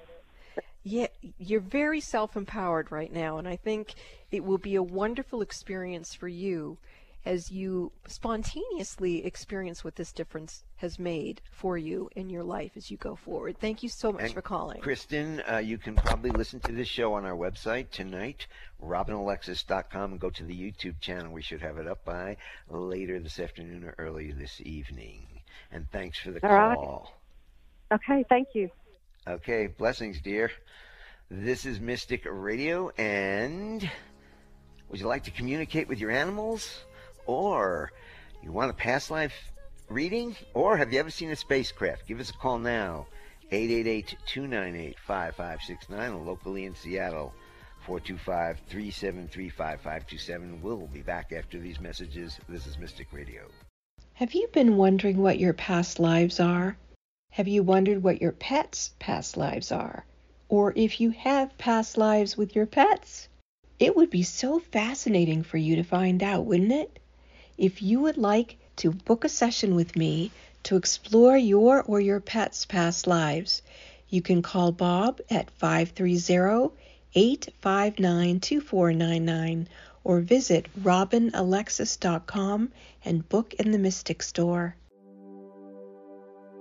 Yeah, 0.84 1.08
you're 1.38 1.60
very 1.60 2.00
self 2.00 2.38
empowered 2.38 2.92
right 2.92 3.12
now, 3.12 3.38
and 3.38 3.48
I 3.48 3.58
think 3.58 3.96
it 4.32 4.46
will 4.46 4.58
be 4.58 4.76
a 4.76 4.84
wonderful 4.84 5.42
experience 5.42 6.14
for 6.14 6.28
you 6.28 6.78
as 7.26 7.52
you 7.52 7.92
spontaneously 8.08 9.26
experience 9.26 9.84
what 9.84 9.96
this 9.96 10.12
difference 10.12 10.64
has 10.78 10.98
made 10.98 11.42
for 11.52 11.78
you 11.78 12.10
in 12.16 12.30
your 12.30 12.44
life 12.44 12.72
as 12.76 12.90
you 12.90 12.98
go 12.98 13.16
forward. 13.16 13.58
Thank 13.60 13.84
you 13.84 13.90
so 13.90 14.12
much 14.12 14.24
and 14.24 14.34
for 14.34 14.42
calling. 14.42 14.80
Kristen, 14.80 15.42
uh, 15.52 15.58
you 15.58 15.78
can 15.78 15.96
probably 15.96 16.32
listen 16.32 16.60
to 16.62 16.72
this 16.72 16.88
show 16.88 17.14
on 17.14 17.26
our 17.26 17.36
website 17.36 17.90
tonight, 17.92 18.48
robinalexis.com, 18.84 20.12
and 20.12 20.20
go 20.20 20.30
to 20.30 20.44
the 20.44 20.56
YouTube 20.56 21.00
channel. 21.02 21.32
We 21.34 21.42
should 21.42 21.62
have 21.62 21.78
it 21.78 21.88
up 21.88 22.06
by 22.06 22.38
later 22.70 23.20
this 23.20 23.40
afternoon 23.40 23.84
or 23.84 23.96
early 23.98 24.32
this 24.32 24.62
evening. 24.62 25.28
And 25.72 25.90
thanks 25.92 26.18
for 26.20 26.32
the 26.32 26.40
All 26.48 26.76
call. 26.76 27.14
Right. 27.92 27.96
Okay, 27.96 28.26
thank 28.30 28.50
you. 28.54 28.70
Okay, 29.28 29.68
blessings, 29.68 30.22
dear. 30.22 30.52
This 31.30 31.66
is 31.66 31.80
Mystic 31.80 32.26
Radio, 32.26 32.90
and 32.98 33.88
would 34.90 35.00
you 35.00 35.06
like 35.06 35.26
to 35.26 35.32
communicate 35.32 35.88
with 35.88 36.00
your 36.00 36.10
animals? 36.10 36.86
Or 37.30 37.92
you 38.42 38.52
want 38.52 38.72
a 38.72 38.74
past 38.74 39.12
life 39.12 39.52
reading? 39.88 40.36
Or 40.54 40.78
have 40.78 40.92
you 40.92 41.00
ever 41.00 41.12
seen 41.12 41.30
a 41.30 41.36
spacecraft? 41.36 42.08
Give 42.08 42.20
us 42.20 42.32
a 42.32 42.34
call 42.34 42.58
now. 42.58 43.06
888-298-5569 43.52 46.26
locally 46.26 46.66
in 46.66 46.74
Seattle 46.76 47.34
425-373-5527 47.88 50.62
we'll 50.62 50.86
be 50.88 51.02
back 51.02 51.32
after 51.32 51.58
these 51.58 51.80
messages 51.80 52.38
this 52.48 52.68
is 52.68 52.78
mystic 52.78 53.08
radio 53.12 53.48
have 54.14 54.36
you 54.36 54.48
been 54.54 54.78
wondering 54.78 55.18
what 55.18 55.40
your 55.40 55.54
past 55.54 55.98
lives 55.98 56.40
are 56.40 56.78
have 57.34 57.48
you 57.48 57.62
wondered 57.62 58.02
what 58.02 58.24
your 58.24 58.32
pets' 58.32 58.94
past 58.98 59.38
lives 59.38 59.72
are? 59.72 60.04
Or 60.50 60.74
if 60.76 61.00
you 61.00 61.12
have 61.12 61.56
past 61.60 61.96
lives 61.96 62.36
with 62.36 62.56
your 62.56 62.66
pets? 62.66 63.30
It 63.78 63.96
would 63.96 64.10
be 64.10 64.24
so 64.24 64.60
fascinating 64.60 65.44
for 65.44 65.58
you 65.58 65.76
to 65.76 65.84
find 65.84 66.24
out, 66.24 66.46
wouldn't 66.46 66.72
it? 66.72 66.98
If 67.60 67.82
you 67.82 68.00
would 68.00 68.16
like 68.16 68.56
to 68.78 68.92
book 68.92 69.26
a 69.26 69.30
session 69.30 69.76
with 69.76 69.98
me 69.98 70.32
to 70.64 70.78
explore 70.78 71.36
your 71.36 71.84
or 71.84 72.00
your 72.00 72.22
pet's 72.22 72.66
past 72.66 73.06
lives, 73.06 73.62
you 74.08 74.22
can 74.22 74.42
call 74.42 74.72
Bob 74.72 75.20
at 75.30 75.52
530 75.52 76.74
859 77.14 78.40
2499 78.40 79.68
or 80.06 80.22
visit 80.22 80.68
robinalexis.com 80.82 82.72
and 83.04 83.28
book 83.28 83.54
in 83.56 83.72
the 83.72 83.78
Mystic 83.78 84.24
Store. 84.24 84.78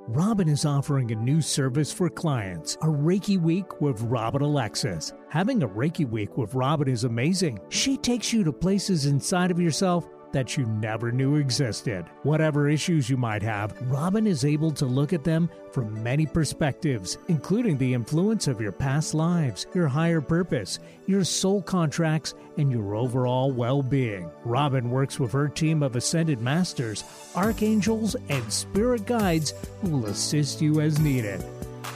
Robin 0.08 0.48
is 0.48 0.64
offering 0.64 1.12
a 1.12 1.14
new 1.14 1.40
service 1.40 1.92
for 1.92 2.08
clients, 2.10 2.74
a 2.76 2.86
Reiki 2.86 3.40
Week 3.40 3.80
with 3.80 4.00
Robin 4.00 4.42
Alexis. 4.42 5.12
Having 5.28 5.62
a 5.62 5.68
Reiki 5.68 6.08
Week 6.08 6.36
with 6.36 6.54
Robin 6.54 6.88
is 6.88 7.04
amazing. 7.04 7.60
She 7.68 7.96
takes 7.98 8.32
you 8.32 8.42
to 8.42 8.52
places 8.52 9.06
inside 9.06 9.52
of 9.52 9.60
yourself 9.60 10.08
that 10.32 10.56
you 10.56 10.66
never 10.66 11.10
knew 11.10 11.36
existed. 11.36 12.04
Whatever 12.22 12.68
issues 12.68 13.08
you 13.08 13.16
might 13.16 13.42
have, 13.42 13.74
Robin 13.90 14.26
is 14.26 14.44
able 14.44 14.70
to 14.72 14.86
look 14.86 15.12
at 15.12 15.24
them 15.24 15.50
from 15.72 16.02
many 16.02 16.26
perspectives, 16.26 17.18
including 17.28 17.78
the 17.78 17.94
influence 17.94 18.46
of 18.46 18.60
your 18.60 18.72
past 18.72 19.14
lives, 19.14 19.66
your 19.74 19.88
higher 19.88 20.20
purpose, 20.20 20.78
your 21.06 21.24
soul 21.24 21.62
contracts, 21.62 22.34
and 22.56 22.70
your 22.70 22.94
overall 22.94 23.52
well 23.52 23.82
being. 23.82 24.30
Robin 24.44 24.90
works 24.90 25.18
with 25.18 25.32
her 25.32 25.48
team 25.48 25.82
of 25.82 25.96
ascended 25.96 26.40
masters, 26.40 27.04
archangels, 27.34 28.16
and 28.28 28.52
spirit 28.52 29.06
guides 29.06 29.54
who 29.80 29.90
will 29.90 30.06
assist 30.06 30.60
you 30.60 30.80
as 30.80 30.98
needed. 30.98 31.44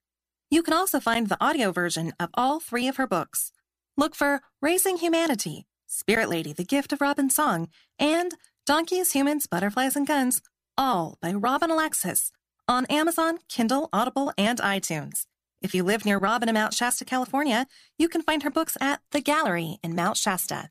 You 0.50 0.62
can 0.62 0.74
also 0.74 1.00
find 1.00 1.28
the 1.28 1.44
audio 1.44 1.72
version 1.72 2.12
of 2.20 2.30
all 2.34 2.60
three 2.60 2.86
of 2.86 2.96
her 2.96 3.06
books. 3.06 3.52
Look 3.96 4.14
for 4.14 4.42
Raising 4.62 4.98
Humanity, 4.98 5.66
Spirit 5.86 6.28
Lady, 6.28 6.52
The 6.52 6.64
Gift 6.64 6.92
of 6.92 7.00
Robin 7.00 7.30
Song, 7.30 7.68
and 7.98 8.32
Donkeys, 8.66 9.12
Humans, 9.12 9.46
Butterflies, 9.46 9.96
and 9.96 10.06
Guns, 10.06 10.42
all 10.76 11.16
by 11.22 11.32
Robin 11.32 11.70
Alexis, 11.70 12.32
on 12.68 12.84
Amazon, 12.86 13.38
Kindle, 13.48 13.88
Audible, 13.92 14.32
and 14.36 14.58
iTunes. 14.58 15.26
If 15.62 15.74
you 15.74 15.82
live 15.82 16.04
near 16.04 16.18
Robin 16.18 16.48
in 16.48 16.54
Mount 16.54 16.74
Shasta, 16.74 17.04
California, 17.04 17.66
you 17.98 18.08
can 18.08 18.22
find 18.22 18.42
her 18.42 18.50
books 18.50 18.76
at 18.80 19.00
The 19.12 19.20
Gallery 19.20 19.78
in 19.82 19.94
Mount 19.94 20.16
Shasta. 20.16 20.70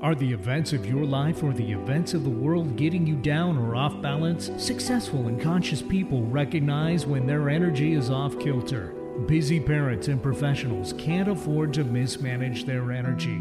Are 0.00 0.14
the 0.14 0.32
events 0.32 0.72
of 0.72 0.84
your 0.86 1.04
life 1.04 1.42
or 1.42 1.52
the 1.52 1.72
events 1.72 2.12
of 2.12 2.22
the 2.22 2.30
world 2.30 2.76
getting 2.76 3.06
you 3.06 3.16
down 3.16 3.56
or 3.56 3.74
off 3.74 4.00
balance? 4.02 4.50
Successful 4.58 5.26
and 5.26 5.40
conscious 5.40 5.80
people 5.80 6.22
recognize 6.22 7.06
when 7.06 7.26
their 7.26 7.48
energy 7.48 7.94
is 7.94 8.10
off 8.10 8.38
kilter. 8.38 8.94
Busy 9.24 9.58
parents 9.58 10.06
and 10.06 10.22
professionals 10.22 10.92
can't 10.92 11.28
afford 11.28 11.72
to 11.74 11.82
mismanage 11.82 12.64
their 12.64 12.92
energy. 12.92 13.38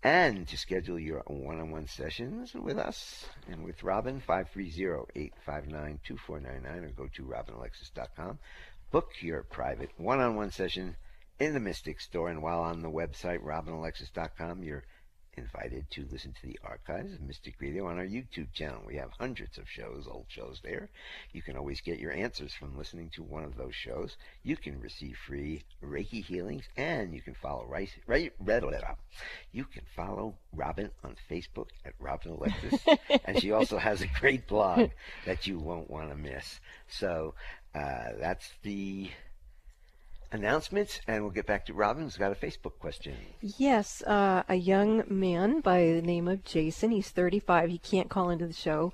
And 0.03 0.47
to 0.47 0.57
schedule 0.57 0.99
your 0.99 1.23
one-on-one 1.25 1.87
sessions 1.87 2.53
with 2.53 2.77
us 2.77 3.25
and 3.49 3.63
with 3.63 3.81
Robin 3.81 4.21
530-859-2499 4.29 6.83
or 6.83 6.89
go 6.95 7.07
to 7.15 7.23
robinalexis.com. 7.23 8.37
Book 8.91 9.11
your 9.21 9.43
private 9.43 9.89
one-on-one 9.97 10.51
session 10.51 10.95
in 11.39 11.53
the 11.53 11.59
Mystic 11.59 11.99
Store 11.99 12.29
and 12.29 12.41
while 12.41 12.61
on 12.61 12.81
the 12.81 12.89
website 12.89 13.39
robinalexis.com 13.39 14.63
you're 14.63 14.83
invited 15.37 15.89
to 15.91 16.07
listen 16.11 16.33
to 16.33 16.47
the 16.47 16.59
archives 16.63 17.13
of 17.13 17.21
Mystic 17.21 17.55
Radio 17.59 17.87
on 17.87 17.97
our 17.97 18.05
YouTube 18.05 18.51
channel. 18.53 18.83
We 18.85 18.95
have 18.95 19.11
hundreds 19.11 19.57
of 19.57 19.69
shows, 19.69 20.07
old 20.09 20.25
shows 20.29 20.61
there. 20.63 20.89
You 21.33 21.41
can 21.41 21.57
always 21.57 21.81
get 21.81 21.99
your 21.99 22.13
answers 22.13 22.53
from 22.53 22.77
listening 22.77 23.09
to 23.15 23.23
one 23.23 23.43
of 23.43 23.57
those 23.57 23.75
shows. 23.75 24.15
You 24.43 24.55
can 24.55 24.79
receive 24.79 25.17
free 25.17 25.63
Reiki 25.83 26.23
healings, 26.23 26.63
and 26.77 27.13
you 27.13 27.21
can 27.21 27.33
follow 27.33 27.65
right, 27.65 27.89
right, 28.07 28.31
right, 28.39 28.63
You 29.51 29.65
can 29.65 29.83
follow 29.95 30.35
Robin 30.53 30.91
on 31.03 31.15
Facebook 31.29 31.67
at 31.85 31.93
Robin 31.99 32.31
Alexis, 32.31 32.85
and 33.25 33.41
she 33.41 33.51
also 33.51 33.77
has 33.77 34.01
a 34.01 34.07
great 34.19 34.47
blog 34.47 34.91
that 35.25 35.47
you 35.47 35.59
won't 35.59 35.89
want 35.89 36.09
to 36.09 36.15
miss. 36.15 36.59
So 36.87 37.33
uh, 37.75 38.13
that's 38.19 38.51
the 38.63 39.09
announcements, 40.31 40.99
and 41.07 41.23
we'll 41.23 41.31
get 41.31 41.45
back 41.45 41.65
to 41.65 41.73
Robin, 41.73 42.03
who's 42.03 42.17
got 42.17 42.31
a 42.31 42.35
Facebook 42.35 42.79
question. 42.79 43.15
Yes, 43.41 44.01
uh, 44.03 44.43
a 44.47 44.55
young 44.55 45.03
man 45.07 45.61
by 45.61 45.79
the 45.85 46.01
name 46.01 46.27
of 46.27 46.43
Jason. 46.43 46.91
He's 46.91 47.09
35. 47.09 47.69
He 47.69 47.77
can't 47.77 48.09
call 48.09 48.29
into 48.29 48.47
the 48.47 48.53
show 48.53 48.93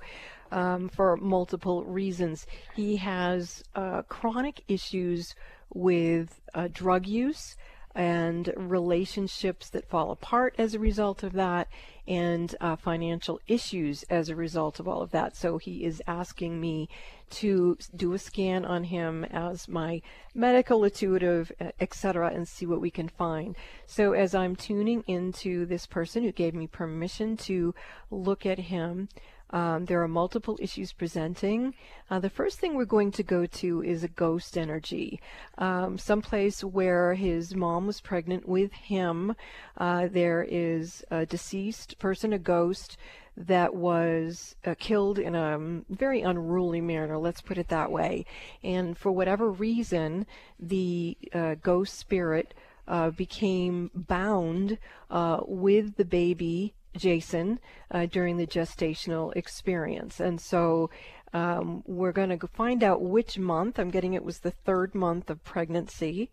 um, 0.50 0.88
for 0.88 1.16
multiple 1.16 1.84
reasons. 1.84 2.46
He 2.74 2.96
has 2.96 3.62
uh, 3.74 4.02
chronic 4.02 4.62
issues 4.68 5.34
with 5.72 6.40
uh, 6.54 6.68
drug 6.72 7.06
use 7.06 7.56
and 7.94 8.52
relationships 8.56 9.68
that 9.70 9.88
fall 9.88 10.10
apart 10.10 10.54
as 10.56 10.74
a 10.74 10.78
result 10.78 11.22
of 11.22 11.34
that, 11.34 11.68
and 12.08 12.54
uh, 12.60 12.74
financial 12.74 13.38
issues 13.46 14.02
as 14.04 14.28
a 14.28 14.34
result 14.34 14.80
of 14.80 14.88
all 14.88 15.02
of 15.02 15.10
that. 15.10 15.36
So 15.36 15.58
he 15.58 15.84
is 15.84 16.02
asking 16.06 16.60
me 16.60 16.88
to 17.32 17.76
do 17.96 18.12
a 18.12 18.18
scan 18.18 18.64
on 18.64 18.84
him 18.84 19.24
as 19.24 19.68
my 19.68 20.00
medical 20.34 20.84
intuitive, 20.84 21.50
etc., 21.80 22.30
and 22.32 22.46
see 22.46 22.66
what 22.66 22.80
we 22.80 22.90
can 22.90 23.08
find. 23.08 23.56
So 23.86 24.12
as 24.12 24.34
I'm 24.34 24.56
tuning 24.56 25.02
into 25.06 25.66
this 25.66 25.86
person 25.86 26.22
who 26.22 26.32
gave 26.32 26.54
me 26.54 26.66
permission 26.66 27.36
to 27.38 27.74
look 28.10 28.46
at 28.46 28.58
him, 28.58 29.08
um, 29.52 29.84
there 29.84 30.02
are 30.02 30.08
multiple 30.08 30.58
issues 30.60 30.92
presenting. 30.92 31.74
Uh, 32.10 32.18
the 32.18 32.30
first 32.30 32.58
thing 32.58 32.74
we're 32.74 32.86
going 32.86 33.12
to 33.12 33.22
go 33.22 33.44
to 33.44 33.82
is 33.82 34.02
a 34.02 34.08
ghost 34.08 34.56
energy, 34.56 35.20
um, 35.58 35.98
someplace 35.98 36.64
where 36.64 37.14
his 37.14 37.54
mom 37.54 37.86
was 37.86 38.00
pregnant 38.00 38.48
with 38.48 38.72
him. 38.72 39.34
Uh, 39.76 40.08
there 40.10 40.46
is 40.48 41.04
a 41.10 41.26
deceased 41.26 41.98
person, 41.98 42.32
a 42.32 42.38
ghost, 42.38 42.96
that 43.36 43.74
was 43.74 44.56
uh, 44.64 44.74
killed 44.78 45.18
in 45.18 45.34
a 45.34 45.54
um, 45.54 45.84
very 45.88 46.20
unruly 46.20 46.80
manner, 46.80 47.18
let's 47.18 47.40
put 47.40 47.58
it 47.58 47.68
that 47.68 47.90
way. 47.90 48.26
And 48.62 48.96
for 48.96 49.10
whatever 49.10 49.50
reason, 49.50 50.26
the 50.60 51.16
uh, 51.32 51.54
ghost 51.62 51.98
spirit 51.98 52.54
uh, 52.86 53.10
became 53.10 53.90
bound 53.94 54.78
uh, 55.10 55.40
with 55.46 55.96
the 55.96 56.04
baby 56.04 56.74
Jason 56.96 57.58
uh, 57.90 58.06
during 58.06 58.36
the 58.36 58.46
gestational 58.46 59.34
experience. 59.34 60.20
And 60.20 60.40
so 60.40 60.90
um, 61.32 61.82
we're 61.86 62.12
going 62.12 62.38
to 62.38 62.46
find 62.48 62.84
out 62.84 63.00
which 63.00 63.38
month. 63.38 63.78
I'm 63.78 63.90
getting 63.90 64.12
it 64.12 64.24
was 64.24 64.40
the 64.40 64.50
third 64.50 64.94
month 64.94 65.30
of 65.30 65.42
pregnancy. 65.42 66.30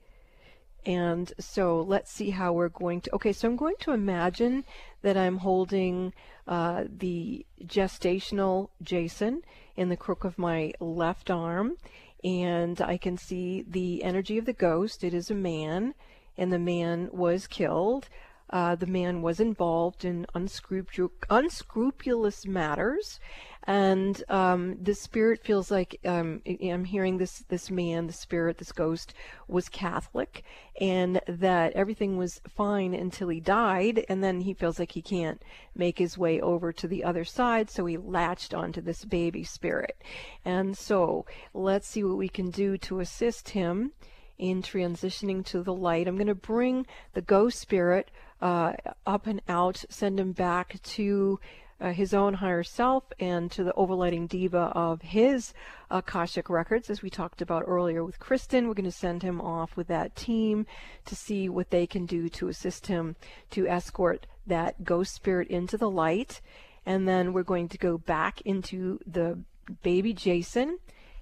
And 0.89 1.31
so 1.37 1.81
let's 1.81 2.11
see 2.11 2.31
how 2.31 2.51
we're 2.51 2.67
going 2.67 3.01
to. 3.01 3.13
Okay, 3.13 3.31
so 3.31 3.47
I'm 3.47 3.55
going 3.55 3.75
to 3.81 3.91
imagine 3.91 4.65
that 5.03 5.15
I'm 5.15 5.37
holding 5.37 6.13
uh, 6.47 6.85
the 6.89 7.45
gestational 7.63 8.69
Jason 8.81 9.43
in 9.77 9.89
the 9.89 9.95
crook 9.95 10.23
of 10.23 10.39
my 10.39 10.73
left 10.79 11.29
arm, 11.29 11.77
and 12.23 12.81
I 12.81 12.97
can 12.97 13.19
see 13.19 13.63
the 13.69 14.03
energy 14.03 14.39
of 14.39 14.45
the 14.45 14.51
ghost. 14.51 15.03
It 15.03 15.13
is 15.13 15.29
a 15.29 15.35
man, 15.35 15.93
and 16.35 16.51
the 16.51 16.57
man 16.57 17.09
was 17.11 17.45
killed. 17.45 18.09
Uh, 18.49 18.73
the 18.73 18.87
man 18.87 19.21
was 19.21 19.39
involved 19.39 20.03
in 20.03 20.25
unscrupul- 20.33 21.11
unscrupulous 21.29 22.47
matters, 22.47 23.19
and 23.70 24.24
um, 24.30 24.78
the 24.82 24.95
spirit 24.95 25.43
feels 25.43 25.70
like 25.70 25.99
um, 26.03 26.41
I'm 26.47 26.86
hearing 26.86 27.20
this 27.20 27.45
this 27.49 27.70
man, 27.70 28.07
the 28.07 28.13
spirit, 28.13 28.57
this 28.57 28.72
ghost 28.72 29.13
was 29.47 29.70
Catholic, 29.70 30.43
and 30.82 31.22
that 31.28 31.74
everything 31.74 32.17
was 32.17 32.41
fine 32.47 32.95
until 32.95 33.30
he 33.30 33.39
died, 33.39 34.03
and 34.09 34.24
then 34.24 34.41
he 34.41 34.55
feels 34.55 34.80
like 34.80 34.93
he 34.93 35.03
can't 35.03 35.43
make 35.76 35.99
his 35.99 36.17
way 36.17 36.41
over 36.41 36.74
to 36.74 36.88
the 36.88 37.03
other 37.03 37.24
side, 37.24 37.70
so 37.70 37.86
he 37.86 37.95
latched 37.95 38.55
onto 38.55 38.82
this 38.82 39.05
baby 39.05 39.43
spirit, 39.43 40.01
and 40.43 40.76
so 40.76 41.28
let's 41.53 41.88
see 41.88 42.03
what 42.03 42.17
we 42.17 42.28
can 42.28 42.49
do 42.49 42.76
to 42.76 43.01
assist 43.01 43.49
him 43.49 43.91
in 44.39 44.63
transitioning 44.63 45.45
to 45.45 45.61
the 45.61 45.76
light. 45.76 46.07
I'm 46.07 46.15
going 46.15 46.26
to 46.26 46.34
bring 46.34 46.88
the 47.13 47.22
ghost 47.22 47.59
spirit 47.59 48.09
uh, 48.41 48.74
up 49.05 49.28
and 49.28 49.43
out, 49.47 49.86
send 49.91 50.20
him 50.20 50.32
back 50.32 50.82
to 50.82 51.39
uh, 51.82 51.91
his 51.91 52.13
own 52.13 52.36
higher 52.36 52.63
self 52.63 53.03
and 53.19 53.51
to 53.51 53.63
the 53.63 53.73
overlighting 53.73 54.27
deva 54.27 54.71
of 54.75 55.01
his 55.01 55.53
Akashic 55.89 56.49
records, 56.49 56.89
as 56.89 57.01
we 57.01 57.09
talked 57.09 57.41
about 57.41 57.63
earlier 57.67 58.03
with 58.03 58.19
Kristen. 58.19 58.67
We're 58.67 58.73
going 58.73 58.86
to 58.86 58.91
send 58.91 59.23
him 59.23 59.39
off 59.39 59.75
with 59.75 59.88
that 59.88 60.15
team 60.15 60.65
to 61.05 61.15
see 61.15 61.49
what 61.49 61.69
they 61.69 61.88
can 61.88 62.05
do 62.05 62.30
to 62.30 62.47
assist 62.47 62.88
him 62.88 63.15
to 63.51 63.67
escort 63.67 64.27
that 64.45 64.84
ghost 64.84 65.13
spirit 65.13 65.47
into 65.47 65.77
the 65.77 65.89
light. 65.89 66.41
And 66.86 67.07
then 67.07 67.34
we're 67.34 67.43
going 67.43 67.69
to 67.69 67.77
go 67.77 67.97
back 67.97 68.41
into 68.41 68.99
the 69.05 69.39
baby 69.84 70.13
Jason 70.13 70.80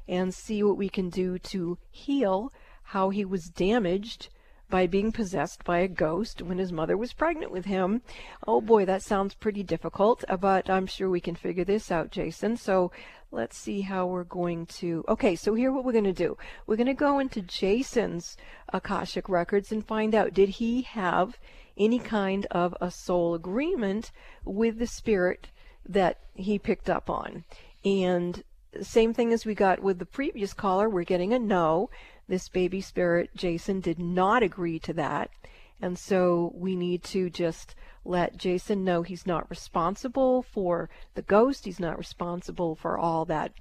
and 0.07 0.33
see 0.33 0.63
what 0.63 0.77
we 0.77 0.89
can 0.89 1.09
do 1.09 1.37
to 1.39 1.77
heal 1.91 2.51
how 2.83 3.09
he 3.09 3.25
was 3.25 3.49
damaged 3.49 4.29
by 4.69 4.87
being 4.87 5.11
possessed 5.11 5.63
by 5.63 5.79
a 5.79 5.87
ghost 5.87 6.41
when 6.41 6.57
his 6.57 6.71
mother 6.71 6.97
was 6.97 7.13
pregnant 7.13 7.51
with 7.51 7.65
him. 7.65 8.01
Oh 8.47 8.61
boy, 8.61 8.85
that 8.85 9.01
sounds 9.01 9.33
pretty 9.33 9.63
difficult, 9.63 10.23
uh, 10.27 10.37
but 10.37 10.69
I'm 10.69 10.87
sure 10.87 11.09
we 11.09 11.21
can 11.21 11.35
figure 11.35 11.63
this 11.63 11.91
out, 11.91 12.11
Jason. 12.11 12.57
So 12.57 12.91
let's 13.31 13.57
see 13.57 13.81
how 13.81 14.05
we're 14.07 14.23
going 14.23 14.65
to. 14.65 15.03
Okay, 15.07 15.35
so 15.35 15.53
here 15.53 15.71
what 15.71 15.85
we're 15.85 15.91
going 15.91 16.03
to 16.03 16.13
do. 16.13 16.37
We're 16.65 16.75
going 16.75 16.87
to 16.87 16.93
go 16.93 17.19
into 17.19 17.41
Jason's 17.41 18.37
Akashic 18.73 19.29
records 19.29 19.71
and 19.71 19.85
find 19.85 20.13
out 20.13 20.33
did 20.33 20.49
he 20.49 20.81
have 20.83 21.37
any 21.77 21.99
kind 21.99 22.45
of 22.51 22.75
a 22.81 22.91
soul 22.91 23.33
agreement 23.35 24.11
with 24.43 24.79
the 24.79 24.87
spirit 24.87 25.47
that 25.87 26.19
he 26.35 26.59
picked 26.59 26.89
up 26.89 27.09
on. 27.09 27.43
And 27.85 28.43
same 28.81 29.13
thing 29.13 29.31
as 29.31 29.45
we 29.45 29.55
got 29.55 29.81
with 29.81 29.99
the 29.99 30.05
previous 30.05 30.53
caller, 30.53 30.89
we're 30.89 31.03
getting 31.03 31.33
a 31.33 31.39
no. 31.39 31.89
This 32.27 32.49
baby 32.49 32.81
spirit, 32.81 33.29
Jason, 33.35 33.79
did 33.79 33.99
not 33.99 34.43
agree 34.43 34.79
to 34.79 34.93
that. 34.93 35.31
And 35.81 35.97
so 35.97 36.51
we 36.55 36.75
need 36.75 37.03
to 37.05 37.29
just 37.29 37.75
let 38.03 38.37
Jason 38.37 38.83
know 38.83 39.03
he's 39.03 39.27
not 39.27 39.49
responsible 39.49 40.41
for 40.41 40.89
the 41.13 41.21
ghost. 41.21 41.65
He's 41.65 41.79
not 41.79 41.97
responsible 41.97 42.75
for 42.75 42.97
all 42.97 43.25
that 43.25 43.53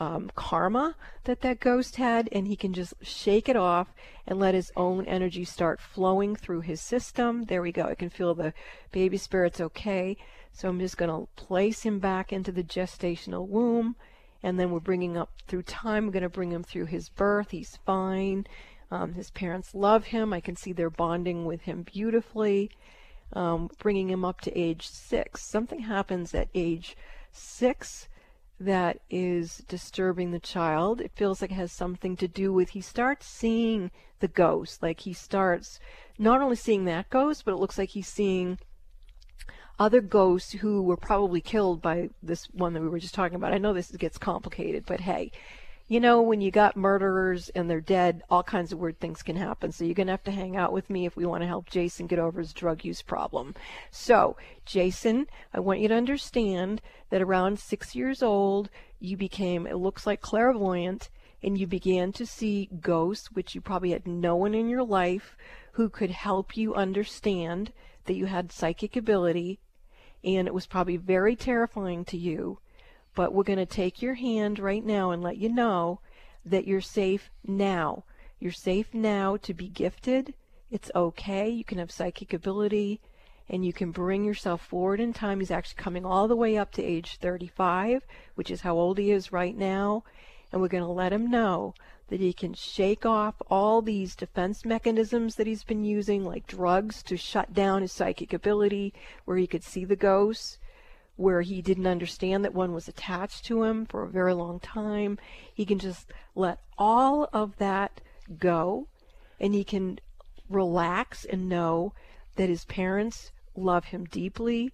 um, 0.00 0.30
karma 0.34 0.96
that 1.24 1.40
that 1.42 1.60
ghost 1.60 1.96
had, 1.96 2.28
and 2.32 2.48
he 2.48 2.56
can 2.56 2.72
just 2.72 2.94
shake 3.02 3.48
it 3.48 3.56
off 3.56 3.88
and 4.26 4.38
let 4.38 4.54
his 4.54 4.72
own 4.76 5.06
energy 5.06 5.44
start 5.44 5.80
flowing 5.80 6.34
through 6.34 6.60
his 6.62 6.80
system. 6.80 7.44
There 7.44 7.62
we 7.62 7.72
go. 7.72 7.84
I 7.84 7.94
can 7.94 8.10
feel 8.10 8.34
the 8.34 8.52
baby 8.92 9.16
spirit's 9.16 9.60
okay. 9.60 10.16
So 10.52 10.68
I'm 10.68 10.78
just 10.78 10.96
going 10.96 11.10
to 11.10 11.28
place 11.34 11.82
him 11.82 11.98
back 11.98 12.32
into 12.32 12.52
the 12.52 12.62
gestational 12.62 13.46
womb 13.46 13.96
and 14.44 14.60
then 14.60 14.70
we're 14.70 14.78
bringing 14.78 15.16
up 15.16 15.30
through 15.48 15.62
time. 15.62 16.04
We're 16.04 16.12
going 16.12 16.22
to 16.22 16.28
bring 16.28 16.52
him 16.52 16.62
through 16.62 16.84
his 16.84 17.08
birth. 17.08 17.50
He's 17.50 17.78
fine. 17.86 18.46
Um, 18.90 19.14
his 19.14 19.30
parents 19.30 19.74
love 19.74 20.04
him. 20.04 20.34
I 20.34 20.40
can 20.40 20.54
see 20.54 20.72
they're 20.74 20.90
bonding 20.90 21.46
with 21.46 21.62
him 21.62 21.82
beautifully. 21.82 22.70
Um, 23.32 23.70
bringing 23.78 24.10
him 24.10 24.22
up 24.22 24.42
to 24.42 24.56
age 24.56 24.86
six. 24.86 25.42
Something 25.42 25.80
happens 25.80 26.34
at 26.34 26.48
age 26.54 26.94
six 27.32 28.06
that 28.60 29.00
is 29.08 29.64
disturbing 29.66 30.30
the 30.30 30.38
child. 30.38 31.00
It 31.00 31.12
feels 31.16 31.40
like 31.40 31.50
it 31.50 31.54
has 31.54 31.72
something 31.72 32.14
to 32.18 32.28
do 32.28 32.52
with 32.52 32.70
he 32.70 32.82
starts 32.82 33.26
seeing 33.26 33.90
the 34.20 34.28
ghost. 34.28 34.82
Like 34.82 35.00
he 35.00 35.14
starts 35.14 35.80
not 36.18 36.42
only 36.42 36.56
seeing 36.56 36.84
that 36.84 37.08
ghost, 37.08 37.46
but 37.46 37.54
it 37.54 37.60
looks 37.60 37.78
like 37.78 37.90
he's 37.90 38.08
seeing 38.08 38.58
other 39.78 40.00
ghosts 40.00 40.52
who 40.52 40.82
were 40.82 40.96
probably 40.96 41.40
killed 41.40 41.82
by 41.82 42.10
this 42.22 42.46
one 42.52 42.72
that 42.74 42.80
we 42.80 42.88
were 42.88 42.98
just 42.98 43.14
talking 43.14 43.36
about. 43.36 43.52
I 43.52 43.58
know 43.58 43.72
this 43.72 43.90
gets 43.90 44.18
complicated, 44.18 44.84
but 44.86 45.00
hey, 45.00 45.32
you 45.86 46.00
know, 46.00 46.22
when 46.22 46.40
you 46.40 46.50
got 46.50 46.76
murderers 46.76 47.50
and 47.50 47.68
they're 47.68 47.80
dead, 47.80 48.22
all 48.30 48.42
kinds 48.42 48.72
of 48.72 48.78
weird 48.78 48.98
things 49.00 49.22
can 49.22 49.36
happen. 49.36 49.70
So 49.70 49.84
you're 49.84 49.94
going 49.94 50.06
to 50.06 50.14
have 50.14 50.24
to 50.24 50.30
hang 50.30 50.56
out 50.56 50.72
with 50.72 50.88
me 50.88 51.04
if 51.04 51.14
we 51.14 51.26
want 51.26 51.42
to 51.42 51.46
help 51.46 51.68
Jason 51.68 52.06
get 52.06 52.18
over 52.18 52.40
his 52.40 52.54
drug 52.54 52.84
use 52.84 53.02
problem. 53.02 53.54
So, 53.90 54.36
Jason, 54.64 55.26
I 55.52 55.60
want 55.60 55.80
you 55.80 55.88
to 55.88 55.94
understand 55.94 56.80
that 57.10 57.20
around 57.20 57.58
six 57.58 57.94
years 57.94 58.22
old, 58.22 58.70
you 58.98 59.18
became, 59.18 59.66
it 59.66 59.76
looks 59.76 60.06
like 60.06 60.22
clairvoyant, 60.22 61.10
and 61.42 61.58
you 61.58 61.66
began 61.66 62.12
to 62.12 62.24
see 62.24 62.70
ghosts, 62.80 63.32
which 63.32 63.54
you 63.54 63.60
probably 63.60 63.90
had 63.90 64.06
no 64.06 64.36
one 64.36 64.54
in 64.54 64.70
your 64.70 64.84
life 64.84 65.36
who 65.72 65.90
could 65.90 66.10
help 66.10 66.56
you 66.56 66.74
understand 66.74 67.72
that 68.06 68.14
you 68.14 68.24
had 68.24 68.50
psychic 68.52 68.96
ability 68.96 69.58
and 70.24 70.48
it 70.48 70.54
was 70.54 70.66
probably 70.66 70.96
very 70.96 71.36
terrifying 71.36 72.04
to 72.06 72.16
you. 72.16 72.58
But 73.14 73.32
we're 73.32 73.44
going 73.44 73.58
to 73.58 73.66
take 73.66 74.02
your 74.02 74.14
hand 74.14 74.58
right 74.58 74.84
now 74.84 75.10
and 75.10 75.22
let 75.22 75.36
you 75.36 75.48
know 75.48 76.00
that 76.44 76.66
you're 76.66 76.80
safe 76.80 77.30
now. 77.46 78.04
You're 78.40 78.52
safe 78.52 78.92
now 78.92 79.36
to 79.38 79.54
be 79.54 79.68
gifted. 79.68 80.34
It's 80.70 80.90
okay. 80.94 81.48
You 81.48 81.64
can 81.64 81.78
have 81.78 81.92
psychic 81.92 82.32
ability 82.32 83.00
and 83.48 83.64
you 83.64 83.72
can 83.72 83.90
bring 83.90 84.24
yourself 84.24 84.62
forward 84.62 85.00
in 85.00 85.12
time. 85.12 85.40
He's 85.40 85.50
actually 85.50 85.82
coming 85.82 86.04
all 86.04 86.26
the 86.26 86.36
way 86.36 86.56
up 86.56 86.72
to 86.72 86.82
age 86.82 87.18
35, 87.18 88.04
which 88.34 88.50
is 88.50 88.62
how 88.62 88.76
old 88.76 88.98
he 88.98 89.10
is 89.10 89.32
right 89.32 89.56
now. 89.56 90.04
And 90.50 90.60
we're 90.60 90.68
going 90.68 90.84
to 90.84 90.90
let 90.90 91.12
him 91.12 91.30
know 91.30 91.74
that 92.08 92.20
he 92.20 92.32
can 92.32 92.52
shake 92.52 93.06
off 93.06 93.34
all 93.48 93.80
these 93.80 94.14
defense 94.14 94.64
mechanisms 94.64 95.36
that 95.36 95.46
he's 95.46 95.64
been 95.64 95.84
using, 95.84 96.24
like 96.24 96.46
drugs, 96.46 97.02
to 97.02 97.16
shut 97.16 97.54
down 97.54 97.82
his 97.82 97.92
psychic 97.92 98.32
ability, 98.32 98.92
where 99.24 99.36
he 99.36 99.46
could 99.46 99.64
see 99.64 99.84
the 99.84 99.96
ghosts, 99.96 100.58
where 101.16 101.40
he 101.42 101.62
didn't 101.62 101.86
understand 101.86 102.44
that 102.44 102.54
one 102.54 102.72
was 102.72 102.88
attached 102.88 103.44
to 103.44 103.62
him 103.62 103.86
for 103.86 104.02
a 104.02 104.10
very 104.10 104.34
long 104.34 104.60
time. 104.60 105.18
He 105.52 105.64
can 105.64 105.78
just 105.78 106.12
let 106.34 106.58
all 106.76 107.28
of 107.32 107.56
that 107.56 108.00
go, 108.38 108.88
and 109.40 109.54
he 109.54 109.64
can 109.64 109.98
relax 110.48 111.24
and 111.24 111.48
know 111.48 111.94
that 112.36 112.48
his 112.48 112.64
parents 112.64 113.32
love 113.56 113.86
him 113.86 114.04
deeply, 114.04 114.72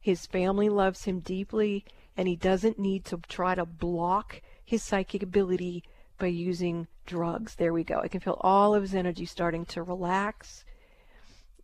his 0.00 0.26
family 0.26 0.68
loves 0.68 1.04
him 1.04 1.20
deeply, 1.20 1.84
and 2.16 2.26
he 2.26 2.36
doesn't 2.36 2.78
need 2.78 3.04
to 3.04 3.18
try 3.28 3.54
to 3.54 3.66
block 3.66 4.40
his 4.64 4.82
psychic 4.82 5.22
ability 5.22 5.84
by 6.20 6.28
using 6.28 6.86
drugs. 7.06 7.56
There 7.56 7.72
we 7.72 7.82
go. 7.82 7.98
I 7.98 8.06
can 8.06 8.20
feel 8.20 8.38
all 8.42 8.74
of 8.74 8.82
his 8.82 8.94
energy 8.94 9.24
starting 9.24 9.64
to 9.66 9.82
relax, 9.82 10.64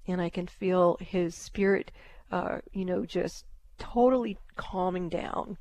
and 0.08 0.20
I 0.20 0.30
can 0.30 0.48
feel 0.48 0.98
his 1.00 1.36
spirit, 1.36 1.92
uh, 2.32 2.58
you 2.72 2.84
know, 2.84 3.06
just 3.06 3.44
totally 3.78 4.38
calming 4.56 5.08
down. 5.08 5.58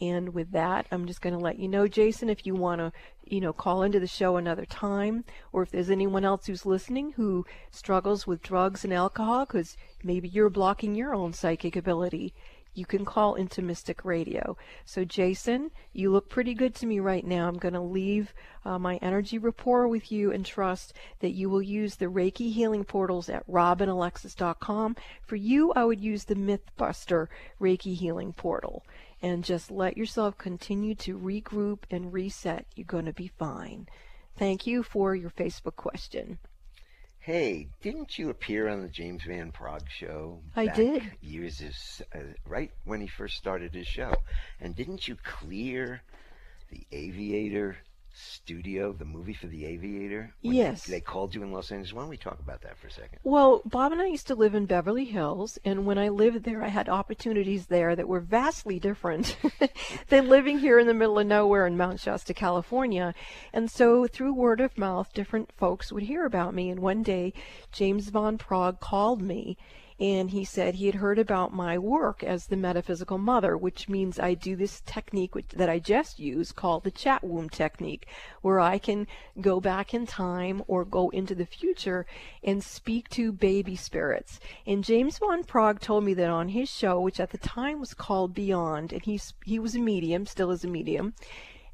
And 0.00 0.34
with 0.34 0.50
that, 0.52 0.86
I'm 0.90 1.06
just 1.06 1.20
going 1.20 1.34
to 1.34 1.40
let 1.40 1.58
you 1.58 1.68
know, 1.68 1.86
Jason, 1.86 2.28
if 2.28 2.44
you 2.46 2.54
want 2.54 2.80
to, 2.80 2.92
you 3.24 3.40
know, 3.40 3.52
call 3.52 3.82
into 3.82 4.00
the 4.00 4.06
show 4.06 4.36
another 4.36 4.64
time, 4.64 5.24
or 5.52 5.62
if 5.62 5.70
there's 5.70 5.90
anyone 5.90 6.24
else 6.24 6.46
who's 6.46 6.66
listening 6.66 7.12
who 7.12 7.46
struggles 7.70 8.26
with 8.26 8.42
drugs 8.42 8.84
and 8.84 8.92
alcohol, 8.92 9.46
because 9.46 9.76
maybe 10.02 10.28
you're 10.28 10.50
blocking 10.50 10.94
your 10.94 11.14
own 11.14 11.32
psychic 11.32 11.76
ability 11.76 12.34
you 12.74 12.84
can 12.84 13.04
call 13.04 13.34
into 13.34 13.62
Mystic 13.62 14.04
Radio. 14.04 14.56
So, 14.84 15.04
Jason, 15.04 15.70
you 15.92 16.10
look 16.10 16.28
pretty 16.28 16.54
good 16.54 16.74
to 16.76 16.86
me 16.86 17.00
right 17.00 17.24
now. 17.24 17.48
I'm 17.48 17.58
going 17.58 17.74
to 17.74 17.80
leave 17.80 18.34
uh, 18.64 18.78
my 18.78 18.96
energy 18.96 19.38
rapport 19.38 19.86
with 19.88 20.10
you 20.10 20.32
and 20.32 20.44
trust 20.44 20.92
that 21.20 21.32
you 21.32 21.48
will 21.48 21.62
use 21.62 21.96
the 21.96 22.06
Reiki 22.06 22.52
healing 22.52 22.84
portals 22.84 23.28
at 23.28 23.46
robinalexis.com. 23.46 24.96
For 25.22 25.36
you, 25.36 25.72
I 25.74 25.84
would 25.84 26.00
use 26.00 26.24
the 26.24 26.34
Mythbuster 26.34 27.28
Reiki 27.60 27.94
healing 27.94 28.32
portal 28.32 28.84
and 29.22 29.44
just 29.44 29.70
let 29.70 29.96
yourself 29.96 30.36
continue 30.36 30.94
to 30.96 31.18
regroup 31.18 31.80
and 31.90 32.12
reset. 32.12 32.66
You're 32.74 32.84
going 32.84 33.06
to 33.06 33.12
be 33.12 33.28
fine. 33.28 33.88
Thank 34.36 34.66
you 34.66 34.82
for 34.82 35.14
your 35.14 35.30
Facebook 35.30 35.76
question. 35.76 36.38
Hey, 37.24 37.68
didn't 37.80 38.18
you 38.18 38.28
appear 38.28 38.68
on 38.68 38.82
the 38.82 38.88
James 38.90 39.22
Van 39.24 39.50
Praagh 39.50 39.88
show? 39.88 40.42
I 40.54 40.66
did. 40.66 41.10
Years 41.22 41.62
is, 41.62 42.02
uh, 42.14 42.18
right 42.46 42.70
when 42.84 43.00
he 43.00 43.06
first 43.06 43.38
started 43.38 43.72
his 43.72 43.86
show. 43.86 44.12
And 44.60 44.76
didn't 44.76 45.08
you 45.08 45.16
clear 45.16 46.02
the 46.70 46.86
Aviator 46.92 47.78
studio, 48.14 48.92
the 48.92 49.04
movie 49.04 49.34
for 49.34 49.46
The 49.46 49.66
Aviator? 49.66 50.34
yes. 50.40 50.84
They 50.86 51.00
called 51.00 51.34
you 51.34 51.42
in 51.42 51.52
Los 51.52 51.70
Angeles. 51.72 51.92
Why 51.92 52.02
don't 52.02 52.10
we 52.10 52.16
talk 52.16 52.38
about 52.40 52.62
that 52.62 52.78
for 52.78 52.86
a 52.86 52.90
second? 52.90 53.18
Well, 53.24 53.62
Bob 53.64 53.92
and 53.92 54.00
I 54.00 54.06
used 54.06 54.26
to 54.28 54.34
live 54.34 54.54
in 54.54 54.66
Beverly 54.66 55.04
Hills, 55.04 55.58
and 55.64 55.84
when 55.84 55.98
I 55.98 56.08
lived 56.08 56.44
there, 56.44 56.62
I 56.62 56.68
had 56.68 56.88
opportunities 56.88 57.66
there 57.66 57.96
that 57.96 58.08
were 58.08 58.20
vastly 58.20 58.78
different 58.78 59.36
than 60.08 60.28
living 60.28 60.58
here 60.58 60.78
in 60.78 60.86
the 60.86 60.94
middle 60.94 61.18
of 61.18 61.26
nowhere 61.26 61.66
in 61.66 61.76
Mount 61.76 62.00
Shasta, 62.00 62.34
California. 62.34 63.14
And 63.52 63.70
so, 63.70 64.06
through 64.06 64.34
word 64.34 64.60
of 64.60 64.78
mouth, 64.78 65.12
different 65.12 65.50
folks 65.56 65.92
would 65.92 66.04
hear 66.04 66.24
about 66.24 66.54
me. 66.54 66.70
And 66.70 66.80
one 66.80 67.02
day, 67.02 67.32
James 67.72 68.08
Van 68.10 68.38
Praagh 68.38 68.80
called 68.80 69.20
me 69.20 69.56
and 70.00 70.30
he 70.30 70.44
said 70.44 70.74
he 70.74 70.86
had 70.86 70.96
heard 70.96 71.18
about 71.18 71.54
my 71.54 71.78
work 71.78 72.24
as 72.24 72.46
the 72.46 72.56
metaphysical 72.56 73.16
mother, 73.16 73.56
which 73.56 73.88
means 73.88 74.18
I 74.18 74.34
do 74.34 74.56
this 74.56 74.82
technique 74.84 75.34
which, 75.34 75.48
that 75.50 75.68
I 75.68 75.78
just 75.78 76.18
used 76.18 76.56
called 76.56 76.82
the 76.82 76.90
chat 76.90 77.22
womb 77.22 77.48
technique, 77.48 78.08
where 78.42 78.58
I 78.58 78.78
can 78.78 79.06
go 79.40 79.60
back 79.60 79.94
in 79.94 80.06
time 80.06 80.62
or 80.66 80.84
go 80.84 81.10
into 81.10 81.34
the 81.34 81.46
future 81.46 82.06
and 82.42 82.62
speak 82.62 83.08
to 83.10 83.32
baby 83.32 83.76
spirits. 83.76 84.40
And 84.66 84.82
James 84.82 85.18
Van 85.18 85.44
Praagh 85.44 85.78
told 85.80 86.02
me 86.02 86.14
that 86.14 86.30
on 86.30 86.48
his 86.48 86.68
show, 86.68 87.00
which 87.00 87.20
at 87.20 87.30
the 87.30 87.38
time 87.38 87.78
was 87.78 87.94
called 87.94 88.34
Beyond, 88.34 88.92
and 88.92 89.02
he's 89.04 89.32
he 89.44 89.60
was 89.60 89.76
a 89.76 89.80
medium, 89.80 90.26
still 90.26 90.50
is 90.50 90.64
a 90.64 90.68
medium, 90.68 91.14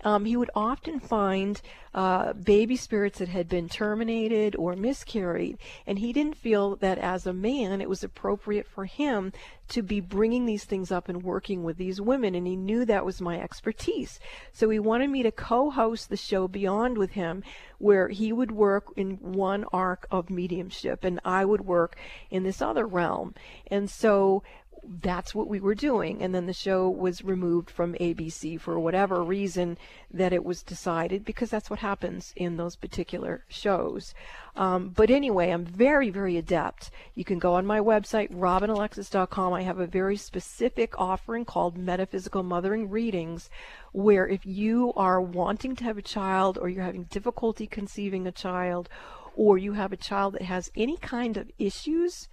um, 0.04 0.24
he 0.24 0.36
would 0.36 0.50
often 0.54 1.00
find 1.00 1.60
uh, 1.92 2.32
baby 2.32 2.76
spirits 2.76 3.18
that 3.18 3.28
had 3.28 3.48
been 3.48 3.68
terminated 3.68 4.54
or 4.56 4.76
miscarried, 4.76 5.58
and 5.86 5.98
he 5.98 6.12
didn't 6.12 6.36
feel 6.36 6.76
that 6.76 6.98
as 6.98 7.26
a 7.26 7.32
man 7.32 7.80
it 7.80 7.88
was 7.88 8.04
appropriate 8.04 8.66
for 8.66 8.84
him 8.84 9.32
to 9.68 9.82
be 9.82 10.00
bringing 10.00 10.46
these 10.46 10.64
things 10.64 10.90
up 10.90 11.08
and 11.08 11.22
working 11.22 11.62
with 11.62 11.76
these 11.76 12.00
women, 12.00 12.34
and 12.34 12.46
he 12.46 12.56
knew 12.56 12.84
that 12.84 13.04
was 13.04 13.20
my 13.20 13.40
expertise. 13.40 14.18
So 14.52 14.70
he 14.70 14.78
wanted 14.78 15.10
me 15.10 15.22
to 15.22 15.32
co-host 15.32 16.08
the 16.08 16.16
show 16.16 16.48
Beyond 16.48 16.98
with 16.98 17.12
him, 17.12 17.42
where 17.78 18.08
he 18.08 18.32
would 18.32 18.52
work 18.52 18.92
in 18.96 19.12
one 19.20 19.64
arc 19.72 20.06
of 20.10 20.30
mediumship, 20.30 21.04
and 21.04 21.20
I 21.24 21.44
would 21.44 21.62
work 21.62 21.96
in 22.30 22.42
this 22.42 22.60
other 22.62 22.86
realm. 22.86 23.34
And 23.68 23.90
so 23.90 24.42
that's 25.02 25.34
what 25.34 25.48
we 25.48 25.60
were 25.60 25.74
doing. 25.74 26.22
And 26.22 26.34
then 26.34 26.46
the 26.46 26.52
show 26.52 26.88
was 26.88 27.24
removed 27.24 27.70
from 27.70 27.94
ABC 27.94 28.60
for 28.60 28.78
whatever 28.78 29.22
reason 29.22 29.78
that 30.10 30.32
it 30.32 30.44
was 30.44 30.62
decided, 30.62 31.24
because 31.24 31.50
that's 31.50 31.70
what 31.70 31.80
happens 31.80 32.32
in 32.36 32.56
those 32.56 32.76
particular 32.76 33.44
shows. 33.48 34.14
Um, 34.56 34.88
but 34.88 35.10
anyway, 35.10 35.50
I'm 35.50 35.64
very, 35.64 36.10
very 36.10 36.36
adept. 36.36 36.90
You 37.14 37.24
can 37.24 37.38
go 37.38 37.54
on 37.54 37.66
my 37.66 37.80
website, 37.80 38.32
robinalexis.com. 38.32 39.52
I 39.52 39.62
have 39.62 39.78
a 39.78 39.86
very 39.86 40.16
specific 40.16 40.98
offering 40.98 41.44
called 41.44 41.76
Metaphysical 41.76 42.42
Mothering 42.42 42.90
Readings, 42.90 43.50
where 43.92 44.26
if 44.26 44.44
you 44.44 44.92
are 44.96 45.20
wanting 45.20 45.76
to 45.76 45.84
have 45.84 45.98
a 45.98 46.02
child 46.02 46.58
or 46.58 46.68
you're 46.68 46.84
having 46.84 47.04
difficulty 47.04 47.66
conceiving 47.66 48.26
a 48.26 48.32
child, 48.32 48.88
or 49.36 49.56
you 49.56 49.74
have 49.74 49.92
a 49.92 49.96
child 49.96 50.34
that 50.34 50.42
has 50.42 50.70
any 50.76 50.96
kind 50.96 51.36
of 51.36 51.50
issues, 51.58 52.28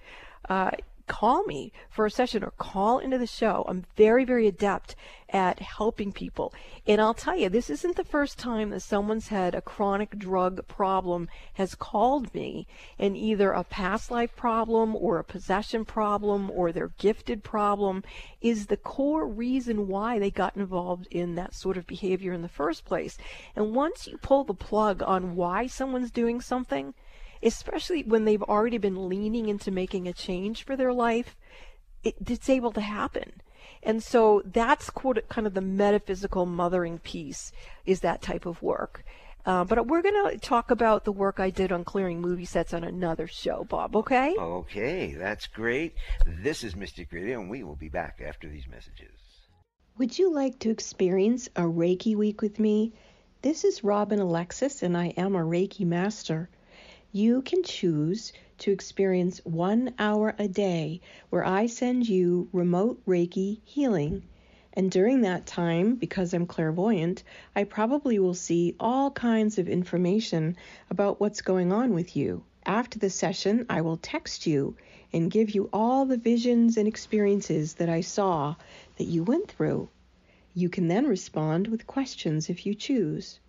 uh, 0.49 0.71
call 1.07 1.43
me 1.43 1.71
for 1.89 2.05
a 2.05 2.11
session 2.11 2.43
or 2.43 2.51
call 2.51 2.99
into 2.99 3.17
the 3.17 3.25
show. 3.25 3.65
I'm 3.67 3.85
very, 3.95 4.25
very 4.25 4.47
adept 4.47 4.95
at 5.29 5.59
helping 5.59 6.11
people. 6.11 6.53
And 6.85 7.01
I'll 7.01 7.13
tell 7.13 7.35
you, 7.35 7.49
this 7.49 7.69
isn't 7.69 7.95
the 7.95 8.03
first 8.03 8.37
time 8.37 8.69
that 8.69 8.81
someone's 8.81 9.27
had 9.27 9.55
a 9.55 9.61
chronic 9.61 10.17
drug 10.17 10.65
problem 10.67 11.27
has 11.55 11.75
called 11.75 12.33
me 12.33 12.67
and 12.97 13.17
either 13.17 13.51
a 13.51 13.63
past 13.63 14.09
life 14.09 14.35
problem 14.35 14.95
or 14.95 15.17
a 15.17 15.23
possession 15.23 15.83
problem 15.83 16.49
or 16.51 16.71
their 16.71 16.91
gifted 16.97 17.43
problem 17.43 18.03
is 18.41 18.67
the 18.67 18.77
core 18.77 19.27
reason 19.27 19.87
why 19.87 20.19
they 20.19 20.31
got 20.31 20.55
involved 20.55 21.07
in 21.11 21.35
that 21.35 21.53
sort 21.53 21.77
of 21.77 21.87
behavior 21.87 22.31
in 22.31 22.41
the 22.41 22.47
first 22.47 22.85
place. 22.85 23.17
And 23.55 23.75
once 23.75 24.07
you 24.07 24.17
pull 24.17 24.43
the 24.43 24.53
plug 24.53 25.01
on 25.03 25.35
why 25.35 25.67
someone's 25.67 26.11
doing 26.11 26.39
something, 26.39 26.93
especially 27.41 28.03
when 28.03 28.25
they've 28.25 28.43
already 28.43 28.77
been 28.77 29.09
leaning 29.09 29.47
into 29.49 29.71
making 29.71 30.07
a 30.07 30.13
change 30.13 30.63
for 30.63 30.75
their 30.75 30.93
life, 30.93 31.35
it, 32.03 32.15
it's 32.25 32.49
able 32.49 32.71
to 32.71 32.81
happen. 32.81 33.41
And 33.83 34.03
so 34.03 34.41
that's 34.45 34.89
quote, 34.89 35.27
kind 35.29 35.47
of 35.47 35.53
the 35.53 35.61
metaphysical 35.61 36.45
mothering 36.45 36.99
piece 36.99 37.51
is 37.85 38.01
that 38.01 38.21
type 38.21 38.45
of 38.45 38.61
work. 38.61 39.03
Uh, 39.45 39.63
but 39.63 39.87
we're 39.87 40.01
going 40.01 40.29
to 40.29 40.37
talk 40.37 40.71
about 40.71 41.05
the 41.05 41.11
work 41.11 41.39
I 41.39 41.51
did 41.51 41.71
on 41.71 41.85
clearing 41.85 42.19
movie 42.19 42.43
sets 42.43 42.73
on 42.73 42.83
another 42.83 43.27
show, 43.27 43.63
Bob, 43.63 43.95
okay? 43.95 44.35
Okay, 44.37 45.13
that's 45.13 45.47
great. 45.47 45.93
This 46.25 46.65
is 46.65 46.75
Mystic 46.75 47.13
Radio, 47.13 47.39
and 47.39 47.49
we 47.49 47.63
will 47.63 47.77
be 47.77 47.87
back 47.87 48.21
after 48.25 48.49
these 48.49 48.67
messages. 48.67 49.13
Would 49.97 50.19
you 50.19 50.33
like 50.33 50.59
to 50.59 50.69
experience 50.69 51.47
a 51.55 51.61
Reiki 51.61 52.13
week 52.13 52.41
with 52.41 52.59
me? 52.59 52.93
This 53.41 53.63
is 53.63 53.85
Robin 53.85 54.19
Alexis, 54.19 54.83
and 54.83 54.97
I 54.97 55.13
am 55.15 55.33
a 55.33 55.39
Reiki 55.39 55.85
master 55.85 56.49
you 57.17 57.41
can 57.41 57.63
choose 57.63 58.31
to 58.59 58.71
experience 58.71 59.39
one 59.43 59.91
hour 59.97 60.35
a 60.37 60.47
day 60.47 61.01
where 61.31 61.43
I 61.43 61.65
send 61.65 62.07
you 62.07 62.47
remote 62.53 63.01
Reiki 63.07 63.59
healing. 63.63 64.21
And 64.73 64.91
during 64.91 65.21
that 65.21 65.47
time, 65.47 65.95
because 65.95 66.31
I'm 66.31 66.45
clairvoyant, 66.45 67.23
I 67.55 67.63
probably 67.63 68.19
will 68.19 68.35
see 68.35 68.75
all 68.79 69.09
kinds 69.09 69.57
of 69.57 69.67
information 69.67 70.57
about 70.91 71.19
what's 71.19 71.41
going 71.41 71.73
on 71.73 71.95
with 71.95 72.15
you. 72.15 72.43
After 72.67 72.99
the 72.99 73.09
session, 73.09 73.65
I 73.67 73.81
will 73.81 73.97
text 73.97 74.45
you 74.45 74.75
and 75.11 75.31
give 75.31 75.55
you 75.55 75.71
all 75.73 76.05
the 76.05 76.17
visions 76.17 76.77
and 76.77 76.87
experiences 76.87 77.73
that 77.73 77.89
I 77.89 78.01
saw 78.01 78.53
that 78.97 79.05
you 79.05 79.23
went 79.23 79.49
through. 79.49 79.89
You 80.53 80.69
can 80.69 80.87
then 80.87 81.07
respond 81.07 81.67
with 81.67 81.87
questions 81.87 82.47
if 82.47 82.67
you 82.67 82.75
choose. 82.75 83.39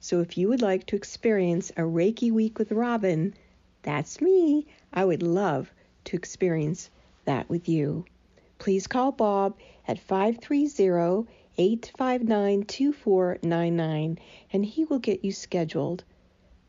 So 0.00 0.20
if 0.20 0.38
you 0.38 0.48
would 0.48 0.62
like 0.62 0.86
to 0.86 0.96
experience 0.96 1.70
a 1.70 1.82
Reiki 1.82 2.32
week 2.32 2.58
with 2.58 2.72
Robin, 2.72 3.34
that's 3.82 4.20
me. 4.20 4.66
I 4.92 5.04
would 5.04 5.22
love 5.22 5.70
to 6.06 6.16
experience 6.16 6.90
that 7.26 7.48
with 7.50 7.68
you. 7.68 8.06
Please 8.58 8.86
call 8.86 9.12
Bob 9.12 9.58
at 9.86 9.98
530 9.98 11.28
859 11.58 12.64
2499 12.64 14.18
and 14.52 14.64
he 14.64 14.84
will 14.86 14.98
get 14.98 15.24
you 15.24 15.32
scheduled. 15.32 16.04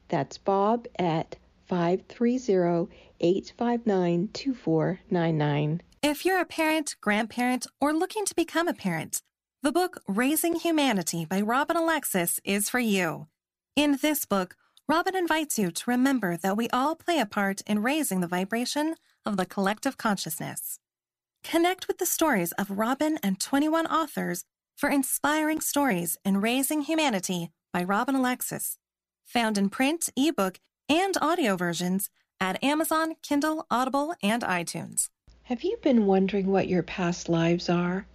That's 0.10 0.38
Bob 0.38 0.88
at 1.00 1.38
530 1.68 2.90
859 3.22 4.30
2499. 4.34 5.82
If 6.04 6.26
you're 6.26 6.42
a 6.42 6.46
parent, 6.46 6.96
grandparent, 7.00 7.68
or 7.80 7.94
looking 7.94 8.26
to 8.26 8.36
become 8.36 8.68
a 8.68 8.74
parent, 8.74 9.22
the 9.64 9.72
book 9.72 10.02
Raising 10.08 10.56
Humanity 10.56 11.24
by 11.24 11.40
Robin 11.40 11.78
Alexis 11.78 12.40
is 12.44 12.68
for 12.68 12.80
you. 12.80 13.28
In 13.76 14.00
this 14.02 14.26
book, 14.26 14.56
Robin 14.88 15.16
invites 15.16 15.60
you 15.60 15.70
to 15.70 15.92
remember 15.92 16.36
that 16.38 16.58
we 16.58 16.68
all 16.70 16.96
play 16.96 17.20
a 17.20 17.28
part 17.28 17.62
in 17.68 17.84
raising 17.84 18.22
the 18.22 18.28
vibration 18.28 18.96
of 19.24 19.38
the 19.38 19.46
collective 19.46 19.98
consciousness. 19.98 20.80
Connect 21.44 21.88
with 21.88 22.00
the 22.00 22.08
stories 22.08 22.54
of 22.54 22.72
Robin 22.72 23.20
and 23.22 23.40
21 23.40 23.86
authors 23.86 24.46
for 24.76 24.90
inspiring 24.90 25.62
stories 25.62 26.18
in 26.26 26.42
Raising 26.42 26.82
Humanity 26.82 27.52
by 27.72 27.84
Robin 27.84 28.16
Alexis. 28.16 28.80
Found 29.28 29.60
in 29.60 29.70
print, 29.70 30.10
ebook, 30.18 30.60
and 30.90 31.16
audio 31.22 31.56
versions 31.56 32.10
at 32.40 32.62
Amazon, 32.64 33.14
Kindle, 33.22 33.68
Audible, 33.70 34.16
and 34.24 34.42
iTunes. 34.42 35.10
Have 35.44 35.64
you 35.64 35.78
been 35.84 36.08
wondering 36.08 36.48
what 36.48 36.68
your 36.68 36.82
past 36.82 37.30
lives 37.30 37.70
are? 37.70 38.08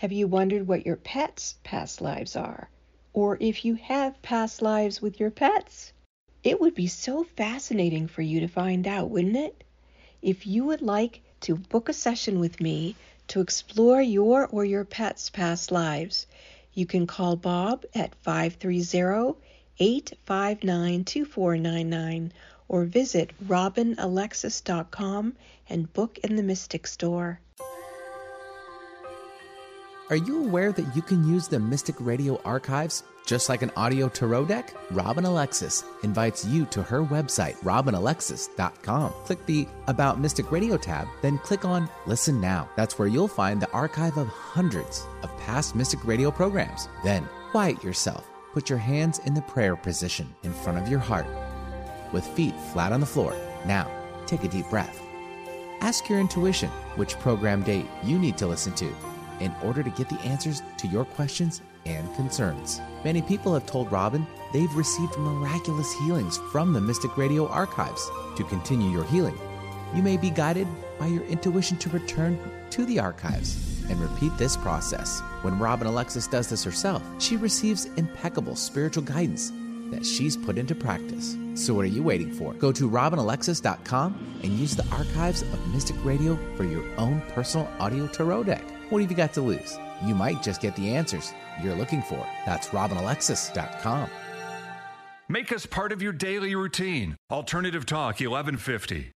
Have 0.00 0.12
you 0.12 0.28
wondered 0.28 0.68
what 0.68 0.84
your 0.84 0.96
pets' 0.96 1.54
past 1.64 2.02
lives 2.02 2.36
are? 2.36 2.68
Or 3.14 3.38
if 3.40 3.64
you 3.64 3.76
have 3.76 4.20
past 4.20 4.60
lives 4.60 5.00
with 5.00 5.18
your 5.18 5.30
pets? 5.30 5.94
It 6.44 6.60
would 6.60 6.74
be 6.74 6.86
so 6.86 7.24
fascinating 7.24 8.06
for 8.06 8.20
you 8.20 8.40
to 8.40 8.46
find 8.46 8.86
out, 8.86 9.08
wouldn't 9.08 9.38
it? 9.38 9.64
If 10.20 10.46
you 10.46 10.66
would 10.66 10.82
like 10.82 11.22
to 11.40 11.56
book 11.56 11.88
a 11.88 11.94
session 11.94 12.40
with 12.40 12.60
me 12.60 12.94
to 13.28 13.40
explore 13.40 14.02
your 14.02 14.46
or 14.46 14.66
your 14.66 14.84
pet's 14.84 15.30
past 15.30 15.72
lives, 15.72 16.26
you 16.74 16.84
can 16.84 17.06
call 17.06 17.34
Bob 17.34 17.86
at 17.94 18.14
530 18.16 19.38
859 19.78 21.04
2499 21.04 22.32
or 22.68 22.84
visit 22.84 23.30
robinalexis.com 23.42 25.34
and 25.70 25.92
book 25.94 26.18
in 26.18 26.36
the 26.36 26.42
Mystic 26.42 26.86
Store. 26.86 27.40
Are 30.08 30.16
you 30.16 30.44
aware 30.44 30.70
that 30.70 30.94
you 30.94 31.02
can 31.02 31.26
use 31.26 31.48
the 31.48 31.58
Mystic 31.58 31.96
Radio 31.98 32.40
archives 32.44 33.02
just 33.26 33.48
like 33.48 33.62
an 33.62 33.72
audio 33.76 34.08
tarot 34.08 34.44
deck? 34.44 34.72
Robin 34.92 35.24
Alexis 35.24 35.82
invites 36.04 36.44
you 36.44 36.64
to 36.66 36.80
her 36.80 37.02
website, 37.02 37.56
robinalexis.com. 37.64 39.10
Click 39.24 39.44
the 39.46 39.66
About 39.88 40.20
Mystic 40.20 40.52
Radio 40.52 40.76
tab, 40.76 41.08
then 41.22 41.38
click 41.38 41.64
on 41.64 41.90
Listen 42.06 42.40
Now. 42.40 42.68
That's 42.76 43.00
where 43.00 43.08
you'll 43.08 43.26
find 43.26 43.60
the 43.60 43.70
archive 43.72 44.16
of 44.16 44.28
hundreds 44.28 45.04
of 45.24 45.36
past 45.38 45.74
Mystic 45.74 46.04
Radio 46.04 46.30
programs. 46.30 46.88
Then 47.02 47.28
quiet 47.50 47.82
yourself. 47.82 48.24
Put 48.52 48.70
your 48.70 48.78
hands 48.78 49.18
in 49.24 49.34
the 49.34 49.42
prayer 49.42 49.74
position 49.74 50.32
in 50.44 50.52
front 50.52 50.78
of 50.78 50.86
your 50.86 51.00
heart 51.00 51.26
with 52.12 52.24
feet 52.24 52.54
flat 52.72 52.92
on 52.92 53.00
the 53.00 53.06
floor. 53.06 53.34
Now, 53.66 53.90
take 54.26 54.44
a 54.44 54.48
deep 54.48 54.70
breath. 54.70 55.02
Ask 55.80 56.08
your 56.08 56.20
intuition 56.20 56.70
which 56.94 57.18
program 57.18 57.64
date 57.64 57.86
you 58.04 58.20
need 58.20 58.38
to 58.38 58.46
listen 58.46 58.72
to 58.74 58.94
in 59.40 59.54
order 59.62 59.82
to 59.82 59.90
get 59.90 60.08
the 60.08 60.20
answers 60.20 60.62
to 60.78 60.86
your 60.88 61.04
questions 61.04 61.62
and 61.84 62.14
concerns. 62.16 62.80
Many 63.04 63.22
people 63.22 63.54
have 63.54 63.66
told 63.66 63.90
Robin 63.92 64.26
they've 64.52 64.74
received 64.74 65.16
miraculous 65.18 65.92
healings 66.00 66.38
from 66.50 66.72
the 66.72 66.80
Mystic 66.80 67.16
Radio 67.16 67.48
archives. 67.48 68.08
To 68.36 68.44
continue 68.44 68.90
your 68.90 69.04
healing, 69.04 69.38
you 69.94 70.02
may 70.02 70.16
be 70.16 70.30
guided 70.30 70.66
by 70.98 71.06
your 71.06 71.24
intuition 71.24 71.76
to 71.78 71.90
return 71.90 72.38
to 72.70 72.84
the 72.86 72.98
archives 72.98 73.84
and 73.88 74.00
repeat 74.00 74.36
this 74.36 74.56
process. 74.56 75.20
When 75.42 75.58
Robin 75.58 75.86
Alexis 75.86 76.26
does 76.26 76.48
this 76.48 76.64
herself, 76.64 77.02
she 77.18 77.36
receives 77.36 77.86
impeccable 77.96 78.56
spiritual 78.56 79.04
guidance 79.04 79.52
that 79.90 80.04
she's 80.04 80.36
put 80.36 80.58
into 80.58 80.74
practice. 80.74 81.36
So 81.54 81.74
what 81.74 81.84
are 81.84 81.88
you 81.88 82.02
waiting 82.02 82.32
for? 82.32 82.52
Go 82.54 82.72
to 82.72 82.90
robinalexis.com 82.90 84.40
and 84.42 84.52
use 84.58 84.74
the 84.74 84.86
archives 84.90 85.42
of 85.42 85.68
Mystic 85.72 85.96
Radio 86.04 86.36
for 86.56 86.64
your 86.64 86.84
own 86.98 87.22
personal 87.28 87.68
audio 87.78 88.06
tarot 88.08 88.44
deck. 88.44 88.64
What 88.88 89.02
have 89.02 89.10
you 89.10 89.16
got 89.16 89.32
to 89.32 89.40
lose? 89.40 89.78
You 90.04 90.14
might 90.14 90.44
just 90.44 90.60
get 90.60 90.76
the 90.76 90.94
answers 90.94 91.32
you're 91.60 91.74
looking 91.74 92.02
for. 92.02 92.24
That's 92.44 92.68
robinalexis.com. 92.68 94.08
Make 95.28 95.50
us 95.50 95.66
part 95.66 95.90
of 95.90 96.02
your 96.02 96.12
daily 96.12 96.54
routine. 96.54 97.16
Alternative 97.28 97.84
Talk 97.84 98.20
1150. 98.20 99.10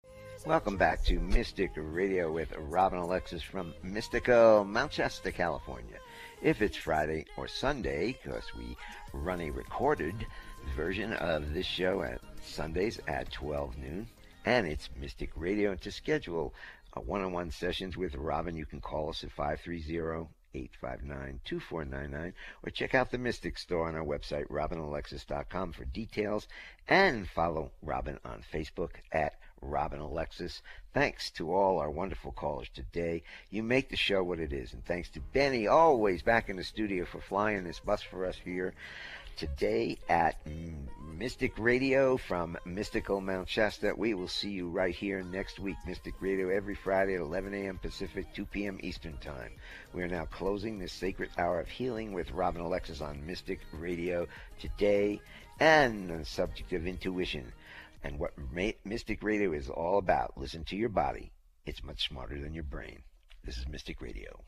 Welcome 0.45 0.77
back 0.77 1.03
to 1.03 1.19
Mystic 1.19 1.71
Radio 1.75 2.31
with 2.31 2.53
Robin 2.57 2.99
Alexis 2.99 3.43
from 3.43 3.73
Mystical, 3.83 4.63
Mount 4.63 4.93
Shasta, 4.93 5.33
California. 5.33 5.97
If 6.41 6.61
it's 6.61 6.77
Friday 6.77 7.25
or 7.35 7.49
Sunday, 7.49 8.17
because 8.23 8.45
we 8.57 8.77
run 9.11 9.41
a 9.41 9.49
recorded 9.49 10.15
version 10.77 11.11
of 11.11 11.53
this 11.53 11.65
show 11.65 12.03
at 12.03 12.21
Sundays 12.41 13.01
at 13.09 13.29
12 13.33 13.77
noon, 13.77 14.07
and 14.45 14.65
it's 14.65 14.89
Mystic 14.97 15.31
Radio. 15.35 15.71
And 15.71 15.81
to 15.81 15.91
schedule 15.91 16.53
one 17.05 17.21
on 17.21 17.31
one 17.31 17.51
sessions 17.51 17.95
with 17.97 18.15
Robin, 18.15 18.55
you 18.55 18.65
can 18.65 18.81
call 18.81 19.09
us 19.09 19.23
at 19.23 19.31
530 19.31 20.27
859 20.53 21.39
2499 21.43 22.33
or 22.63 22.69
check 22.71 22.95
out 22.95 23.11
the 23.11 23.17
Mystic 23.17 23.57
store 23.57 23.87
on 23.87 23.95
our 23.95 24.05
website, 24.05 24.47
robinalexis.com, 24.47 25.73
for 25.73 25.85
details 25.85 26.47
and 26.87 27.27
follow 27.27 27.71
Robin 27.81 28.19
on 28.25 28.43
Facebook 28.53 28.91
at 29.11 29.33
Robin 29.61 29.99
Alexis. 29.99 30.61
Thanks 30.93 31.31
to 31.31 31.53
all 31.53 31.79
our 31.79 31.91
wonderful 31.91 32.31
callers 32.31 32.69
today. 32.73 33.23
You 33.49 33.63
make 33.63 33.89
the 33.89 33.97
show 33.97 34.23
what 34.23 34.39
it 34.39 34.53
is. 34.53 34.73
And 34.73 34.85
thanks 34.85 35.09
to 35.11 35.19
Benny, 35.19 35.67
always 35.67 36.23
back 36.23 36.49
in 36.49 36.55
the 36.55 36.63
studio, 36.63 37.05
for 37.05 37.21
flying 37.21 37.63
this 37.63 37.79
bus 37.79 38.01
for 38.01 38.25
us 38.25 38.37
here 38.43 38.73
today 39.37 39.99
at 40.09 40.35
Mystic 40.99 41.59
Radio 41.59 42.17
from 42.17 42.57
Mystical 42.65 43.21
Mount 43.21 43.47
Shasta. 43.47 43.93
We 43.95 44.15
will 44.15 44.27
see 44.27 44.49
you 44.49 44.67
right 44.67 44.95
here 44.95 45.21
next 45.21 45.59
week. 45.59 45.75
Mystic 45.85 46.15
Radio 46.19 46.49
every 46.49 46.73
Friday 46.73 47.13
at 47.13 47.21
11 47.21 47.53
a.m. 47.53 47.77
Pacific, 47.77 48.25
2 48.33 48.45
p.m. 48.47 48.79
Eastern 48.81 49.15
Time. 49.17 49.51
We 49.93 50.01
are 50.01 50.07
now 50.07 50.25
closing 50.25 50.79
this 50.79 50.91
sacred 50.91 51.29
hour 51.37 51.59
of 51.59 51.69
healing 51.69 52.13
with 52.13 52.31
Robin 52.31 52.61
Alexis 52.61 52.99
on 52.99 53.27
Mystic 53.27 53.59
Radio 53.73 54.27
today 54.59 55.21
and 55.59 56.09
the 56.09 56.25
subject 56.25 56.73
of 56.73 56.87
intuition 56.87 57.53
and 58.03 58.17
what 58.17 58.33
Mystic 58.83 59.21
Radio 59.21 59.53
is 59.53 59.69
all 59.69 59.99
about. 59.99 60.35
Listen 60.35 60.63
to 60.65 60.75
your 60.75 60.89
body. 60.89 61.31
It's 61.67 61.83
much 61.83 62.07
smarter 62.09 62.41
than 62.41 62.55
your 62.55 62.63
brain. 62.63 63.03
This 63.43 63.59
is 63.59 63.67
Mystic 63.67 64.01
Radio. 64.01 64.39